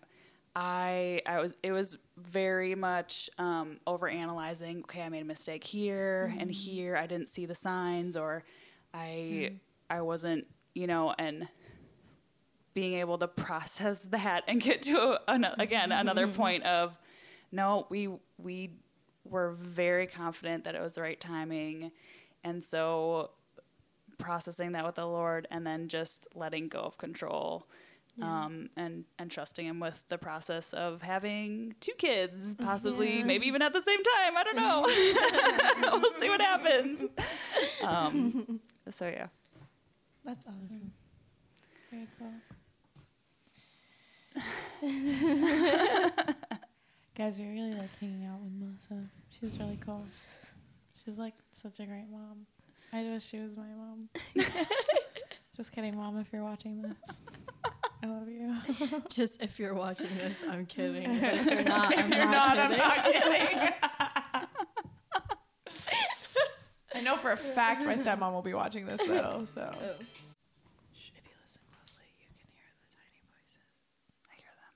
i 0.55 1.21
i 1.25 1.39
was 1.39 1.53
it 1.63 1.71
was 1.71 1.97
very 2.17 2.75
much 2.75 3.29
um 3.37 3.79
over 3.87 4.07
analyzing 4.07 4.79
okay 4.79 5.01
i 5.01 5.09
made 5.09 5.21
a 5.21 5.25
mistake 5.25 5.63
here 5.63 6.33
and 6.39 6.49
mm-hmm. 6.49 6.71
here. 6.71 6.95
I 6.95 7.07
didn't 7.07 7.29
see 7.29 7.45
the 7.45 7.55
signs 7.55 8.15
or 8.15 8.43
i 8.93 9.07
mm-hmm. 9.07 9.55
i 9.89 10.01
wasn't 10.01 10.45
you 10.75 10.87
know 10.87 11.13
and 11.17 11.47
being 12.73 12.95
able 12.95 13.17
to 13.17 13.27
process 13.27 14.03
that 14.11 14.43
and 14.47 14.61
get 14.61 14.83
to 14.83 15.19
an, 15.27 15.45
again 15.57 15.91
another 15.91 16.27
mm-hmm. 16.27 16.35
point 16.35 16.63
of 16.63 16.97
no 17.51 17.87
we 17.89 18.09
we 18.37 18.71
were 19.25 19.51
very 19.51 20.07
confident 20.07 20.63
that 20.63 20.75
it 20.75 20.81
was 20.81 20.95
the 20.95 21.01
right 21.01 21.19
timing. 21.19 21.91
And 22.43 22.63
so 22.63 23.31
processing 24.19 24.73
that 24.73 24.85
with 24.85 24.95
the 24.95 25.05
lord 25.05 25.47
and 25.49 25.65
then 25.65 25.87
just 25.89 26.27
letting 26.35 26.67
go 26.67 26.79
of 26.79 26.97
control 26.97 27.67
um, 28.21 28.69
and 28.77 29.05
and 29.17 29.31
trusting 29.31 29.65
him 29.65 29.79
with 29.79 30.05
the 30.09 30.17
process 30.17 30.71
of 30.73 31.01
having 31.01 31.73
two 31.79 31.93
kids 31.97 32.53
possibly 32.55 33.23
maybe 33.23 33.47
even 33.47 33.61
at 33.61 33.73
the 33.73 33.81
same 33.81 33.99
time 34.03 34.37
i 34.37 34.43
don't 34.43 34.55
know 34.55 34.83
we'll 36.01 36.13
see 36.19 36.29
what 36.29 36.39
happens 36.41 37.03
um, 37.83 38.59
so 38.89 39.07
yeah 39.07 39.27
That's 40.25 40.45
awesome. 40.47 40.91
Very 41.91 42.07
cool. 42.17 42.33
Guys, 47.17 47.39
we 47.39 47.45
really 47.45 47.75
like 47.75 47.95
hanging 47.99 48.27
out 48.27 48.39
with 48.41 48.53
Melissa. 48.59 49.09
She's 49.29 49.59
really 49.59 49.77
cool. 49.85 50.05
She's 51.03 51.19
like 51.19 51.35
such 51.51 51.79
a 51.79 51.85
great 51.85 52.07
mom. 52.11 52.45
I 52.91 53.03
wish 53.03 53.23
she 53.25 53.39
was 53.39 53.55
my 53.57 53.67
mom. 53.77 54.09
Just 55.55 55.71
kidding, 55.71 55.95
mom, 55.95 56.17
if 56.19 56.27
you're 56.33 56.43
watching 56.43 56.81
this. 56.81 57.21
I 58.03 58.07
love 58.07 58.27
you. 58.27 58.53
Just 59.09 59.41
if 59.41 59.57
you're 59.59 59.73
watching 59.73 60.09
this, 60.17 60.43
I'm 60.49 60.65
kidding. 60.75 61.21
But 61.21 61.33
if 61.35 61.45
you're 61.45 61.63
not, 61.63 61.97
I'm 61.97 62.11
you're 62.11 62.25
not, 62.25 62.57
not, 62.57 62.71
I'm 62.71 62.71
kidding. 63.05 63.29
not 63.29 63.49
kidding. 63.49 63.69
I 66.95 67.01
know 67.01 67.15
for 67.15 67.31
a 67.31 67.37
fact 67.37 67.85
my 67.85 67.95
stepmom 67.95 68.33
will 68.33 68.41
be 68.41 68.53
watching 68.53 68.85
this 68.85 68.99
though, 68.99 69.45
so. 69.45 69.71
Oh. 69.73 69.95
Shh, 70.93 71.11
if 71.17 71.23
you 71.25 71.31
listen 71.41 71.61
closely, 71.71 72.03
you 72.19 72.27
can 72.27 72.35
hear 72.51 72.67
the 72.77 72.87
tiny 72.93 73.23
voices. 73.31 73.57
i 74.29 74.35
hear 74.35 74.51
them 74.59 74.75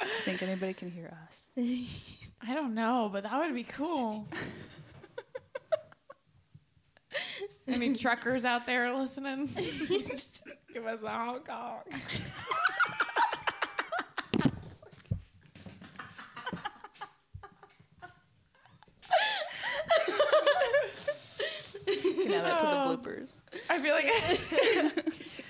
Do 0.00 0.06
you 0.08 0.24
think 0.24 0.42
anybody 0.42 0.72
can 0.72 0.90
hear 0.90 1.16
us? 1.28 1.50
I 2.46 2.54
don't 2.54 2.74
know, 2.74 3.10
but 3.12 3.24
that 3.24 3.38
would 3.38 3.54
be 3.54 3.64
cool. 3.64 4.26
Any 7.66 7.94
truckers 7.94 8.44
out 8.44 8.66
there 8.66 8.92
listening? 8.94 9.46
Give 10.72 10.86
us 10.86 11.02
a 11.02 11.08
honk 11.08 11.48
honk. 11.48 11.86
You 21.86 22.14
can 22.24 22.32
add 22.32 22.44
that 22.44 22.60
to 22.60 22.66
Oh. 22.66 22.96
the 22.96 22.96
bloopers. 23.08 23.40
Oh, 23.52 23.58
I 23.70 23.78
feel 23.78 23.94
like 23.94 24.10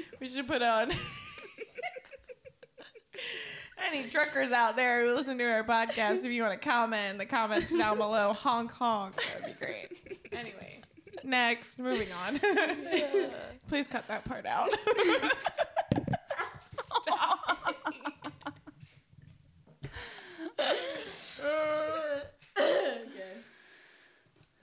we 0.21 0.29
should 0.29 0.47
put 0.47 0.63
on 0.63 0.91
any 3.87 4.09
truckers 4.09 4.51
out 4.53 4.77
there 4.77 5.05
who 5.07 5.15
listen 5.15 5.39
to 5.39 5.45
our 5.45 5.65
podcast. 5.65 6.25
If 6.25 6.33
you 6.33 6.43
want 6.43 6.61
to 6.61 6.69
comment 6.69 7.13
in 7.13 7.19
the 7.19 7.27
comments 7.27 7.77
down 7.77 7.99
below, 7.99 8.33
honk 8.33 8.73
honk, 8.73 9.17
that 9.17 9.43
would 9.43 9.59
be 9.59 9.65
great. 9.65 10.21
Anyway, 10.33 10.81
next, 11.25 11.79
moving 11.79 12.09
on. 12.27 12.39
Please 13.69 13.87
cut 13.89 14.07
that 14.09 14.25
part 14.25 14.47
out. 14.47 14.71
Stop. 17.03 17.75
okay. 22.59 23.03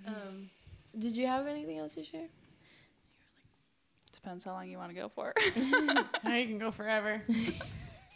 Um, 0.08 0.50
did 0.98 1.16
you 1.16 1.28
have 1.28 1.48
anything 1.48 1.78
else 1.78 1.96
to 1.96 2.04
share? 2.04 2.28
Depends 4.14 4.46
how 4.46 4.52
long 4.54 4.70
you 4.70 4.78
want 4.78 4.90
to 4.90 4.96
go 4.96 5.10
for. 5.10 5.34
Now 6.24 6.36
you 6.36 6.46
can 6.48 6.60
go 6.60 6.72
forever. 6.72 7.22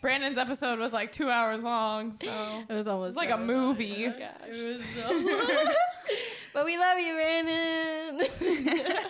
Brandon's 0.02 0.38
episode 0.38 0.78
was 0.78 0.94
like 0.94 1.12
two 1.12 1.30
hours 1.32 1.64
long, 1.64 2.14
so 2.14 2.30
It 2.70 2.74
was 2.74 2.88
almost 2.88 3.10
it's 3.10 3.18
like 3.18 3.32
a 3.32 3.38
movie. 3.38 4.06
It 4.06 4.14
was 4.52 4.82
so. 4.96 5.74
But 6.56 6.66
we 6.66 6.78
love 6.78 6.98
you, 7.00 7.14
Brandon. 7.14 8.28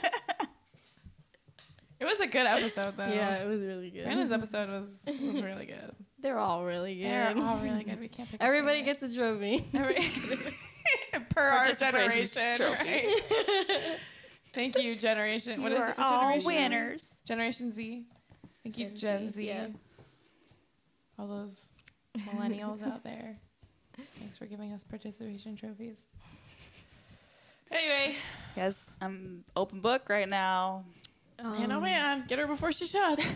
It 1.98 2.04
was 2.04 2.20
a 2.20 2.28
good 2.28 2.46
episode 2.46 2.98
though. 2.98 3.08
yeah, 3.08 3.36
it 3.38 3.48
was 3.48 3.62
really 3.62 3.90
good. 3.90 4.04
Brandon's 4.04 4.34
episode 4.34 4.70
was 4.70 5.10
was 5.22 5.42
really 5.42 5.66
good. 5.66 5.96
They're 6.20 6.38
all 6.38 6.66
really 6.66 6.96
good. 6.96 7.06
They're 7.06 7.38
all 7.38 7.58
really 7.60 7.84
good. 7.84 8.00
We 8.00 8.10
can't 8.10 8.30
pick. 8.30 8.42
Everybody 8.44 8.80
favorite. 8.84 9.00
gets 9.00 9.14
a 9.14 9.18
trophy. 9.18 9.66
Every- 9.74 11.24
per 11.30 11.42
our 11.42 11.72
generation. 11.72 12.58
trophy. 12.58 12.92
Right? 12.92 13.98
Thank 14.54 14.78
you, 14.78 14.96
generation. 14.96 15.62
What 15.62 15.72
is 15.72 15.88
it? 15.90 15.98
What 15.98 16.42
generation? 16.42 17.00
Generation 17.26 17.72
Z. 17.72 18.04
Thank 18.64 18.78
you, 18.78 18.88
Gen 18.90 18.98
Gen 18.98 19.30
Z, 19.30 19.36
Z. 19.36 19.48
yeah. 19.48 19.68
All 21.18 21.28
those 21.28 21.72
millennials 22.18 22.86
out 22.86 23.04
there. 23.04 23.38
Thanks 24.20 24.38
for 24.38 24.46
giving 24.48 24.74
us 24.74 24.84
participation 24.84 25.56
trophies. 25.56 26.08
Anyway, 27.76 28.16
Yes, 28.56 28.90
I'm 29.02 29.44
open 29.56 29.82
book 29.82 30.08
right 30.08 30.30
now. 30.30 30.86
man, 31.44 31.72
oh 31.74 31.76
Um, 31.78 31.84
man, 31.84 32.24
get 32.26 32.40
her 32.40 32.48
before 32.48 32.72
she 32.72 32.86
shuts. 32.88 33.22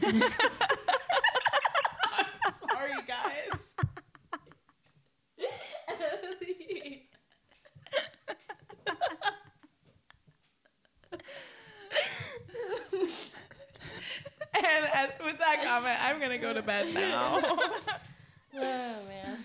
Sorry, 2.71 2.93
guys. 3.05 3.59
and 14.55 14.85
as, 14.93 15.09
with 15.23 15.37
that 15.39 15.63
comment, 15.63 15.97
I'm 16.01 16.19
gonna 16.19 16.37
go 16.37 16.53
to 16.53 16.61
bed 16.61 16.93
now. 16.93 17.41
Oh 18.51 18.59
man. 19.07 19.37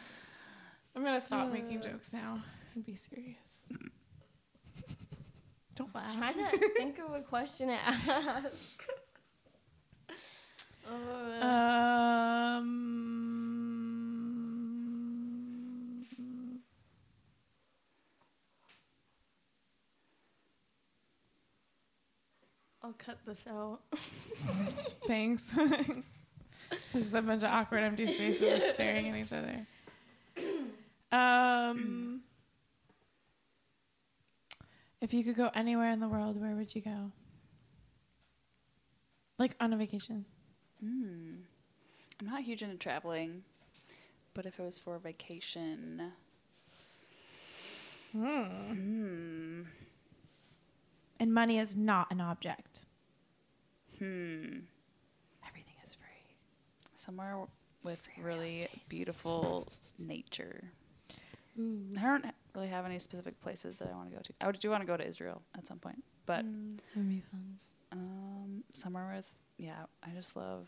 I'm 0.96 1.04
gonna 1.04 1.20
stop 1.20 1.52
making 1.52 1.82
jokes 1.82 2.14
now 2.14 2.38
and 2.74 2.84
be 2.84 2.94
serious. 2.96 3.64
Don't 5.76 5.94
laugh. 5.94 6.16
Trying 6.16 6.34
to 6.34 6.68
think 6.74 6.98
of 7.00 7.12
a 7.14 7.20
question 7.20 7.68
to 7.68 7.74
ask. 7.74 8.82
Uh, 10.86 11.46
Um. 11.46 12.84
I'll 22.82 22.92
cut 22.98 23.18
this 23.26 23.46
out. 23.48 23.80
Thanks. 25.06 25.56
Just 26.92 27.14
a 27.14 27.22
bunch 27.22 27.42
of 27.42 27.50
awkward 27.50 27.82
empty 27.82 28.06
spaces 28.06 28.74
staring 28.74 29.08
at 29.08 29.16
each 29.16 29.32
other. 29.32 29.56
Um. 31.10 32.20
If 35.04 35.12
you 35.12 35.22
could 35.22 35.36
go 35.36 35.50
anywhere 35.54 35.90
in 35.90 36.00
the 36.00 36.08
world, 36.08 36.40
where 36.40 36.54
would 36.56 36.74
you 36.74 36.80
go? 36.80 37.12
Like 39.38 39.54
on 39.60 39.74
a 39.74 39.76
vacation. 39.76 40.24
Hmm. 40.80 41.34
I'm 42.18 42.26
not 42.26 42.40
huge 42.40 42.62
into 42.62 42.76
traveling, 42.76 43.42
but 44.32 44.46
if 44.46 44.58
it 44.58 44.62
was 44.62 44.78
for 44.78 44.94
a 44.94 44.98
vacation, 44.98 46.12
hmm, 48.12 49.64
And 51.20 51.34
money 51.34 51.58
is 51.58 51.76
not 51.76 52.06
an 52.10 52.22
object. 52.22 52.86
hmm, 53.98 54.60
Everything 55.46 55.74
is 55.84 55.92
free. 55.96 56.34
somewhere 56.94 57.44
with 57.82 58.08
really 58.22 58.68
beautiful 58.88 59.68
nature. 59.98 60.64
Ooh. 61.58 61.82
I 61.98 62.02
don't 62.02 62.33
really 62.54 62.68
have 62.68 62.84
any 62.86 62.98
specific 62.98 63.40
places 63.40 63.78
that 63.78 63.88
I 63.88 63.92
want 63.96 64.10
to 64.10 64.16
go 64.16 64.22
to. 64.22 64.32
I 64.40 64.46
would 64.46 64.58
do 64.58 64.70
want 64.70 64.82
to 64.82 64.86
go 64.86 64.96
to 64.96 65.06
Israel 65.06 65.42
at 65.56 65.66
some 65.66 65.78
point, 65.78 66.02
but 66.26 66.44
Mm. 66.44 66.78
That'd 66.94 67.08
be 67.08 67.20
fun. 67.30 67.58
um, 67.92 68.64
somewhere 68.74 69.12
with 69.16 69.28
yeah, 69.58 69.84
I 70.02 70.10
just 70.10 70.34
love 70.36 70.66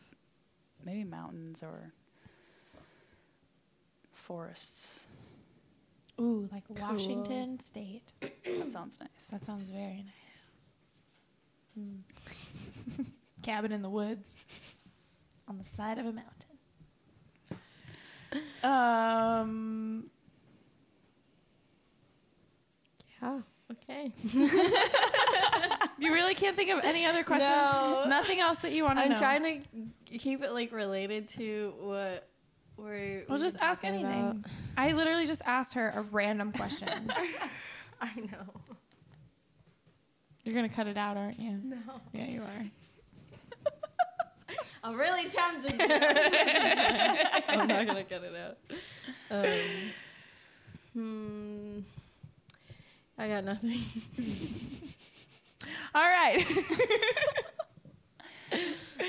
maybe 0.84 1.03
mountains 1.05 1.62
or 1.62 1.93
forests. 4.12 5.07
Ooh, 6.20 6.49
like 6.53 6.64
Cool. 6.68 6.76
Washington 6.80 7.59
State. 7.61 8.12
That 8.20 8.72
sounds 8.72 8.99
nice. 9.01 9.26
That 9.30 9.45
sounds 9.45 9.68
very 9.68 10.05
nice. 10.05 10.53
Hmm. 11.74 13.03
Cabin 13.43 13.70
in 13.72 13.82
the 13.82 13.91
woods 13.91 14.34
on 15.47 15.59
the 15.59 15.64
side 15.64 15.99
of 15.99 16.07
a 16.07 16.12
mountain. 16.12 16.32
Um, 18.64 20.11
Yeah. 23.26 23.40
Okay. 23.72 24.12
you 25.98 26.12
really 26.12 26.34
can't 26.34 26.56
think 26.56 26.70
of 26.70 26.84
any 26.84 27.04
other 27.04 27.24
questions? 27.24 27.50
No. 27.50 28.04
Nothing 28.06 28.40
else 28.40 28.58
that 28.58 28.72
you 28.72 28.84
want 28.84 28.98
to 28.98 29.08
know? 29.08 29.14
I'm 29.14 29.18
trying 29.18 29.42
to 30.10 30.18
keep 30.18 30.42
it 30.42 30.52
like 30.52 30.70
related 30.72 31.28
to 31.30 31.74
what 31.80 32.28
we're. 32.76 33.24
Well, 33.28 33.38
just 33.38 33.56
ask 33.60 33.84
anything. 33.84 34.06
about. 34.06 34.36
I 34.76 34.92
literally 34.92 35.26
just 35.26 35.42
asked 35.44 35.74
her 35.74 35.92
a 35.96 36.02
random 36.02 36.52
question. 36.52 37.10
I 38.00 38.12
know. 38.16 38.60
You're 40.44 40.54
gonna 40.54 40.68
cut 40.68 40.86
it 40.86 40.96
out, 40.96 41.16
aren't 41.16 41.40
you? 41.40 41.58
No. 41.64 41.76
Yeah, 42.12 42.26
you 42.26 42.42
are. 42.42 42.66
I'm 44.84 44.94
really 44.96 45.28
tempted. 45.28 45.80
I'm 45.80 47.66
not 47.66 47.86
gonna 47.88 48.04
cut 48.04 48.22
it 48.22 48.34
out. 48.36 48.58
Um, 49.28 49.46
hmm. 50.92 51.80
I 53.18 53.28
got 53.28 53.44
nothing. 53.44 53.80
All 55.94 56.02
right. 56.02 56.44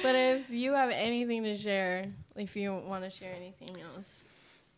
But 0.03 0.15
if 0.15 0.49
you 0.49 0.73
have 0.73 0.89
anything 0.89 1.43
to 1.43 1.55
share, 1.55 2.11
if 2.35 2.55
you 2.55 2.73
want 2.73 3.03
to 3.03 3.09
share 3.09 3.33
anything 3.33 3.69
else, 3.81 4.25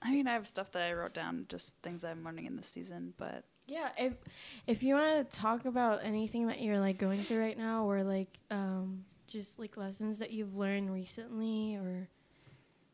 I 0.01 0.11
mean, 0.11 0.27
I 0.27 0.33
have 0.33 0.47
stuff 0.47 0.71
that 0.71 0.83
I 0.83 0.93
wrote 0.93 1.13
down, 1.13 1.45
just 1.49 1.75
things 1.83 2.03
I'm 2.03 2.23
learning 2.23 2.45
in 2.45 2.55
this 2.55 2.67
season, 2.67 3.13
but 3.17 3.43
yeah. 3.67 3.89
If 3.97 4.13
if 4.65 4.81
you 4.81 4.95
want 4.95 5.29
to 5.29 5.37
talk 5.39 5.65
about 5.65 6.01
anything 6.03 6.47
that 6.47 6.61
you're 6.61 6.79
like 6.79 6.97
going 6.97 7.19
through 7.19 7.41
right 7.41 7.57
now, 7.57 7.85
or 7.85 8.03
like 8.03 8.29
um, 8.49 9.05
just 9.27 9.59
like 9.59 9.77
lessons 9.77 10.19
that 10.19 10.31
you've 10.31 10.55
learned 10.55 10.91
recently, 10.91 11.75
or 11.75 12.07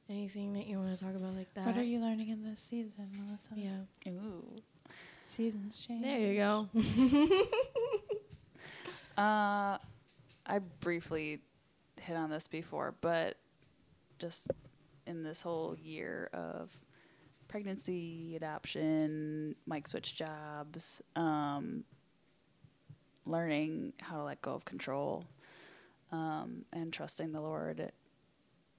anything 0.10 0.54
that 0.54 0.68
you 0.68 0.78
want 0.78 0.98
to 0.98 1.04
talk 1.04 1.16
about 1.16 1.36
like 1.36 1.54
that. 1.54 1.66
what 1.66 1.78
are 1.78 1.84
you 1.84 2.00
learning 2.00 2.30
in 2.30 2.44
this 2.44 2.60
season, 2.60 3.10
Melissa? 3.18 3.52
Yeah. 3.56 4.10
ooh. 4.10 4.62
Seasons 5.28 5.86
change. 5.86 6.04
There 6.04 6.20
you 6.20 6.36
go. 6.36 6.70
Uh, 9.18 9.78
I 10.46 10.60
briefly 10.82 11.40
hit 12.00 12.18
on 12.18 12.30
this 12.30 12.48
before, 12.48 12.94
but 13.00 13.38
just 14.20 14.52
in 15.08 15.24
this 15.24 15.42
whole 15.42 15.76
year 15.82 16.30
of 16.34 16.70
pregnancy, 17.48 18.36
adoption, 18.36 19.56
Mike 19.66 19.88
switch 19.88 20.16
jobs, 20.16 21.02
um, 21.16 21.86
learning 23.26 23.94
how 24.02 24.18
to 24.18 24.24
let 24.24 24.42
go 24.42 24.52
of 24.52 24.66
control, 24.66 25.24
um, 26.12 26.66
and 26.74 26.92
trusting 26.92 27.32
the 27.32 27.42
Lord, 27.42 27.92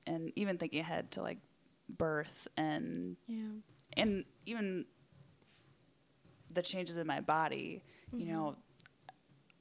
and 0.07 0.33
even 0.37 0.59
thinking 0.59 0.81
ahead 0.81 1.11
to 1.13 1.23
like 1.23 1.39
birth 1.89 2.49
and 2.57 3.17
yeah. 3.27 3.61
and 3.97 4.25
even 4.45 4.85
the 6.57 6.63
changes 6.63 6.97
in 6.97 7.07
my 7.07 7.21
body, 7.21 7.85
you 8.13 8.27
know, 8.33 8.57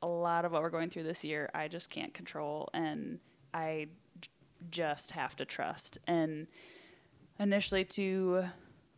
a 0.01 0.07
lot 0.07 0.45
of 0.45 0.51
what 0.51 0.61
we're 0.61 0.69
going 0.69 0.89
through 0.89 1.03
this 1.03 1.23
year, 1.23 1.49
I 1.53 1.67
just 1.67 1.89
can't 1.89 2.13
control, 2.13 2.69
and 2.73 3.19
I 3.53 3.87
j- 4.19 4.29
just 4.71 5.11
have 5.11 5.35
to 5.35 5.45
trust. 5.45 5.97
And 6.07 6.47
initially, 7.39 7.85
too, 7.85 8.45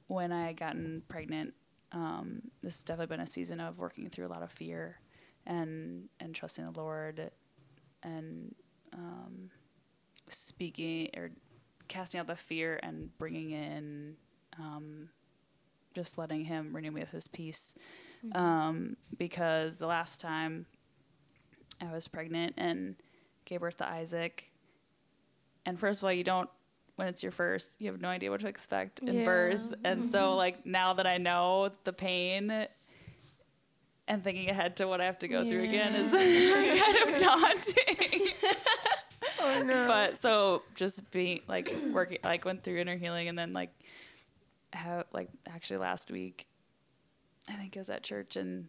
when 0.08 0.32
I 0.32 0.48
had 0.48 0.58
gotten 0.58 1.04
pregnant, 1.10 1.54
um, 1.92 2.42
this 2.62 2.76
has 2.76 2.84
definitely 2.84 3.16
been 3.16 3.24
a 3.24 3.28
season 3.28 3.60
of 3.60 3.78
working 3.78 4.10
through 4.10 4.28
a 4.28 4.30
lot 4.30 4.44
of 4.44 4.52
fear, 4.52 5.00
and 5.46 6.10
and 6.20 6.36
trusting 6.36 6.66
the 6.66 6.80
Lord, 6.80 7.32
and 8.04 8.56
um, 8.94 9.50
speaking 10.30 11.10
or 11.16 11.32
casting 11.88 12.20
out 12.20 12.28
the 12.28 12.36
fear 12.36 12.80
and 12.84 13.18
bringing 13.18 13.52
in 13.52 14.18
um, 14.60 15.10
just 15.98 16.16
letting 16.20 16.46
him 16.46 16.76
renew 16.76 16.92
me 16.92 17.02
with 17.02 17.10
his 17.10 17.28
peace 17.28 17.74
um, 18.34 18.96
because 19.18 19.80
the 19.80 19.88
last 19.88 20.22
time 20.22 20.68
i 21.82 21.92
was 21.92 22.08
pregnant 22.08 22.54
and 22.56 22.96
gave 23.46 23.62
birth 23.62 23.78
to 23.78 23.88
isaac 23.88 24.52
and 25.66 25.80
first 25.80 26.00
of 26.00 26.04
all 26.04 26.12
you 26.14 26.24
don't 26.24 26.50
when 26.98 27.08
it's 27.08 27.24
your 27.24 27.32
first 27.32 27.82
you 27.82 27.92
have 27.92 28.00
no 28.00 28.10
idea 28.10 28.30
what 28.30 28.40
to 28.42 28.48
expect 28.48 29.00
in 29.00 29.16
Yeah. 29.20 29.26
birth. 29.26 29.74
And 29.84 30.08
so 30.08 30.36
like 30.36 30.66
now 30.68 30.94
that 30.94 31.08
i 31.08 31.18
know 31.18 31.72
the 31.84 31.94
pain 31.94 32.68
and 34.08 34.24
thinking 34.24 34.50
ahead 34.50 34.78
to 34.78 34.88
what 34.88 35.02
i 35.02 35.06
have 35.06 35.18
to 35.20 35.28
go 35.28 35.44
through 35.48 35.64
again 35.64 35.96
is 35.96 36.12
kind 36.84 36.98
of 37.16 37.20
daunting. 37.28 38.28
Oh 39.40 39.62
no. 39.64 39.86
but 39.88 40.18
so 40.18 40.64
just 40.76 41.10
being 41.12 41.42
like 41.48 41.74
working 41.92 42.18
like 42.24 42.46
went 42.46 42.64
through 42.64 42.78
inner 42.78 42.98
healing 42.98 43.28
and 43.30 43.38
then 43.38 43.54
like 43.54 43.72
have 44.78 45.06
like 45.12 45.30
actually 45.48 45.78
last 45.78 46.10
week 46.12 46.48
i 47.50 47.54
think 47.54 47.76
i 47.76 47.80
was 47.80 47.90
at 47.90 48.04
church 48.04 48.36
and 48.36 48.68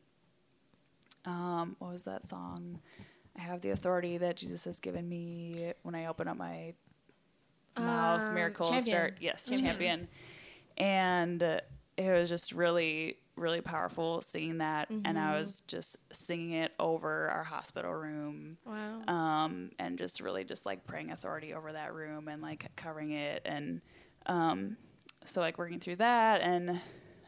um 1.24 1.76
what 1.78 1.92
was 1.92 2.04
that 2.04 2.26
song 2.26 2.78
i 3.36 3.40
have 3.40 3.60
the 3.60 3.70
authority 3.70 4.18
that 4.18 4.36
jesus 4.36 4.64
has 4.64 4.78
given 4.80 5.08
me 5.08 5.72
when 5.82 5.94
i 5.94 6.06
open 6.06 6.28
up 6.28 6.36
my 6.36 6.72
mouth 7.78 8.24
Um, 8.28 8.34
miracles 8.34 8.70
Champion. 8.70 8.84
start 8.96 9.14
yes 9.20 9.48
Mhm. 9.50 9.60
champion 9.60 10.08
and 10.76 11.42
uh, 11.42 11.60
it 11.96 12.10
was 12.10 12.28
just 12.28 12.52
really 12.52 13.16
really 13.36 13.60
powerful 13.60 14.20
singing 14.22 14.58
that 14.58 14.88
and 14.90 15.16
i 15.18 15.32
Mhm. 15.32 15.38
was 15.40 15.60
just 15.68 15.96
singing 16.12 16.52
it 16.54 16.72
over 16.80 17.28
our 17.28 17.44
hospital 17.44 17.92
room 17.92 18.58
wow. 18.64 19.02
um, 19.06 19.70
and 19.78 19.96
just 19.98 20.20
really 20.20 20.42
just 20.44 20.66
like 20.66 20.84
praying 20.86 21.10
authority 21.10 21.54
over 21.54 21.72
that 21.72 21.94
room 21.94 22.26
and 22.28 22.42
like 22.42 22.68
covering 22.76 23.12
it 23.12 23.42
and 23.44 23.80
um, 24.26 24.76
so 25.24 25.40
like 25.40 25.58
working 25.58 25.80
through 25.80 25.96
that 25.96 26.40
and 26.40 26.80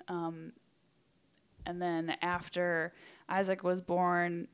um, 0.08 0.52
and 1.66 1.80
then 1.80 2.16
after 2.22 2.92
Isaac 3.28 3.62
was 3.62 3.80
born, 3.80 4.48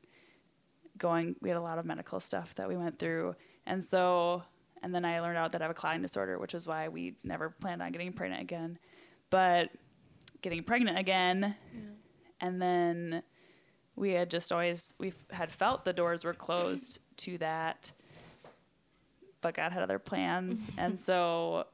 going 0.97 1.35
we 1.41 1.49
had 1.49 1.57
a 1.57 1.61
lot 1.61 1.77
of 1.77 1.85
medical 1.85 2.19
stuff 2.19 2.55
that 2.55 2.67
we 2.67 2.77
went 2.77 2.99
through, 2.99 3.35
and 3.65 3.83
so 3.83 4.43
and 4.83 4.93
then 4.93 5.05
I 5.05 5.19
learned 5.19 5.37
out 5.37 5.51
that 5.53 5.61
I 5.61 5.65
have 5.65 5.71
a 5.71 5.73
clotting 5.73 6.01
disorder, 6.01 6.37
which 6.37 6.53
is 6.53 6.67
why 6.67 6.87
we 6.87 7.15
never 7.23 7.49
planned 7.49 7.81
on 7.81 7.91
getting 7.91 8.13
pregnant 8.13 8.41
again. 8.41 8.77
But 9.29 9.71
getting 10.41 10.63
pregnant 10.63 10.99
again, 10.99 11.55
and 12.39 12.61
then 12.61 13.23
we 13.95 14.11
had 14.11 14.29
just 14.29 14.51
always 14.51 14.93
we 14.99 15.13
had 15.31 15.51
felt 15.51 15.85
the 15.85 15.93
doors 15.93 16.23
were 16.23 16.33
closed 16.33 16.99
to 17.17 17.37
that, 17.39 17.91
but 19.41 19.55
God 19.55 19.71
had 19.71 19.81
other 19.81 19.99
plans, 19.99 20.69
and 20.77 20.99
so 20.99 21.65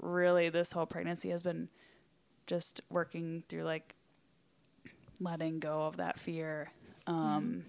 really 0.00 0.48
this 0.48 0.72
whole 0.72 0.86
pregnancy 0.86 1.30
has 1.30 1.42
been 1.42 1.68
just 2.46 2.80
working 2.90 3.42
through 3.48 3.64
like 3.64 3.94
letting 5.20 5.58
go 5.58 5.82
of 5.86 5.96
that 5.96 6.18
fear 6.18 6.70
um, 7.06 7.64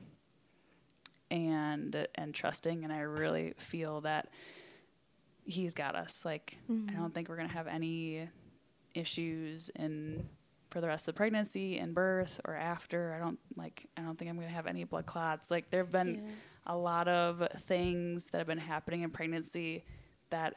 and 1.32 2.07
and 2.15 2.34
trusting. 2.34 2.84
And 2.84 2.91
i 2.93 2.99
really 2.99 3.53
feel 3.57 4.01
that 4.01 4.30
he's 5.45 5.73
got 5.73 5.95
us. 5.95 6.23
Like 6.25 6.57
i 6.69 6.93
don't 6.93 7.13
think 7.13 7.30
we're 7.30 7.38
going 7.38 7.47
to 7.49 7.53
have 7.53 7.67
any 7.67 8.30
issues 8.93 9.69
in 9.75 10.28
for 10.69 10.82
the 10.82 10.88
rest 10.88 11.07
of 11.07 11.13
the 11.13 11.17
pregnancy 11.17 11.78
and 11.78 11.93
birth 11.95 12.39
or 12.45 12.55
after. 12.55 13.13
I 13.15 13.19
don't 13.23 13.39
like 13.55 13.86
i 13.97 14.01
don't 14.01 14.17
think 14.17 14.30
i'm 14.30 14.36
going 14.38 14.47
to 14.49 14.53
have 14.53 14.67
any 14.67 14.84
blood 14.84 15.05
clots. 15.05 15.49
Like 15.51 15.69
there 15.69 15.82
have 15.84 15.91
been 15.91 16.15
Yeah. 16.15 16.32
a 16.67 16.78
lot 16.78 17.07
of 17.07 17.47
things 17.61 18.30
that 18.32 18.39
have 18.39 18.47
been 18.47 18.57
happening 18.57 19.01
in 19.03 19.09
pregnancy 19.11 19.86
that 20.30 20.55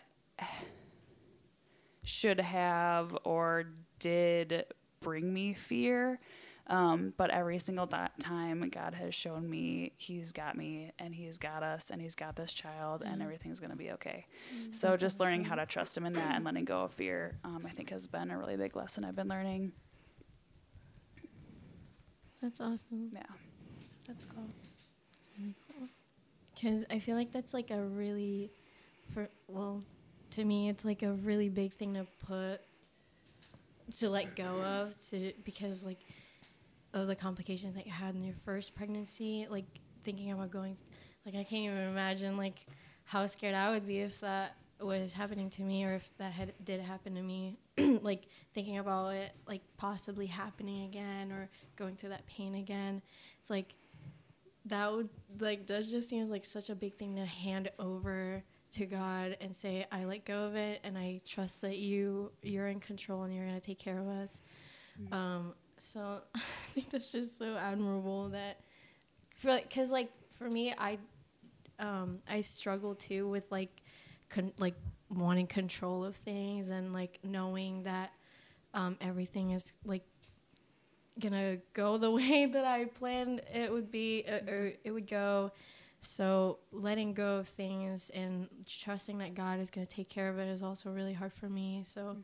should 2.03 2.41
have 2.41 3.17
or 3.25 3.67
did 3.99 4.65
bring 5.01 5.33
me 5.33 5.55
fear. 5.55 6.21
Um, 6.67 7.15
but 7.17 7.31
every 7.31 7.59
single 7.59 7.89
time, 7.89 8.69
God 8.71 8.95
has 8.95 9.13
shown 9.13 9.51
me 9.51 9.93
He's 9.97 10.31
got 10.31 10.57
me 10.57 10.93
and 11.01 11.13
He's 11.13 11.37
got 11.37 11.65
us 11.65 11.91
and 11.91 12.01
He's 12.01 12.15
got 12.15 12.37
this 12.37 12.53
child 12.53 13.03
and 13.05 13.21
everything's 13.21 13.59
going 13.59 13.73
to 13.73 13.77
be 13.77 13.91
okay. 13.93 14.27
so 14.71 14.97
just 14.97 15.19
learning 15.19 15.45
how 15.45 15.57
to 15.57 15.67
trust 15.67 15.97
Him 15.97 16.07
in 16.07 16.13
that 16.13 16.37
and 16.37 16.45
letting 16.45 16.65
go 16.65 16.83
of 16.83 16.93
fear, 16.93 17.39
um, 17.45 17.65
I 17.67 17.71
think 17.71 17.91
has 17.91 18.07
been 18.07 18.31
a 18.31 18.39
really 18.39 18.57
big 18.57 18.77
lesson 18.77 19.05
I've 19.05 19.17
been 19.17 19.29
learning. 19.29 19.73
That's 22.41 22.61
awesome. 22.61 23.11
Yeah. 23.13 23.23
That's 24.07 24.25
cool. 24.25 24.49
Because 26.55 26.85
I 26.91 26.99
feel 26.99 27.17
like 27.17 27.33
that's 27.33 27.55
like 27.55 27.71
a 27.71 27.83
really, 27.83 28.51
for 29.13 29.29
well, 29.49 29.83
to 30.33 30.45
me, 30.45 30.69
it's 30.69 30.85
like 30.85 31.03
a 31.03 31.13
really 31.13 31.49
big 31.49 31.75
thing 31.75 31.95
to 31.95 32.07
put, 32.27 32.61
to 33.99 34.11
let 34.11 34.37
go 34.37 34.63
of, 34.63 34.95
to 35.09 35.33
because 35.45 35.85
like, 35.85 35.99
of 36.93 37.07
the 37.07 37.17
complications 37.17 37.75
that 37.75 37.87
you 37.87 37.93
had 37.93 38.15
in 38.15 38.25
your 38.25 38.35
first 38.45 38.75
pregnancy, 38.75 39.47
like 39.49 39.67
thinking 40.03 40.33
about 40.33 40.51
going, 40.51 40.77
like 41.25 41.35
I 41.35 41.45
can't 41.45 41.65
even 41.65 41.89
imagine 41.89 42.37
like 42.37 42.67
how 43.05 43.27
scared 43.27 43.55
I 43.55 43.71
would 43.71 43.87
be 43.87 43.99
if 43.99 44.21
that 44.21 44.57
was 44.81 45.13
happening 45.13 45.51
to 45.51 45.63
me 45.63 45.85
or 45.85 45.95
if 45.95 46.11
that 46.19 46.33
had 46.33 46.53
did 46.65 46.81
happen 46.81 47.15
to 47.15 47.23
me. 47.23 47.59
like 48.03 48.25
thinking 48.55 48.79
about 48.79 49.15
it 49.15 49.33
like 49.47 49.63
possibly 49.77 50.27
happening 50.27 50.85
again 50.85 51.33
or 51.33 51.49
going 51.77 51.97
through 51.97 52.11
that 52.11 52.27
pain 52.27 52.55
again. 52.55 53.03
It's 53.41 53.51
like 53.51 53.75
that 54.67 54.93
would 54.93 55.09
like 55.39 55.67
that 55.67 55.87
just 55.87 56.09
seems 56.09 56.31
like 56.31 56.45
such 56.45 56.71
a 56.71 56.75
big 56.75 56.97
thing 56.97 57.17
to 57.17 57.25
hand 57.25 57.71
over 57.79 58.43
to 58.73 58.87
God 58.87 59.37
and 59.41 59.55
say 59.55 59.87
I 59.91 60.05
let 60.05 60.25
go 60.25 60.45
of 60.45 60.55
it 60.57 60.81
and 60.85 60.97
I 60.97 61.21
trust 61.27 61.61
that 61.63 61.79
you 61.79 62.33
you're 62.43 62.69
in 62.69 62.81
control 62.81 63.23
and 63.23 63.35
you're 63.35 63.47
gonna 63.47 63.61
take 63.61 63.79
care 63.79 63.99
of 63.99 64.09
us. 64.09 64.41
Um, 65.13 65.55
so 65.79 66.21
I 66.35 66.41
think 66.75 66.91
that's 66.91 67.11
just 67.13 67.39
so 67.39 67.57
admirable 67.57 68.29
that 68.31 68.61
for 69.37 69.59
because 69.61 69.91
like 69.91 70.11
for 70.39 70.49
me 70.49 70.75
I 70.77 70.99
um, 71.79 72.19
I 72.29 72.43
struggle 72.43 72.95
too 72.95 73.29
with 73.29 73.51
like 73.51 73.83
con- 74.29 74.53
like 74.59 74.75
wanting 75.09 75.47
control 75.47 76.05
of 76.05 76.15
things 76.15 76.69
and 76.71 76.93
like 76.93 77.19
knowing 77.25 77.85
that 77.85 78.13
um, 78.75 78.97
everything 79.01 79.51
is 79.51 79.73
like 79.85 80.05
gonna 81.19 81.57
go 81.75 81.97
the 81.99 82.11
way 82.21 82.47
that 82.47 82.65
I 82.65 82.85
planned 82.85 83.43
it 83.53 83.73
would 83.73 83.91
be 83.91 84.25
uh, 84.29 84.51
or 84.51 84.73
it 84.85 84.91
would 84.91 85.09
go. 85.09 85.53
So 86.03 86.59
letting 86.73 87.15
go 87.15 87.37
of 87.37 87.49
things 87.49 88.11
and 88.11 88.49
trusting 88.67 89.19
that 89.19 89.35
God 89.35 89.61
is 89.61 89.71
gonna 89.71 89.87
take 89.87 90.09
care 90.09 90.29
of 90.29 90.39
it 90.39 90.49
is 90.49 90.63
also 90.63 90.91
really 90.91 91.13
hard 91.13 91.33
for 91.33 91.49
me. 91.49 91.83
So 91.85 92.01
mm-hmm. 92.01 92.21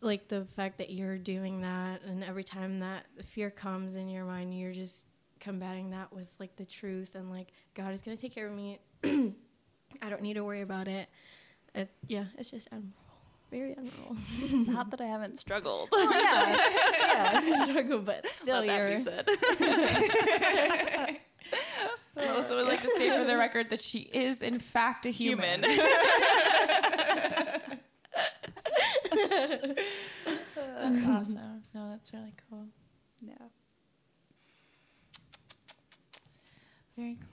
like 0.00 0.28
the 0.28 0.44
fact 0.56 0.78
that 0.78 0.90
you're 0.90 1.18
doing 1.18 1.62
that 1.62 2.02
and 2.02 2.22
every 2.22 2.44
time 2.44 2.80
that 2.80 3.06
fear 3.24 3.50
comes 3.50 3.96
in 3.96 4.08
your 4.08 4.24
mind 4.24 4.58
you're 4.58 4.72
just 4.72 5.06
combating 5.40 5.90
that 5.90 6.12
with 6.12 6.32
like 6.38 6.56
the 6.56 6.64
truth 6.64 7.14
and 7.14 7.30
like 7.30 7.52
God 7.74 7.92
is 7.92 8.02
gonna 8.02 8.16
take 8.16 8.34
care 8.34 8.46
of 8.46 8.52
me. 8.52 8.78
I 9.04 10.10
don't 10.10 10.22
need 10.22 10.34
to 10.34 10.44
worry 10.44 10.60
about 10.60 10.88
it. 10.88 11.08
it 11.74 11.90
yeah, 12.06 12.24
it's 12.36 12.50
just 12.50 12.68
admirable. 12.70 12.94
Very 13.50 13.72
admirable. 13.72 14.16
Not 14.72 14.90
that 14.90 15.00
I 15.00 15.06
haven't 15.06 15.38
struggled. 15.38 15.88
Yeah, 15.92 16.10
yeah, 16.12 17.40
I 17.42 17.70
struggle, 17.70 18.00
but 18.00 18.26
still, 18.26 18.62
Let 18.62 19.06
you're. 19.06 21.18
be 22.18 22.24
said. 22.26 22.32
Melissa 22.32 22.54
would 22.56 22.66
like 22.66 22.82
to 22.82 22.88
state 22.90 23.12
for 23.18 23.24
the 23.24 23.36
record 23.44 23.70
that 23.70 23.80
she 23.80 24.00
is, 24.00 24.42
in 24.42 24.58
fact, 24.58 25.06
a 25.06 25.10
human. 25.10 25.62
Human. 25.62 25.78
that's 29.10 31.06
awesome. 31.06 31.62
No, 31.74 31.90
that's 31.90 32.12
really 32.12 32.34
cool. 32.48 32.66
yeah. 33.20 33.34
Very 36.96 37.16
cool. 37.20 37.28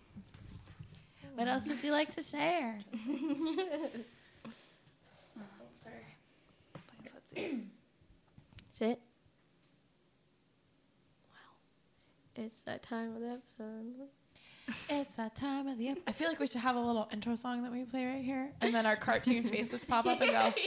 What 1.36 1.48
else 1.48 1.68
would 1.68 1.84
you 1.84 1.92
like 1.92 2.12
to 2.12 2.22
share? 2.22 2.80
Sorry. 5.84 6.06
Playing 6.74 7.10
footsie. 7.36 7.66
Sit. 8.78 9.00
Wow. 11.32 11.56
It's 12.36 12.62
that 12.62 12.84
time 12.84 13.16
of 13.16 13.22
the 13.22 13.28
episode. 13.30 14.08
It's 14.90 15.16
that 15.16 15.36
time 15.36 15.68
of 15.68 15.78
the. 15.78 15.90
Ep- 15.90 16.00
I 16.08 16.12
feel 16.12 16.28
like 16.28 16.40
we 16.40 16.48
should 16.48 16.62
have 16.62 16.76
a 16.76 16.80
little 16.80 17.08
intro 17.12 17.36
song 17.36 17.64
that 17.64 17.72
we 17.72 17.84
play 17.84 18.06
right 18.06 18.24
here, 18.24 18.52
and 18.62 18.74
then 18.74 18.86
our 18.86 18.96
cartoon 18.96 19.44
faces 19.50 19.86
pop 19.86 20.06
up 20.06 20.20
and 20.22 20.32
go. 20.32 20.54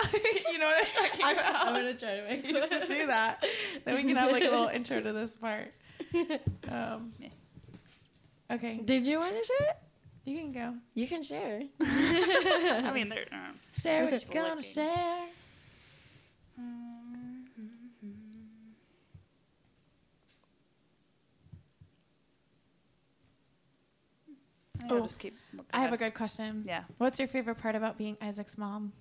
you 0.52 0.58
know 0.58 0.66
what 0.66 0.78
I'm 0.78 1.08
talking 1.08 1.24
I'm, 1.24 1.38
about? 1.38 1.66
I'm 1.66 1.72
gonna 1.74 1.94
try 1.94 2.16
to 2.16 2.22
make 2.22 2.46
you 2.48 2.68
should 2.68 2.86
do 2.88 3.06
that. 3.08 3.44
Then 3.84 3.96
we 3.96 4.04
can 4.04 4.16
have 4.16 4.30
like 4.30 4.42
a 4.44 4.50
little 4.50 4.68
intro 4.68 5.00
to 5.00 5.12
this 5.12 5.36
part. 5.36 5.72
Um, 6.68 7.12
okay, 8.50 8.80
Did 8.84 9.06
you 9.08 9.18
want 9.18 9.34
to 9.36 9.44
share 9.44 9.70
it? 9.70 9.76
you 10.24 10.38
can 10.38 10.52
go. 10.52 10.74
You 10.94 11.08
can 11.08 11.22
share. 11.22 11.62
I 11.80 12.90
mean, 12.94 13.08
they're. 13.08 13.26
Uh, 13.32 13.52
Share 13.74 14.04
what 14.04 14.12
you're 14.12 14.34
gonna 14.42 14.54
licking. 14.56 14.62
share. 14.72 15.24
I 16.58 16.87
Oh, 24.90 24.94
will 24.96 25.02
just 25.02 25.18
keep. 25.18 25.36
I 25.72 25.80
have 25.80 25.92
a 25.92 25.96
good 25.96 26.14
question. 26.14 26.64
Yeah. 26.66 26.84
What's 26.98 27.18
your 27.18 27.28
favorite 27.28 27.56
part 27.58 27.74
about 27.74 27.98
being 27.98 28.16
Isaac's 28.20 28.56
mom? 28.58 28.92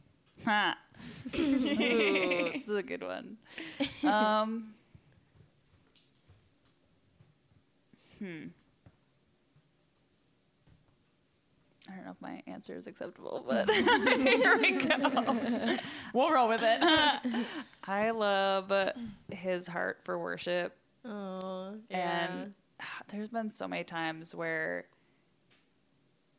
Ha. 0.45 0.77
Ooh, 1.37 1.59
this 1.59 2.63
is 2.63 2.69
a 2.69 2.83
good 2.83 3.03
one. 3.03 3.37
Um, 4.03 4.73
hmm. 8.19 8.45
I 11.89 11.95
don't 11.95 12.05
know 12.05 12.11
if 12.11 12.21
my 12.21 12.41
answer 12.47 12.75
is 12.75 12.85
acceptable, 12.87 13.43
but 13.47 13.69
here 13.71 14.57
we 14.57 14.71
go. 14.73 15.77
We'll 16.13 16.31
roll 16.31 16.47
with 16.47 16.61
it. 16.63 16.79
I 17.83 18.11
love 18.11 18.71
his 19.31 19.67
heart 19.67 19.99
for 20.03 20.17
worship, 20.19 20.75
Oh, 21.05 21.75
yeah. 21.89 22.27
and 22.29 22.53
there's 23.09 23.29
been 23.29 23.49
so 23.49 23.67
many 23.67 23.83
times 23.83 24.35
where 24.35 24.85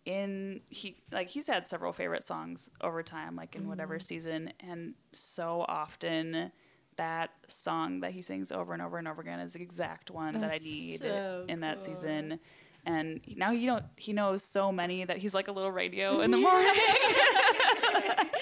in 0.09 0.62
he 0.70 0.96
like 1.12 1.28
he's 1.28 1.46
had 1.46 1.68
several 1.68 1.92
favorite 1.92 2.24
songs 2.24 2.70
over 2.80 3.02
time 3.02 3.36
like 3.36 3.54
in 3.54 3.68
whatever 3.68 3.96
mm-hmm. 3.96 4.02
season 4.02 4.50
and 4.59 4.94
so 5.12 5.66
often 5.68 6.50
that 6.96 7.30
song 7.46 8.00
that 8.00 8.12
he 8.12 8.22
sings 8.22 8.50
over 8.50 8.72
and 8.72 8.80
over 8.80 8.96
and 8.96 9.06
over 9.06 9.20
again 9.20 9.38
is 9.38 9.52
the 9.52 9.61
exact 9.61 10.11
one 10.11 10.40
that 10.40 10.50
I 10.50 10.56
need 10.56 11.00
so 11.00 11.44
in 11.46 11.61
that 11.61 11.76
cool. 11.76 11.84
season 11.94 12.40
and 12.86 13.20
now 13.36 13.50
you 13.50 13.66
don't 13.66 13.84
he 13.96 14.14
knows 14.14 14.42
so 14.42 14.72
many 14.72 15.04
that 15.04 15.18
he's 15.18 15.34
like 15.34 15.48
a 15.48 15.52
little 15.52 15.70
radio 15.70 16.20
in 16.22 16.30
the 16.30 16.38
morning 16.38 16.74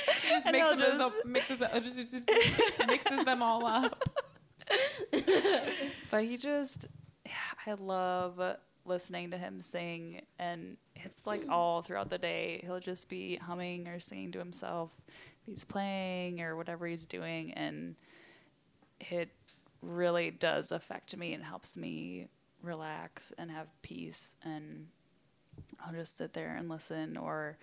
just 0.07 0.47
And 0.47 0.53
makes 0.53 0.67
he'll 0.69 0.77
them 0.77 0.83
as 0.83 0.99
just- 0.99 1.27
mixes, 1.27 1.59
just, 1.59 1.97
just- 1.97 2.27
just 2.29 2.79
mixes 2.87 3.25
them 3.25 3.43
all 3.43 3.67
up. 3.67 4.09
but 6.13 6.23
he 6.23 6.37
just 6.37 6.87
i 7.67 7.73
love 7.73 8.41
listening 8.87 9.31
to 9.31 9.39
him 9.39 9.61
sing 9.61 10.23
and 10.39 10.77
it's 10.95 11.27
like 11.27 11.45
all 11.49 11.83
throughout 11.83 12.11
the 12.11 12.19
day. 12.19 12.61
He'll 12.65 12.81
just 12.81 13.09
be 13.09 13.37
humming 13.37 13.89
or 13.89 14.01
singing 14.01 14.33
to 14.33 14.39
himself. 14.39 14.91
He's 15.45 15.65
playing 15.65 16.41
or 16.41 16.57
whatever 16.57 16.87
he's 16.87 17.07
doing, 17.07 17.53
and 17.53 17.95
it 19.01 19.29
really 19.81 20.31
does 20.31 20.73
affect 20.73 21.17
me 21.17 21.35
and 21.35 21.45
helps 21.45 21.77
me 21.77 22.29
relax 22.63 23.33
and 23.39 23.51
have 23.51 23.69
peace. 23.83 24.35
And 24.43 24.89
I'll 25.85 25.93
just 25.93 26.17
sit 26.17 26.33
there 26.33 26.57
and 26.57 26.69
listen 26.69 27.17
or 27.17 27.59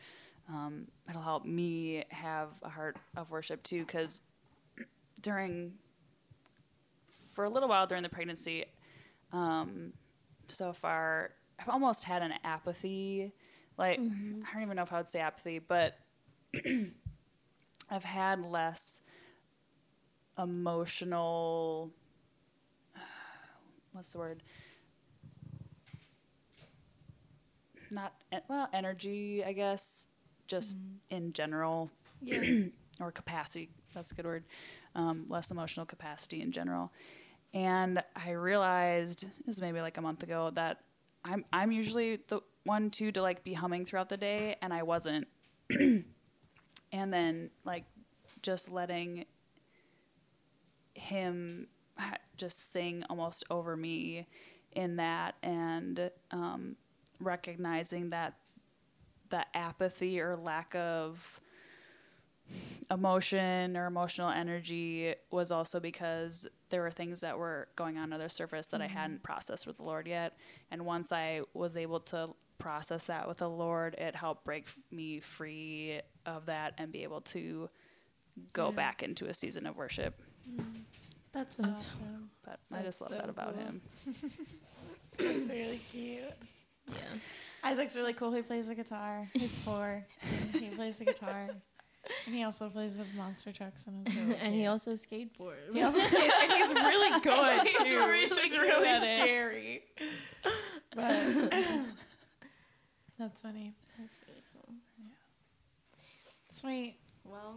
um, 0.50 0.88
it'll 1.10 1.22
help 1.22 1.46
me 1.46 2.04
have 2.10 2.50
a 2.64 2.70
heart 2.70 2.98
of 3.16 3.30
worship 3.30 3.64
too 3.64 3.80
because 3.86 4.22
during 5.22 5.74
for 7.34 7.46
a 7.46 7.50
little 7.50 7.70
while 7.70 7.88
during 7.88 8.04
the 8.04 8.10
pregnancy 8.10 8.66
um, 9.32 9.94
so 10.48 10.74
far 10.74 11.32
i've 11.60 11.70
almost 11.70 12.04
had 12.04 12.22
an 12.22 12.34
apathy 12.44 13.32
like 13.78 14.00
Mm-hmm. 14.00 14.42
i 14.50 14.54
don't 14.54 14.64
even 14.64 14.76
know 14.76 14.84
if 14.84 14.94
i 14.94 14.98
would 14.98 15.10
say 15.10 15.20
apathy 15.20 15.60
but 15.60 15.98
i've 17.90 18.04
had 18.04 18.46
less 18.46 19.02
emotional 20.38 21.92
what's 23.94 24.12
the 24.14 24.18
word 24.20 24.44
not 27.92 28.14
well 28.50 28.68
energy 28.74 29.44
i 29.46 29.54
guess 29.54 30.08
just 30.48 30.78
in 31.10 31.34
general 31.34 31.90
Yeah. 32.22 32.42
or 33.00 33.12
capacity 33.12 33.70
that's 33.94 34.12
a 34.12 34.16
good 34.16 34.26
word 34.26 34.44
um, 34.96 35.26
less 35.28 35.50
emotional 35.52 35.86
capacity 35.86 36.42
in 36.42 36.52
general 36.52 36.92
and 37.54 38.04
i 38.16 38.32
realized 38.32 39.26
this 39.46 39.56
is 39.56 39.62
maybe 39.62 39.82
like 39.82 39.98
a 39.98 40.02
month 40.02 40.24
ago 40.24 40.52
that 40.54 40.80
i'm 41.24 41.46
i'm 41.54 41.72
usually 41.72 42.20
the 42.28 42.42
one 42.64 42.90
too 42.90 43.12
to 43.12 43.22
like 43.22 43.44
be 43.44 43.54
humming 43.54 43.86
throughout 43.86 44.10
the 44.10 44.18
day 44.18 44.56
and 44.62 44.74
i 44.74 44.84
wasn't. 44.84 45.28
And 46.94 47.12
then 47.12 47.50
like 47.66 47.86
just 48.44 48.70
letting 48.70 49.26
him 50.94 51.68
just 52.38 52.72
sing 52.72 53.04
almost 53.10 53.44
over 53.50 53.76
me 53.76 54.28
in 54.74 54.98
that 54.98 55.36
and 55.42 56.12
um, 56.32 56.76
recognizing 57.20 58.12
that 58.12 58.36
the 59.30 59.46
apathy 59.58 60.22
or 60.22 60.38
lack 60.38 60.76
of 60.76 61.40
emotion 62.92 63.78
or 63.78 63.86
emotional 63.86 64.30
energy 64.30 65.16
was 65.32 65.52
also 65.52 65.80
because 65.80 66.48
there 66.70 66.82
were 66.82 66.92
things 66.92 67.22
that 67.22 67.38
were 67.38 67.68
going 67.76 67.98
on 67.98 68.14
under 68.14 68.24
the 68.24 68.30
surface 68.30 68.68
that 68.68 68.82
I 68.82 68.88
mm-hmm. 68.88 68.98
hadn't 68.98 69.24
processed 69.24 69.68
with 69.68 69.78
the 69.78 69.84
Lord 69.84 70.08
yet. 70.08 70.38
And 70.72 70.86
once 70.86 71.12
I 71.12 71.42
was 71.54 71.78
able 71.78 72.00
to 72.02 72.34
process 72.58 73.06
that 73.08 73.28
with 73.28 73.38
the 73.38 73.50
Lord, 73.50 73.96
it 73.96 74.16
helped 74.16 74.44
break 74.44 74.68
me 74.92 75.20
free 75.20 76.02
of 76.26 76.46
that 76.46 76.74
and 76.78 76.92
be 76.92 77.04
able 77.04 77.22
to 77.22 77.70
go 78.54 78.70
Yeah. 78.70 78.76
back 78.76 79.04
into 79.04 79.28
a 79.28 79.34
season 79.34 79.66
of 79.66 79.76
worship. 79.76 80.22
Mm-hmm. 80.50 80.82
That's, 81.32 81.56
That's- 81.56 81.90
awesome. 81.90 82.30
But 82.46 82.60
I 82.72 82.82
just 82.84 83.02
love 83.02 83.12
so 83.12 83.16
that 83.18 83.30
about 83.30 83.56
cool. 83.56 83.64
him. 83.64 83.82
That's 85.18 85.50
really 85.50 85.80
cute. 85.92 86.24
Yeah. 86.90 86.96
Isaac's 87.64 87.96
really 87.96 88.14
cool. 88.14 88.34
He 88.34 88.42
plays 88.42 88.68
the 88.68 88.76
guitar. 88.76 89.30
He's 89.34 89.58
four. 89.58 90.06
he 90.54 90.68
plays 90.70 90.98
the 90.98 91.06
guitar. 91.06 91.48
And 92.26 92.36
he 92.36 92.44
also 92.44 92.70
plays 92.70 92.98
with 92.98 93.08
monster 93.16 93.52
trucks 93.54 93.86
and 93.88 94.06
really 94.16 94.36
and 94.36 94.54
he 94.54 94.66
also 94.66 94.94
skateboards. 94.94 95.74
He 95.74 95.82
also 95.82 96.00
plays, 96.08 96.32
and 96.42 96.52
he's 96.52 96.74
really 96.74 97.20
good 97.22 97.62
He's 97.66 97.76
too, 97.78 97.84
really 97.84 98.24
which 98.24 98.32
is 98.46 98.58
really 98.58 98.90
it. 98.90 99.20
scary. 99.20 99.84
But 100.96 101.06
that's 103.18 103.42
funny. 103.42 103.74
That's 103.98 104.20
really 104.28 104.44
cool. 104.54 104.74
Yeah. 105.00 105.06
Sweet. 106.52 106.96
Well, 107.26 107.56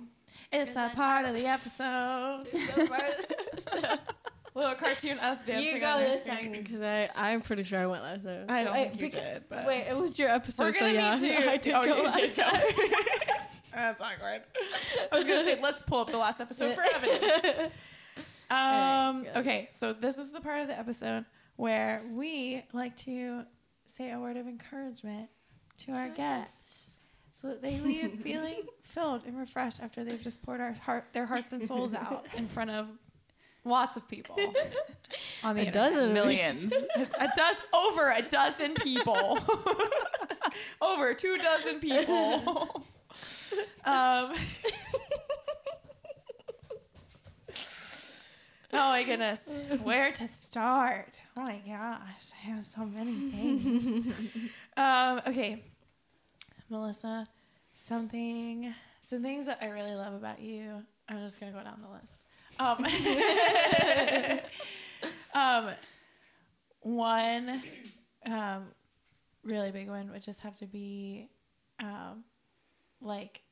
It's 0.52 0.74
that 0.74 0.94
part 0.94 1.26
of 1.26 1.34
the 1.34 1.46
episode. 1.46 2.46
Little 4.54 4.74
cartoon 4.76 5.18
us 5.18 5.44
dancing 5.44 5.74
you 5.74 5.80
go 5.80 5.86
on 5.86 6.00
the 6.02 6.06
this 6.08 6.24
time 6.24 6.50
because 6.50 6.80
I 6.80 7.10
I'm 7.14 7.42
pretty 7.42 7.62
sure 7.62 7.78
I 7.78 7.86
went 7.86 8.02
last 8.04 8.24
time. 8.24 8.46
I 8.48 8.64
don't 8.64 8.72
Wait, 8.72 8.88
think 8.96 9.00
you 9.02 9.08
beca- 9.08 9.34
did, 9.34 9.42
but 9.50 9.66
wait, 9.66 9.86
it 9.86 9.94
was 9.96 10.18
your 10.18 10.30
episode, 10.30 10.64
we're 10.72 10.72
gonna 10.80 10.92
yeah, 10.94 11.14
need 11.14 11.28
to. 11.28 11.50
I 11.50 11.56
did 11.58 11.74
oh, 11.74 11.84
go 11.84 12.02
last 12.04 12.36
time. 12.36 12.62
That's 13.76 14.00
awkward. 14.00 14.42
I 15.12 15.18
was 15.18 15.26
gonna 15.26 15.44
say 15.44 15.60
let's 15.62 15.82
pull 15.82 16.00
up 16.00 16.10
the 16.10 16.16
last 16.18 16.40
episode 16.40 16.74
for 16.74 16.82
evidence. 16.94 17.72
Um, 18.50 18.56
Alright, 18.58 19.36
okay, 19.36 19.68
so 19.70 19.92
this 19.92 20.18
is 20.18 20.30
the 20.32 20.40
part 20.40 20.62
of 20.62 20.68
the 20.68 20.78
episode 20.78 21.24
where 21.56 22.02
we 22.10 22.62
like 22.72 22.96
to 22.98 23.42
say 23.86 24.10
a 24.12 24.18
word 24.18 24.36
of 24.36 24.46
encouragement 24.46 25.28
to 25.78 25.92
our 25.92 26.02
our 26.02 26.08
guests 26.08 26.90
so 27.32 27.48
that 27.48 27.60
they 27.60 27.78
leave 27.80 28.12
feeling 28.22 28.62
filled 28.82 29.24
and 29.26 29.36
refreshed 29.38 29.82
after 29.82 30.04
they've 30.04 30.22
just 30.22 30.42
poured 30.42 30.60
our 30.60 30.72
heart, 30.72 31.04
their 31.12 31.26
hearts 31.26 31.52
and 31.52 31.66
souls 31.66 31.92
out 31.92 32.24
in 32.34 32.48
front 32.48 32.70
of 32.70 32.86
lots 33.64 33.96
of 33.98 34.08
people 34.08 34.36
on 35.44 35.54
the 35.56 35.62
A 35.62 35.66
internet. 35.66 35.72
dozen 35.92 36.14
Millions. 36.14 36.72
A 36.72 37.28
dozen, 37.36 37.64
over 37.74 38.10
a 38.10 38.22
dozen 38.22 38.74
people. 38.74 39.38
over 40.80 41.12
two 41.14 41.36
dozen 41.36 41.78
people. 41.80 42.86
Um, 43.84 44.32
oh 48.72 48.88
my 48.90 49.04
goodness. 49.04 49.50
Where 49.82 50.12
to 50.12 50.28
start? 50.28 51.20
Oh 51.36 51.42
my 51.42 51.60
gosh. 51.66 52.32
I 52.32 52.46
have 52.50 52.64
so 52.64 52.84
many 52.84 53.30
things. 53.30 54.06
um, 54.76 55.20
okay. 55.26 55.62
Melissa, 56.68 57.26
something, 57.74 58.74
some 59.02 59.22
things 59.22 59.46
that 59.46 59.58
I 59.62 59.66
really 59.66 59.94
love 59.94 60.14
about 60.14 60.40
you. 60.40 60.82
I'm 61.08 61.18
just 61.18 61.38
going 61.38 61.52
to 61.52 61.58
go 61.58 61.64
down 61.64 61.80
the 61.82 61.88
list. 61.92 62.24
Um, 62.58 62.86
um, 65.34 65.70
one 66.80 67.62
um, 68.24 68.66
really 69.44 69.70
big 69.70 69.88
one 69.88 70.10
would 70.12 70.22
just 70.22 70.40
have 70.40 70.56
to 70.56 70.66
be 70.66 71.28
um, 71.80 72.24
like 73.00 73.42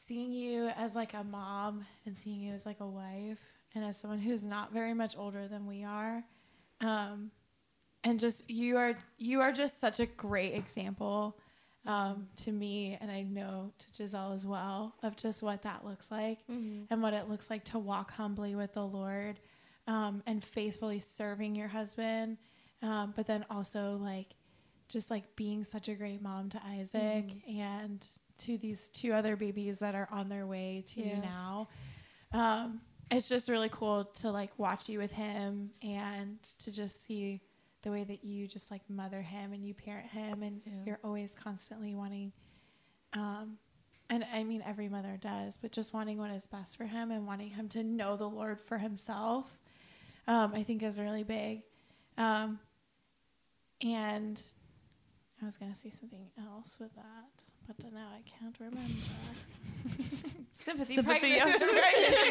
seeing 0.00 0.32
you 0.32 0.68
as 0.76 0.94
like 0.94 1.12
a 1.14 1.22
mom 1.24 1.84
and 2.06 2.16
seeing 2.18 2.40
you 2.40 2.52
as 2.52 2.64
like 2.66 2.80
a 2.80 2.86
wife 2.86 3.38
and 3.74 3.84
as 3.84 3.96
someone 3.98 4.18
who's 4.18 4.44
not 4.44 4.72
very 4.72 4.94
much 4.94 5.16
older 5.16 5.46
than 5.46 5.66
we 5.66 5.84
are 5.84 6.24
um, 6.80 7.30
and 8.04 8.18
just 8.18 8.48
you 8.48 8.76
are 8.78 8.96
you 9.18 9.40
are 9.40 9.52
just 9.52 9.78
such 9.80 10.00
a 10.00 10.06
great 10.06 10.54
example 10.54 11.36
um, 11.86 12.28
to 12.36 12.50
me 12.52 12.96
and 13.00 13.10
i 13.10 13.22
know 13.22 13.72
to 13.78 13.86
giselle 13.94 14.32
as 14.32 14.44
well 14.46 14.94
of 15.02 15.16
just 15.16 15.42
what 15.42 15.62
that 15.62 15.84
looks 15.84 16.10
like 16.10 16.38
Mhm. 16.50 16.86
and 16.90 17.02
what 17.02 17.12
it 17.14 17.28
looks 17.28 17.50
like 17.50 17.64
to 17.64 17.78
walk 17.78 18.10
humbly 18.12 18.54
with 18.54 18.72
the 18.74 18.84
Lord 18.86 19.38
um, 19.86 20.22
and 20.26 20.42
faithfully 20.44 21.00
serving 21.00 21.56
your 21.56 21.66
husband, 21.68 22.36
um, 22.82 23.12
but 23.16 23.26
then 23.26 23.44
also 23.50 23.96
like 24.00 24.34
just 24.88 25.10
like 25.10 25.34
being 25.36 25.64
such 25.64 25.88
a 25.88 25.94
great 25.94 26.22
mom 26.22 26.48
to 26.50 26.60
Isaac 26.64 27.24
and 27.48 28.06
to 28.40 28.58
these 28.58 28.88
two 28.88 29.12
other 29.12 29.36
babies 29.36 29.78
that 29.78 29.94
are 29.94 30.08
on 30.10 30.28
their 30.28 30.46
way 30.46 30.82
to 30.88 31.00
you 31.00 31.16
now. 31.16 31.68
Um, 32.32 32.80
it's 33.10 33.28
just 33.28 33.48
really 33.48 33.68
cool 33.70 34.04
to 34.04 34.30
like 34.30 34.50
watch 34.58 34.88
you 34.88 34.98
with 34.98 35.12
him 35.12 35.70
and 35.82 36.42
to 36.60 36.72
just 36.72 37.02
see 37.04 37.40
the 37.82 37.90
way 37.90 38.04
that 38.04 38.24
you 38.24 38.46
just 38.46 38.70
like 38.70 38.82
mother 38.88 39.20
him 39.22 39.52
and 39.52 39.64
you 39.64 39.74
parent 39.74 40.06
him 40.08 40.42
and 40.42 40.60
Yeah. 40.64 40.72
you're 40.86 41.00
always 41.02 41.34
constantly 41.34 41.94
wanting 41.94 42.32
um, 43.14 43.58
and 44.08 44.24
I 44.32 44.44
mean 44.44 44.62
every 44.66 44.88
mother 44.88 45.18
does, 45.20 45.56
but 45.58 45.72
just 45.72 45.92
wanting 45.94 46.18
what 46.18 46.30
is 46.30 46.46
best 46.46 46.76
for 46.76 46.84
him 46.84 47.10
and 47.10 47.26
wanting 47.26 47.50
him 47.50 47.68
to 47.70 47.82
know 47.82 48.16
the 48.16 48.28
Lord 48.28 48.60
for 48.60 48.78
himself, 48.78 49.58
um, 50.28 50.52
I 50.54 50.62
think 50.62 50.82
is 50.82 51.00
really 51.00 51.24
big. 51.24 51.62
Um, 52.18 52.60
and 53.80 54.40
I 55.42 55.44
was 55.44 55.56
gonna 55.56 55.74
say 55.74 55.90
something 55.90 56.28
else 56.38 56.78
with 56.78 56.94
that, 56.96 57.42
but 57.76 57.84
then 57.84 57.94
now 57.94 58.08
I 58.12 58.22
can't 58.28 58.56
remember. 58.58 58.82
Sympathy, 60.54 60.94
Sympathy, 60.96 61.34
pregnancy, 61.34 61.64
yes. 61.64 61.70
pregnancy 61.80 62.30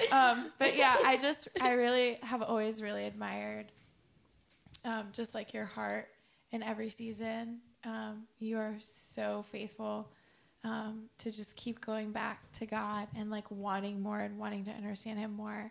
brain. 0.00 0.12
um, 0.12 0.52
but 0.58 0.76
yeah, 0.76 0.96
I 1.04 1.16
just 1.16 1.48
I 1.60 1.72
really 1.72 2.18
have 2.22 2.42
always 2.42 2.82
really 2.82 3.06
admired 3.06 3.66
um, 4.84 5.08
just 5.12 5.32
like 5.32 5.54
your 5.54 5.64
heart 5.64 6.08
in 6.50 6.62
every 6.64 6.90
season. 6.90 7.60
Um, 7.84 8.24
you 8.40 8.58
are 8.58 8.74
so 8.80 9.44
faithful 9.52 10.10
um, 10.64 11.04
to 11.18 11.30
just 11.30 11.56
keep 11.56 11.80
going 11.80 12.10
back 12.10 12.50
to 12.54 12.66
God 12.66 13.06
and 13.16 13.30
like 13.30 13.48
wanting 13.50 14.00
more 14.00 14.18
and 14.18 14.38
wanting 14.38 14.64
to 14.64 14.72
understand 14.72 15.20
Him 15.20 15.34
more. 15.34 15.70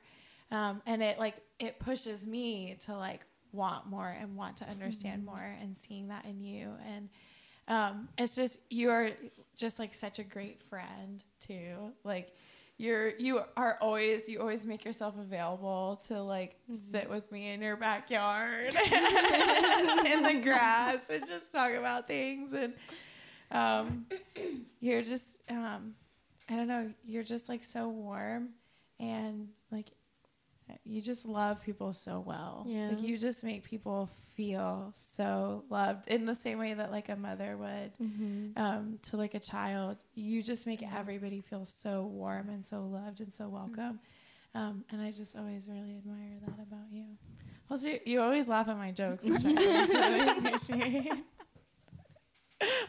Um, 0.49 0.81
and 0.85 1.03
it 1.03 1.19
like 1.19 1.41
it 1.59 1.79
pushes 1.79 2.25
me 2.25 2.77
to 2.85 2.95
like 2.95 3.25
want 3.51 3.87
more 3.87 4.15
and 4.19 4.35
want 4.35 4.57
to 4.57 4.69
understand 4.69 5.25
more 5.25 5.57
and 5.61 5.77
seeing 5.77 6.07
that 6.09 6.25
in 6.25 6.41
you. 6.41 6.69
And 6.87 7.09
um, 7.67 8.09
it's 8.17 8.35
just 8.35 8.59
you 8.69 8.89
are 8.89 9.11
just 9.55 9.79
like 9.79 9.93
such 9.93 10.19
a 10.19 10.23
great 10.23 10.59
friend 10.61 11.23
too. 11.39 11.91
Like 12.03 12.35
you're 12.77 13.09
you 13.17 13.41
are 13.55 13.77
always 13.81 14.27
you 14.27 14.39
always 14.39 14.65
make 14.65 14.83
yourself 14.83 15.15
available 15.19 16.01
to 16.07 16.21
like 16.21 16.55
sit 16.91 17.09
with 17.09 17.31
me 17.31 17.51
in 17.51 17.61
your 17.61 17.75
backyard 17.75 18.73
in 20.05 20.23
the 20.23 20.39
grass 20.41 21.09
and 21.09 21.25
just 21.27 21.51
talk 21.51 21.71
about 21.73 22.07
things 22.07 22.53
and 22.53 22.73
um, 23.51 24.05
you're 24.79 25.03
just 25.03 25.39
um, 25.49 25.93
I 26.49 26.55
don't 26.55 26.67
know. 26.67 26.91
You're 27.03 27.23
just 27.23 27.47
like 27.49 27.63
so 27.63 27.87
warm 27.87 28.49
and 28.99 29.49
like 29.71 29.87
you 30.83 31.01
just 31.01 31.25
love 31.25 31.61
people 31.61 31.93
so 31.93 32.23
well. 32.25 32.65
Yeah. 32.67 32.89
Like 32.89 33.01
you 33.01 33.17
just 33.17 33.43
make 33.43 33.63
people 33.63 34.09
feel 34.35 34.89
so 34.93 35.63
loved 35.69 36.07
in 36.07 36.25
the 36.25 36.35
same 36.35 36.57
way 36.59 36.73
that 36.73 36.91
like 36.91 37.09
a 37.09 37.15
mother 37.15 37.57
would 37.57 37.91
Mm-hmm. 38.01 38.61
um, 38.61 38.99
to 39.03 39.17
like 39.17 39.33
a 39.35 39.39
child. 39.39 39.97
You 40.15 40.41
just 40.43 40.65
make 40.67 40.81
everybody 40.83 41.41
feel 41.41 41.65
so 41.65 42.03
warm 42.05 42.49
and 42.49 42.65
so 42.65 42.81
loved 42.85 43.19
and 43.21 43.33
so 43.33 43.47
welcome. 43.49 43.99
Um, 44.53 44.83
and 44.91 45.01
I 45.01 45.11
just 45.11 45.35
always 45.37 45.69
really 45.69 45.95
admire 45.97 46.37
that 46.45 46.61
about 46.61 46.91
you. 46.91 47.05
Also, 47.69 47.87
you, 47.87 47.99
you 48.05 48.21
always 48.21 48.49
laugh 48.49 48.67
at 48.67 48.77
my 48.77 48.91
jokes, 48.91 49.23
which 49.25 49.45
I 49.45 49.49
really 49.53 50.37
appreciate. 50.39 51.11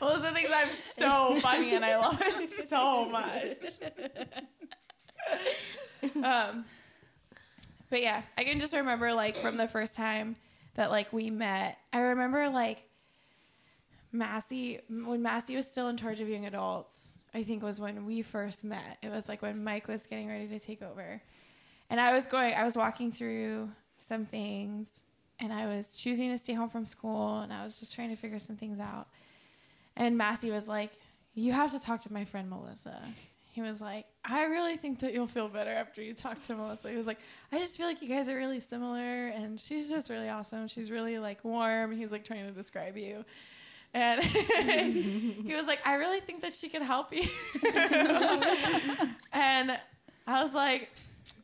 Well, 0.01 0.15
those 0.17 0.25
are 0.25 0.35
things 0.35 0.51
I'm 0.53 0.69
so 0.99 1.41
funny 1.41 1.75
and 1.75 1.85
I 1.85 1.97
love 1.97 2.21
it 2.21 2.69
so 2.69 3.07
much. 3.07 3.79
um, 6.25 6.65
but 7.93 8.01
yeah, 8.01 8.23
I 8.39 8.45
can 8.45 8.59
just 8.59 8.75
remember 8.75 9.13
like 9.13 9.37
from 9.37 9.59
the 9.59 9.69
first 9.69 9.95
time 9.97 10.37
that 10.77 10.91
like 10.91 11.13
we 11.13 11.29
met. 11.29 11.77
I 11.93 11.99
remember 12.01 12.49
like 12.49 12.85
Massey 14.11 14.81
when 14.89 15.21
Massey 15.21 15.57
was 15.57 15.71
still 15.71 15.89
in 15.89 15.99
charge 15.99 16.23
of 16.23 16.29
young 16.31 16.47
adults. 16.47 17.19
I 17.35 17.43
think 17.43 17.63
was 17.63 17.83
when 17.83 18.07
we 18.07 18.23
first 18.23 18.65
met. 18.65 18.97
It 19.03 19.11
was 19.11 19.29
like 19.29 19.43
when 19.43 19.63
Mike 19.63 19.89
was 19.89 20.07
getting 20.07 20.27
ready 20.27 20.49
to 20.49 20.59
take 20.59 20.81
over, 20.81 21.21
and 21.91 22.01
I 22.01 22.15
was 22.15 22.25
going. 22.25 22.55
I 22.55 22.65
was 22.65 22.79
walking 22.79 23.13
through 23.13 23.69
some 23.99 24.25
things, 24.25 25.03
and 25.39 25.53
I 25.53 25.67
was 25.67 25.95
choosing 25.95 26.31
to 26.31 26.39
stay 26.39 26.55
home 26.55 26.71
from 26.71 26.87
school, 26.87 27.41
and 27.41 27.53
I 27.53 27.63
was 27.63 27.79
just 27.79 27.95
trying 27.95 28.09
to 28.09 28.17
figure 28.17 28.39
some 28.39 28.57
things 28.57 28.81
out. 28.81 29.09
And 29.97 30.17
Massey 30.17 30.51
was 30.51 30.67
like, 30.67 30.93
"You 31.35 31.53
have 31.53 31.73
to 31.73 31.79
talk 31.79 32.01
to 32.05 32.13
my 32.13 32.25
friend 32.25 32.49
Melissa." 32.49 33.03
He 33.53 33.63
was 33.63 33.81
like, 33.81 34.07
"I 34.25 34.45
really 34.45 34.77
think 34.77 35.01
that 35.01 35.13
you'll 35.13 35.27
feel 35.27 35.49
better 35.49 35.71
after 35.71 36.03
you 36.03 36.15
talk 36.15 36.41
to 36.43 36.57
Melissa." 36.57 36.91
He 36.91 36.97
was 36.97 37.07
like, 37.07 37.19
"I 37.53 37.59
just 37.59 37.77
feel 37.77 37.87
like 37.87 38.03
you 38.03 38.09
guys 38.09 38.29
are 38.29 38.37
really 38.37 38.61
similar, 38.61 39.29
and 39.29 39.61
she's 39.61 39.89
just 39.89 40.11
really 40.11 40.29
awesome. 40.29 40.69
She's 40.69 40.91
really 40.91 41.19
like 41.19 41.45
warm." 41.45 41.93
He's 41.93 42.13
like 42.13 42.25
trying 42.25 42.47
to 42.47 42.53
describe 42.53 42.97
you. 42.97 43.25
And 43.95 44.23
he 44.25 45.53
was 45.55 45.67
like, 45.67 45.81
I 45.87 45.95
really 45.97 46.21
think 46.21 46.41
that 46.43 46.55
she 46.55 46.69
could 46.69 46.83
help 46.83 47.13
you. 47.13 47.25
and 49.33 49.79
I 50.27 50.43
was 50.43 50.55
like, 50.55 50.91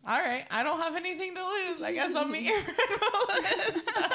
all 0.07 0.19
right, 0.19 0.47
I 0.51 0.63
don't 0.63 0.81
have 0.81 0.97
anything 0.97 1.35
to 1.35 1.45
lose. 1.45 1.83
I 1.83 1.93
guess 1.93 2.15
I'll 2.15 2.27
meet 2.27 2.45
your 2.45 2.59
Melissa. 2.59 4.09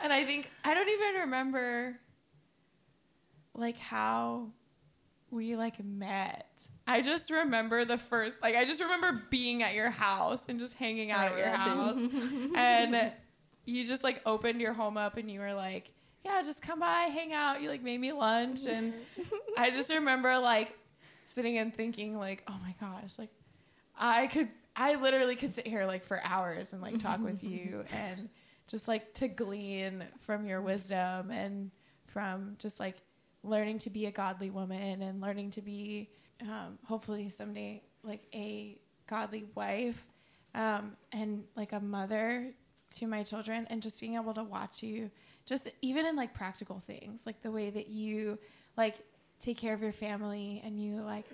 and 0.00 0.12
I 0.12 0.24
think, 0.24 0.48
I 0.64 0.74
don't 0.74 0.88
even 0.88 1.20
remember 1.22 1.98
like 3.54 3.78
how 3.78 4.50
we 5.32 5.56
like 5.56 5.82
met. 5.82 6.62
I 6.86 7.00
just 7.00 7.30
remember 7.30 7.84
the 7.84 7.98
first, 7.98 8.40
like, 8.42 8.54
I 8.54 8.64
just 8.64 8.80
remember 8.82 9.22
being 9.30 9.62
at 9.62 9.74
your 9.74 9.90
house 9.90 10.44
and 10.48 10.58
just 10.58 10.74
hanging 10.74 11.10
out 11.10 11.32
at 11.32 11.38
your 11.38 11.48
house. 11.48 11.96
and 12.54 13.12
you 13.64 13.86
just 13.86 14.04
like 14.04 14.20
opened 14.26 14.60
your 14.60 14.72
home 14.72 14.96
up 14.96 15.16
and 15.16 15.30
you 15.30 15.40
were 15.40 15.54
like, 15.54 15.90
yeah, 16.24 16.42
just 16.44 16.60
come 16.62 16.80
by, 16.80 17.08
hang 17.12 17.32
out. 17.32 17.62
You 17.62 17.68
like 17.68 17.82
made 17.82 18.00
me 18.00 18.12
lunch. 18.12 18.66
And 18.66 18.92
I 19.56 19.70
just 19.70 19.90
remember 19.90 20.38
like 20.38 20.76
sitting 21.24 21.58
and 21.58 21.74
thinking, 21.74 22.18
like, 22.18 22.44
oh 22.46 22.56
my 22.62 22.74
gosh, 22.80 23.18
like 23.18 23.30
I 23.98 24.26
could, 24.26 24.48
I 24.76 24.96
literally 24.96 25.36
could 25.36 25.54
sit 25.54 25.66
here 25.66 25.86
like 25.86 26.04
for 26.04 26.20
hours 26.22 26.72
and 26.72 26.82
like 26.82 26.98
talk 26.98 27.20
with 27.20 27.42
you 27.42 27.84
and 27.92 28.28
just 28.66 28.86
like 28.86 29.14
to 29.14 29.28
glean 29.28 30.04
from 30.20 30.46
your 30.46 30.60
wisdom 30.60 31.30
and 31.30 31.70
from 32.06 32.56
just 32.58 32.78
like 32.78 32.96
learning 33.44 33.78
to 33.78 33.90
be 33.90 34.06
a 34.06 34.10
godly 34.10 34.50
woman 34.50 35.02
and 35.02 35.20
learning 35.20 35.50
to 35.50 35.62
be 35.62 36.08
um, 36.42 36.78
hopefully 36.84 37.28
someday 37.28 37.82
like 38.02 38.22
a 38.34 38.78
godly 39.06 39.44
wife 39.54 40.06
um, 40.54 40.92
and 41.12 41.44
like 41.56 41.72
a 41.72 41.80
mother 41.80 42.52
to 42.90 43.06
my 43.06 43.22
children 43.22 43.66
and 43.70 43.82
just 43.82 44.00
being 44.00 44.16
able 44.16 44.34
to 44.34 44.42
watch 44.42 44.82
you 44.82 45.10
just 45.46 45.68
even 45.80 46.06
in 46.06 46.14
like 46.14 46.34
practical 46.34 46.82
things 46.86 47.26
like 47.26 47.40
the 47.42 47.50
way 47.50 47.70
that 47.70 47.88
you 47.88 48.38
like 48.76 48.96
take 49.40 49.56
care 49.56 49.74
of 49.74 49.82
your 49.82 49.92
family 49.92 50.62
and 50.64 50.80
you 50.80 51.00
like 51.00 51.26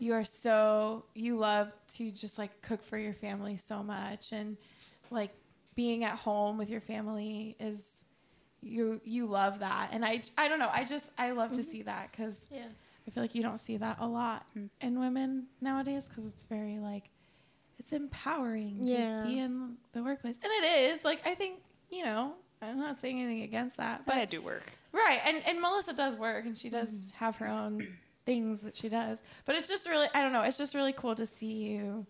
you 0.00 0.12
are 0.12 0.24
so 0.24 1.04
you 1.14 1.36
love 1.38 1.72
to 1.88 2.10
just 2.10 2.36
like 2.36 2.60
cook 2.62 2.82
for 2.82 2.98
your 2.98 3.14
family 3.14 3.56
so 3.56 3.82
much 3.82 4.32
and 4.32 4.56
like 5.10 5.30
being 5.74 6.04
at 6.04 6.16
home 6.16 6.58
with 6.58 6.68
your 6.68 6.80
family 6.80 7.56
is 7.58 8.03
you 8.64 9.00
you 9.04 9.26
love 9.26 9.60
that. 9.60 9.90
And 9.92 10.04
i 10.04 10.22
i 10.38 10.48
don't 10.48 10.58
know. 10.58 10.70
I 10.72 10.84
just 10.84 11.12
i 11.18 11.30
love 11.30 11.52
to 11.52 11.60
mm-hmm. 11.60 11.70
see 11.70 11.82
that 11.82 12.10
because 12.10 12.48
Yeah. 12.52 12.66
i 13.06 13.10
feel 13.10 13.22
like 13.22 13.34
you 13.34 13.42
don't 13.42 13.58
see 13.58 13.76
that 13.76 13.98
a 14.00 14.06
lot 14.06 14.46
mm. 14.56 14.68
in 14.80 14.98
women 14.98 15.46
nowadays 15.60 16.08
because 16.08 16.26
it's 16.26 16.44
very 16.46 16.78
like 16.78 17.10
it's 17.78 17.92
empowering 17.92 18.78
Yeah. 18.82 19.22
to 19.22 19.28
be 19.28 19.38
in 19.38 19.76
the 19.92 20.02
workplace. 20.02 20.38
And 20.42 20.52
it 20.52 20.92
is. 20.92 21.04
Like 21.04 21.20
i 21.26 21.34
think 21.34 21.60
you 21.90 22.04
know 22.04 22.32
i'm 22.62 22.78
not 22.78 22.98
saying 22.98 23.20
anything 23.20 23.42
against 23.42 23.76
that 23.76 24.06
But 24.06 24.16
I 24.16 24.24
do 24.24 24.40
work. 24.40 24.72
Right, 24.92 25.18
and 25.26 25.42
and 25.44 25.60
Melissa 25.60 25.92
does 25.92 26.14
work, 26.14 26.46
and 26.46 26.56
she 26.56 26.70
does 26.70 26.90
mm-hmm. 26.92 27.16
have 27.16 27.36
her 27.36 27.48
own 27.48 27.88
things 28.26 28.62
that 28.62 28.76
she 28.76 28.88
does. 28.88 29.24
But 29.44 29.56
it's 29.56 29.66
just 29.66 29.88
really, 29.88 30.06
I 30.14 30.22
don't 30.22 30.32
know, 30.32 30.42
it's 30.42 30.56
just 30.56 30.72
really 30.72 30.92
cool 30.92 31.16
to 31.16 31.26
see 31.26 31.52
you, 31.52 32.06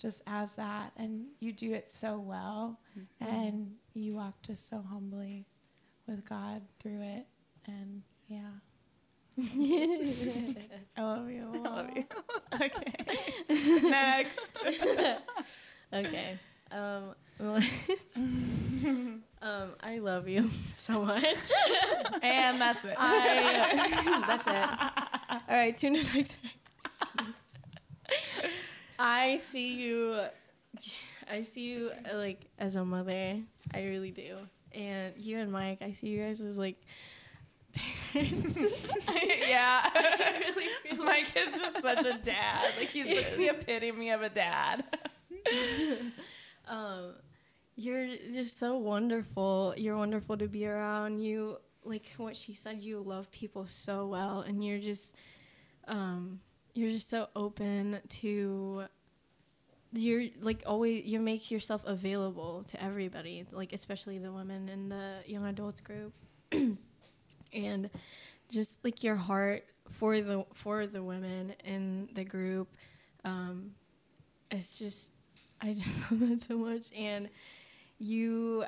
just 0.00 0.22
as 0.28 0.52
that, 0.52 0.92
and 0.96 1.26
you 1.40 1.52
do 1.52 1.74
it 1.74 1.90
so 1.90 2.20
well, 2.20 2.78
mm-hmm. 2.96 3.34
and 3.34 3.72
you 3.94 4.14
walk 4.14 4.40
just 4.42 4.68
so 4.68 4.80
humbly 4.88 5.46
with 6.10 6.28
God 6.28 6.62
through 6.80 7.00
it, 7.02 7.26
and 7.66 8.02
yeah, 8.26 8.50
I 9.38 11.02
love 11.02 11.30
you. 11.30 11.48
I 11.54 11.58
love 11.58 11.90
you. 11.94 12.04
Okay, 12.52 12.92
next. 13.88 14.60
Okay. 15.92 16.38
Um, 16.72 17.14
um, 19.40 19.70
I 19.80 19.98
love 20.00 20.28
you 20.28 20.50
so 20.72 21.04
much. 21.04 21.24
and 22.22 22.60
that's 22.60 22.84
it. 22.84 22.94
I, 22.98 24.24
that's 24.26 24.46
it. 24.48 25.40
All 25.48 25.56
right, 25.56 25.76
tune 25.76 25.94
in 25.96 26.06
next 26.12 26.36
time. 26.98 27.34
I 28.98 29.38
see 29.38 29.74
you. 29.74 30.20
I 31.30 31.44
see 31.44 31.62
you 31.70 31.92
like 32.12 32.46
as 32.58 32.74
a 32.74 32.84
mother. 32.84 33.38
I 33.72 33.82
really 33.84 34.10
do. 34.10 34.36
And 34.74 35.14
you 35.16 35.38
and 35.38 35.50
Mike, 35.52 35.78
I 35.82 35.92
see 35.92 36.08
you 36.08 36.22
guys 36.24 36.40
as 36.40 36.56
like 36.56 36.76
parents. 38.12 38.58
yeah. 39.48 39.80
I 39.94 40.42
really 40.48 40.66
feel 40.82 41.04
Mike 41.04 41.32
is 41.36 41.58
just 41.58 41.82
such 41.82 42.04
a 42.04 42.18
dad. 42.22 42.70
Like 42.78 42.88
he's 42.90 43.06
Yes. 43.06 43.32
the 43.34 43.48
epitome 43.48 44.10
of 44.10 44.22
a 44.22 44.28
dad. 44.28 44.84
um, 46.68 47.14
you're 47.76 48.08
just 48.32 48.58
so 48.58 48.76
wonderful. 48.76 49.74
You're 49.76 49.96
wonderful 49.96 50.36
to 50.36 50.46
be 50.48 50.66
around. 50.66 51.18
You 51.20 51.58
like 51.84 52.10
what 52.16 52.36
she 52.36 52.52
said. 52.54 52.80
You 52.80 53.00
love 53.00 53.30
people 53.30 53.66
so 53.66 54.06
well, 54.06 54.40
and 54.40 54.62
you're 54.62 54.78
just, 54.80 55.14
um, 55.88 56.40
you're 56.74 56.90
just 56.90 57.08
so 57.08 57.28
open 57.34 58.00
to. 58.20 58.84
You're 59.92 60.26
like 60.40 60.62
always. 60.66 61.04
You 61.04 61.20
make 61.20 61.50
yourself 61.50 61.82
available 61.84 62.64
to 62.68 62.82
everybody, 62.82 63.44
like 63.50 63.72
especially 63.72 64.18
the 64.18 64.32
women 64.32 64.68
in 64.68 64.88
the 64.88 65.16
young 65.26 65.44
adults 65.46 65.80
group, 65.80 66.12
and 67.52 67.90
just 68.48 68.78
like 68.84 69.02
your 69.02 69.16
heart 69.16 69.64
for 69.90 70.20
the 70.20 70.44
for 70.54 70.86
the 70.86 71.02
women 71.02 71.54
in 71.64 72.08
the 72.14 72.24
group. 72.24 72.68
Um, 73.24 73.72
it's 74.50 74.78
just 74.78 75.12
I 75.60 75.72
just 75.74 76.10
love 76.10 76.20
that 76.20 76.42
so 76.42 76.56
much. 76.56 76.92
And 76.96 77.28
you 77.98 78.64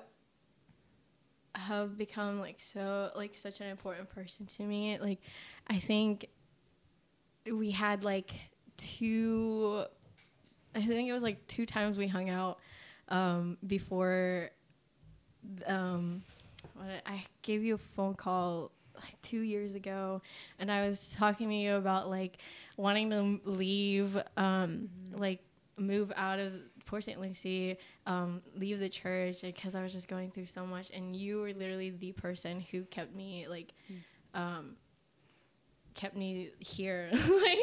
have 1.55 1.99
become 1.99 2.41
like 2.41 2.59
so 2.59 3.11
like 3.15 3.35
such 3.35 3.61
an 3.61 3.69
important 3.69 4.09
person 4.11 4.47
to 4.47 4.63
me. 4.63 4.99
Like 4.99 5.21
I 5.69 5.79
think 5.79 6.29
we 7.51 7.71
had 7.71 8.05
like 8.05 8.33
two 8.77 9.85
I 10.75 10.81
think 10.83 11.09
it 11.09 11.13
was 11.13 11.23
like 11.23 11.47
two 11.47 11.67
times 11.67 11.99
we 11.99 12.07
hung 12.07 12.31
out 12.31 12.59
um 13.09 13.59
before 13.67 14.51
um 15.67 16.23
what 16.75 16.89
I 17.07 17.25
gave 17.43 17.65
you 17.65 17.75
a 17.75 17.79
phone 17.79 18.15
call 18.15 18.71
like 18.95 19.21
2 19.23 19.41
years 19.41 19.75
ago 19.75 20.23
and 20.59 20.71
I 20.71 20.87
was 20.87 21.09
talking 21.09 21.49
to 21.49 21.55
you 21.55 21.75
about 21.75 22.09
like 22.09 22.39
wanting 22.77 23.11
to 23.11 23.41
leave 23.45 24.17
um 24.37 24.89
like 25.13 25.41
move 25.77 26.13
out 26.17 26.39
of 26.39 26.53
Port 26.87 27.05
St. 27.05 27.21
Lucie, 27.21 27.79
um, 28.07 28.43
leave 28.57 28.79
the 28.79 28.89
church 28.89 29.43
because 29.43 29.75
I 29.75 29.83
was 29.83 29.93
just 29.93 30.09
going 30.09 30.31
through 30.31 30.47
so 30.47 30.67
much, 30.67 30.91
and 30.91 31.15
you 31.15 31.41
were 31.41 31.53
literally 31.53 31.91
the 31.91 32.13
person 32.13 32.61
who 32.61 32.83
kept 32.85 33.15
me 33.15 33.47
like, 33.49 33.73
um, 34.35 34.77
kept 35.95 36.17
me 36.17 36.51
here, 36.59 37.09
like 37.13 37.59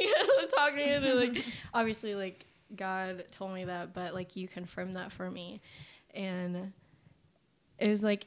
talking 0.56 1.02
to 1.02 1.14
like, 1.16 1.44
obviously 1.74 2.16
like 2.16 2.46
God 2.76 3.24
told 3.32 3.54
me 3.54 3.66
that, 3.66 3.94
but 3.94 4.14
like 4.14 4.36
you 4.36 4.48
confirmed 4.48 4.94
that 4.96 5.12
for 5.12 5.30
me, 5.30 5.62
and 6.14 6.74
it 7.78 7.90
was 7.90 8.04
like 8.04 8.26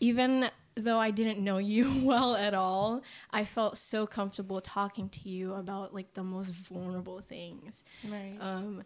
even 0.00 0.50
though 0.74 0.98
I 0.98 1.10
didn't 1.10 1.42
know 1.42 1.58
you 1.58 1.92
well 2.02 2.34
at 2.34 2.54
all, 2.54 3.02
I 3.30 3.44
felt 3.44 3.76
so 3.76 4.06
comfortable 4.06 4.60
talking 4.60 5.08
to 5.10 5.28
you 5.28 5.54
about 5.54 5.94
like 5.94 6.14
the 6.14 6.24
most 6.24 6.52
vulnerable 6.52 7.20
things. 7.20 7.84
Right. 8.08 8.36
Um, 8.40 8.82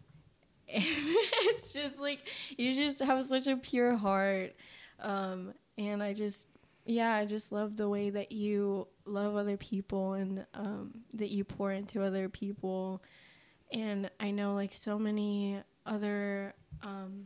and 0.69 0.83
it's 0.83 1.71
just 1.73 1.99
like 1.99 2.19
you 2.57 2.73
just 2.73 2.99
have 2.99 3.23
such 3.25 3.47
a 3.47 3.55
pure 3.55 3.95
heart. 3.95 4.55
Um, 4.99 5.53
and 5.77 6.01
I 6.01 6.13
just, 6.13 6.47
yeah, 6.85 7.13
I 7.13 7.25
just 7.25 7.51
love 7.51 7.77
the 7.77 7.87
way 7.87 8.09
that 8.09 8.31
you 8.31 8.87
love 9.05 9.35
other 9.35 9.57
people 9.57 10.13
and 10.13 10.45
um, 10.53 10.91
that 11.13 11.29
you 11.29 11.43
pour 11.43 11.71
into 11.71 12.01
other 12.01 12.29
people. 12.29 13.01
And 13.75 14.09
I 14.21 14.31
know 14.31 14.55
like 14.55 14.73
so 14.73 14.97
many 14.97 15.61
other 15.85 16.53
um, 16.81 17.25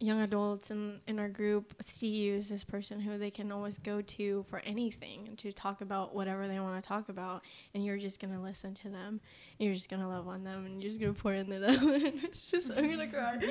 young 0.00 0.20
adults 0.20 0.72
in, 0.72 0.98
in 1.06 1.20
our 1.20 1.28
group 1.28 1.72
see 1.84 2.08
you 2.08 2.34
as 2.34 2.48
this 2.48 2.64
person 2.64 2.98
who 2.98 3.16
they 3.16 3.30
can 3.30 3.52
always 3.52 3.78
go 3.78 4.02
to 4.02 4.42
for 4.50 4.58
anything 4.60 5.28
and 5.28 5.38
to 5.38 5.52
talk 5.52 5.80
about 5.80 6.16
whatever 6.16 6.48
they 6.48 6.58
want 6.58 6.82
to 6.82 6.88
talk 6.88 7.08
about 7.08 7.42
and 7.74 7.84
you're 7.84 7.96
just 7.96 8.20
going 8.20 8.34
to 8.34 8.40
listen 8.40 8.74
to 8.74 8.88
them. 8.88 9.20
And 9.58 9.66
you're 9.66 9.74
just 9.74 9.88
going 9.88 10.02
to 10.02 10.08
love 10.08 10.26
on 10.26 10.42
them 10.42 10.66
and 10.66 10.82
you're 10.82 10.90
just 10.90 11.00
going 11.00 11.14
to 11.14 11.20
pour 11.20 11.32
into 11.32 11.60
them 11.60 11.78
it's 12.24 12.46
just 12.46 12.70
i'm 12.76 12.86
going 12.86 12.98
to 12.98 13.06
cry 13.06 13.38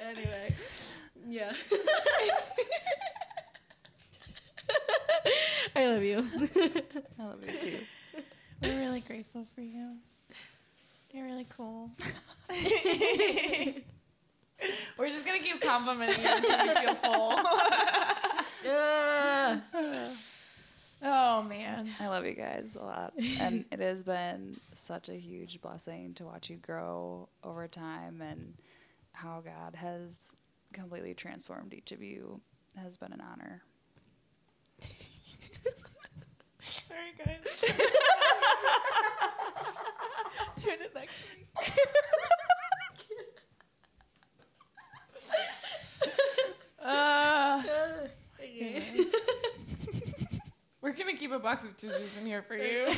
anyway 0.00 0.54
yeah 1.28 1.52
i 5.78 5.86
love 5.86 6.02
you 6.02 6.18
I 7.20 7.24
love 7.24 7.38
you 7.46 7.58
too. 7.58 7.78
We're 8.62 8.78
really 8.78 9.00
grateful 9.00 9.46
for 9.54 9.60
you. 9.60 9.96
You're 11.12 11.26
really 11.26 11.46
cool. 11.48 11.90
We're 14.98 15.10
just 15.10 15.24
gonna 15.24 15.38
keep 15.38 15.60
complimenting 15.60 16.24
you 16.24 16.30
until 16.30 16.66
you 16.66 16.74
feel 16.74 16.94
full. 16.96 17.34
oh 21.02 21.42
man. 21.48 21.88
I 22.00 22.08
love 22.08 22.26
you 22.26 22.34
guys 22.34 22.76
a 22.78 22.82
lot. 22.84 23.12
And 23.38 23.64
it 23.70 23.78
has 23.78 24.02
been 24.02 24.56
such 24.74 25.08
a 25.08 25.14
huge 25.14 25.60
blessing 25.60 26.14
to 26.14 26.24
watch 26.24 26.50
you 26.50 26.56
grow 26.56 27.28
over 27.44 27.68
time 27.68 28.20
and 28.20 28.54
how 29.12 29.42
God 29.44 29.76
has 29.76 30.32
completely 30.72 31.14
transformed 31.14 31.72
each 31.72 31.92
of 31.92 32.02
you 32.02 32.40
has 32.76 32.96
been 32.96 33.12
an 33.12 33.20
honor. 33.20 33.62
All 36.98 37.04
right, 37.04 37.42
guys. 37.42 37.60
Turn 40.56 40.78
it 40.82 40.92
next 40.94 41.14
week. 41.36 41.46
Uh, 46.82 47.62
anyways. 48.42 49.14
We're 50.80 50.92
gonna 50.92 51.16
keep 51.16 51.30
a 51.32 51.38
box 51.38 51.64
of 51.66 51.76
tissues 51.76 52.16
in 52.18 52.26
here 52.26 52.42
for 52.42 52.56
you. 52.56 52.86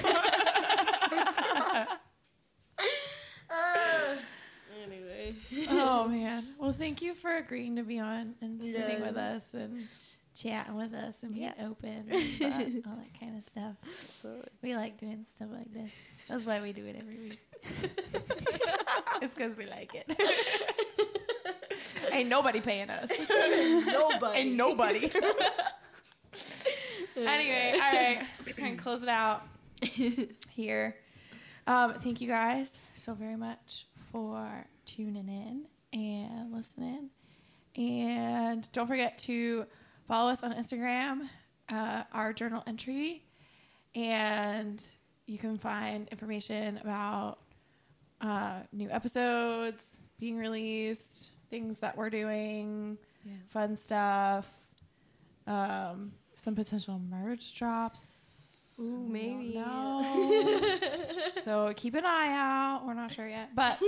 anyway 4.83 5.35
oh 5.69 6.09
man. 6.09 6.45
Well, 6.59 6.73
thank 6.73 7.03
you 7.03 7.15
for 7.15 7.37
agreeing 7.37 7.77
to 7.77 7.83
be 7.83 7.99
on 7.99 8.35
and 8.41 8.63
sitting 8.63 9.01
with 9.01 9.17
us 9.17 9.53
and 9.55 9.89
chatting 10.35 10.77
with 10.77 10.93
us 10.95 11.17
and 11.23 11.35
being 11.35 11.53
Yeah. 11.59 11.67
open 11.67 12.07
and 12.11 12.83
all 12.87 12.97
that 12.97 13.19
kind 13.21 13.37
of 13.39 13.45
stuff. 13.45 13.75
So 14.07 14.45
We 14.63 14.75
like 14.77 14.99
doing 14.99 15.25
stuff 15.29 15.49
like 15.53 15.73
this. 15.73 15.91
That's 16.29 16.47
why 16.47 16.61
we 16.61 16.73
do 16.73 16.87
it 16.87 16.97
every 16.99 17.19
week. 17.19 17.39
it's 19.23 19.35
because 19.35 19.57
we 19.57 19.67
like 19.67 19.95
it. 19.95 20.11
Ain't 22.13 22.29
nobody 22.29 22.61
paying 22.61 22.91
us. 22.91 23.09
nobody 23.87 24.39
Ain't 24.41 24.55
nobody. 24.57 25.11
anyway, 27.17 27.73
all 27.75 27.79
right. 27.81 28.23
We're 28.47 28.53
going 28.55 28.77
to 28.77 28.83
close 28.83 29.03
it 29.03 29.09
out 29.09 29.43
here. 30.51 30.97
Um, 31.67 31.95
thank 31.95 32.21
you 32.21 32.29
guys 32.29 32.79
so 32.95 33.15
very 33.15 33.37
much 33.37 33.87
for 34.11 34.67
tuning 34.87 35.29
in 35.29 35.67
and 35.99 36.53
listening. 36.53 37.11
And 37.77 38.69
don't 38.73 38.89
forget 38.89 39.17
to 39.19 39.67
follow 40.11 40.29
us 40.33 40.43
on 40.43 40.53
Instagram, 40.53 41.29
uh, 41.69 42.03
our 42.13 42.33
journal 42.33 42.65
entry, 42.67 43.23
and 43.95 44.85
you 45.27 45.39
can 45.39 45.57
find 45.57 46.09
information 46.09 46.79
about 46.79 47.39
uh, 48.21 48.59
new 48.73 48.91
episodes 48.91 50.03
being 50.19 50.37
released, 50.37 51.31
things 51.49 51.79
that 51.79 51.97
we're 51.97 52.11
doing, 52.11 52.99
Yeah. 53.25 53.35
fun 53.51 53.77
stuff, 53.77 54.47
um, 55.47 56.11
some 56.35 56.57
potential 56.57 56.99
merch 56.99 57.55
drops. 57.55 58.75
Ooh, 58.81 59.07
maybe. 59.09 59.55
know. 59.55 60.79
so 61.43 61.73
keep 61.77 61.95
an 61.95 62.05
eye 62.05 62.33
out. 62.33 62.83
We're 62.85 62.95
not 62.95 63.13
sure 63.13 63.29
yet, 63.29 63.51
but 63.55 63.79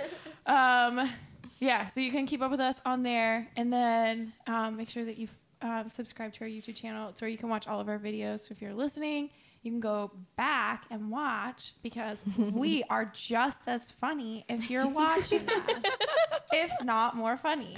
um, 0.46 1.10
yeah. 1.58 1.86
So 1.86 2.00
you 2.00 2.12
can 2.12 2.26
keep 2.26 2.40
up 2.40 2.52
with 2.52 2.60
us 2.60 2.80
on 2.86 3.02
there, 3.02 3.48
and 3.56 3.72
then 3.72 4.32
um, 4.46 4.76
make 4.76 4.88
sure 4.90 5.04
that 5.04 5.18
you 5.18 5.26
um, 5.62 5.88
subscribe 5.88 6.32
to 6.34 6.44
our 6.44 6.50
YouTube 6.50 6.74
channel. 6.74 7.08
It's 7.08 7.20
where 7.20 7.30
you 7.30 7.38
can 7.38 7.48
watch 7.48 7.66
all 7.68 7.80
of 7.80 7.88
our 7.88 7.98
videos. 7.98 8.40
So 8.40 8.52
if 8.52 8.60
you're 8.60 8.74
listening, 8.74 9.30
you 9.62 9.70
can 9.70 9.80
go 9.80 10.10
back 10.36 10.84
and 10.90 11.10
watch 11.10 11.74
because 11.82 12.24
we 12.36 12.82
are 12.90 13.10
just 13.14 13.68
as 13.68 13.90
funny 13.90 14.44
if 14.48 14.70
you're 14.70 14.88
watching 14.88 15.48
us, 15.48 15.82
if 16.52 16.70
not 16.84 17.16
more 17.16 17.36
funny. 17.36 17.76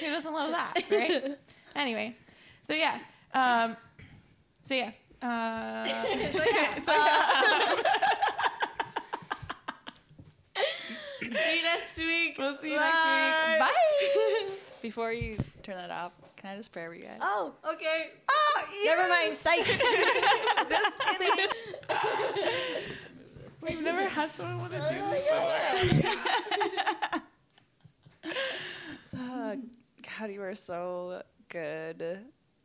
Who 0.00 0.06
doesn't 0.06 0.32
love 0.32 0.52
that, 0.52 0.74
right? 0.90 1.36
anyway, 1.76 2.16
so 2.62 2.72
yeah, 2.72 2.98
um, 3.32 3.76
so 4.62 4.74
yeah. 4.74 4.92
Uh, 5.20 6.04
so 6.32 6.44
yeah, 6.52 6.82
so 6.82 6.92
yeah. 6.92 7.82
see 11.22 11.56
you 11.56 11.62
next 11.62 11.96
week 11.96 12.36
We'll 12.38 12.56
see 12.58 12.72
you 12.72 12.78
next 12.78 13.04
week. 13.04 13.58
Bye. 13.58 13.72
before 14.82 15.12
you 15.12 15.38
turn 15.62 15.76
that 15.76 15.90
off, 15.90 16.12
can 16.44 16.52
I 16.52 16.56
just 16.58 16.72
pray 16.72 16.84
over 16.84 16.94
you 16.94 17.04
guys? 17.04 17.20
oh 17.22 17.54
okay 17.66 18.10
Oh, 18.28 18.64
never 18.84 19.08
mind 19.08 19.38
psych 19.40 19.64
Just 20.68 20.98
kidding. 20.98 21.46
We've 23.62 23.80
never 23.80 24.06
had 24.06 24.34
someone 24.34 24.58
want 24.58 24.72
to 24.72 24.78
do 24.78 24.94
this 25.10 25.24
before. 25.24 27.22
Uh, 29.16 29.56
God, 30.18 30.30
you 30.30 30.42
are 30.42 30.54
so 30.54 31.22
good. 31.48 32.00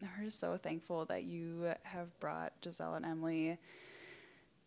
We're 0.02 0.26
just 0.26 0.40
so 0.40 0.58
thankful 0.58 1.06
that 1.06 1.24
you 1.24 1.74
have 1.84 2.18
brought 2.20 2.54
Giselle 2.64 2.96
and 2.96 3.06
Emily 3.06 3.58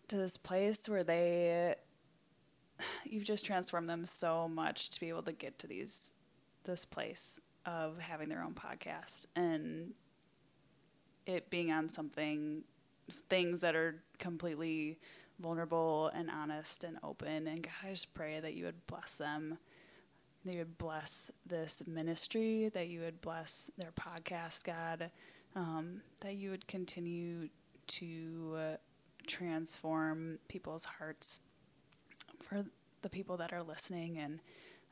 to 0.09 0.17
this 0.17 0.37
place 0.37 0.89
where 0.89 1.03
they, 1.03 1.75
you've 3.05 3.25
just 3.25 3.45
transformed 3.45 3.89
them 3.89 4.07
so 4.07 4.49
much 4.49 4.91
to 4.91 5.01
be 5.01 5.09
able 5.09 5.23
to 5.23 5.33
get 5.33 5.59
to 5.61 5.67
these, 5.67 6.13
this 6.65 6.85
place 6.85 7.41
of 7.67 7.99
having 7.99 8.29
their 8.29 8.43
own 8.43 8.55
podcast 8.55 9.27
and 9.37 9.93
it 11.27 11.51
being 11.51 11.71
on 11.71 11.89
something, 11.89 12.63
things 13.29 13.61
that 13.61 13.77
are 13.77 14.03
completely 14.19 14.99
vulnerable 15.39 16.11
and 16.15 16.31
honest 16.31 16.85
and 16.85 16.99
open. 17.03 17.47
And 17.47 17.63
God, 17.63 17.73
I 17.85 17.91
just 17.91 18.13
pray 18.15 18.41
that 18.41 18.55
you 18.55 18.65
would 18.65 18.87
bless 18.87 19.15
them 19.15 19.59
that 20.45 20.53
you 20.53 20.59
would 20.59 20.79
bless 20.79 21.31
this 21.47 21.83
ministry, 21.87 22.71
that 22.75 22.89
you 22.89 23.01
would 23.01 23.21
bless 23.21 23.71
their 23.79 23.93
podcast, 23.93 24.65
God, 24.65 25.11
um, 25.55 26.03
that 26.21 26.35
you 26.35 26.51
would 26.51 26.67
continue 26.67 27.49
to 27.87 28.57
uh, 28.57 28.77
transform 29.27 30.39
people's 30.49 30.85
hearts 30.85 31.41
for 32.41 32.65
the 33.03 33.09
people 33.09 33.37
that 33.37 33.53
are 33.53 33.63
listening, 33.63 34.19
and 34.19 34.41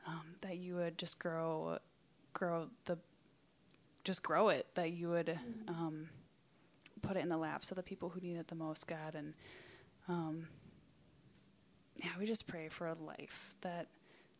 um, 0.07 0.35
that 0.41 0.57
you 0.57 0.75
would 0.75 0.97
just 0.97 1.19
grow, 1.19 1.77
grow 2.33 2.67
the, 2.85 2.97
just 4.03 4.23
grow 4.23 4.49
it. 4.49 4.67
That 4.75 4.91
you 4.91 5.09
would 5.09 5.37
um, 5.67 6.09
put 7.01 7.17
it 7.17 7.21
in 7.21 7.29
the 7.29 7.37
laps 7.37 7.71
of 7.71 7.77
the 7.77 7.83
people 7.83 8.09
who 8.09 8.19
need 8.21 8.37
it 8.37 8.47
the 8.47 8.55
most, 8.55 8.87
God, 8.87 9.15
and 9.15 9.33
um, 10.07 10.47
yeah, 11.97 12.11
we 12.19 12.25
just 12.25 12.47
pray 12.47 12.69
for 12.69 12.87
a 12.87 12.95
life 12.95 13.55
that 13.61 13.87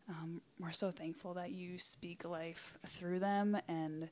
um, 0.08 0.40
we're 0.58 0.72
so 0.72 0.90
thankful 0.90 1.34
that 1.34 1.52
you 1.52 1.78
speak 1.78 2.24
life 2.24 2.76
through 2.86 3.20
them 3.20 3.56
and 3.68 4.08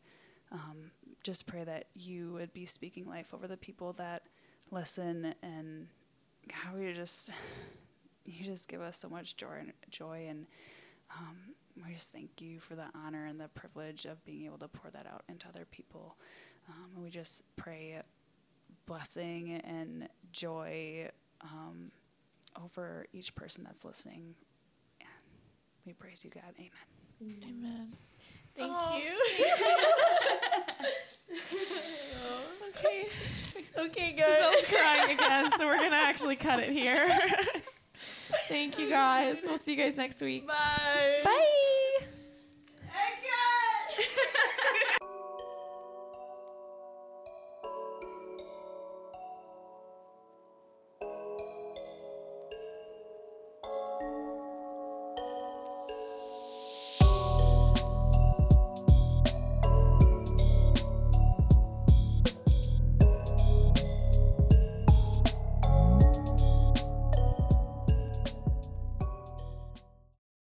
um, 0.53 0.91
just 1.23 1.47
pray 1.47 1.65
that 1.65 1.87
you 1.95 2.33
would 2.33 2.53
be 2.53 2.67
speaking 2.67 3.07
life 3.07 3.35
over 3.35 3.47
the 3.47 3.57
people 3.57 3.93
that 3.95 4.23
listen 4.71 5.35
and 5.43 5.89
how 6.53 6.77
we 6.77 6.93
just 6.93 7.31
you 8.25 8.45
just 8.45 8.69
give 8.69 8.81
us 8.81 8.97
so 8.97 9.09
much 9.09 9.37
joy 9.37 9.57
and 9.59 9.73
joy 9.91 10.27
and 10.29 10.47
um, 11.19 11.37
we 11.87 11.95
just 11.95 12.13
thank 12.13 12.41
you 12.41 12.61
for 12.61 12.75
the 12.75 12.87
honor 12.95 13.27
and 13.27 13.41
the 13.41 13.49
privilege 13.49 14.05
of 14.05 14.25
being 14.25 14.45
able 14.47 14.59
to 14.59 14.69
pour 14.69 14.91
that 14.91 15.07
out 15.07 15.23
into 15.29 15.47
other 15.49 15.67
people. 15.71 16.17
Um, 16.69 16.91
and 16.95 17.05
we 17.05 17.11
just 17.11 17.43
pray 17.57 18.01
blessing 18.87 19.61
and 19.65 20.09
joy 20.33 21.09
um, 21.43 21.91
over 22.63 23.07
each 23.13 23.35
person 23.35 23.65
that's 23.65 23.85
listening. 23.85 24.35
And 25.01 25.09
we 25.87 25.93
praise 25.93 26.25
you, 26.25 26.31
God. 26.31 26.55
Amen. 26.59 26.71
Amen. 27.23 27.93
Thank 28.57 28.73
oh. 28.75 28.99
you. 28.99 29.13
okay. 32.69 33.09
Okay, 33.79 34.13
guys. 34.13 34.27
Giselle's 34.27 34.67
crying 34.67 35.13
again, 35.13 35.53
so 35.57 35.67
we're 35.67 35.79
going 35.79 35.91
to 35.91 35.97
actually 35.97 36.37
cut 36.37 36.61
it 36.61 36.71
here. 36.71 37.19
Thank 37.95 38.79
you 38.79 38.89
guys. 38.89 39.39
We'll 39.45 39.59
see 39.59 39.75
you 39.75 39.83
guys 39.83 39.97
next 39.97 40.21
week. 40.21 40.47
Bye. 40.47 41.21
Bye. 41.25 41.57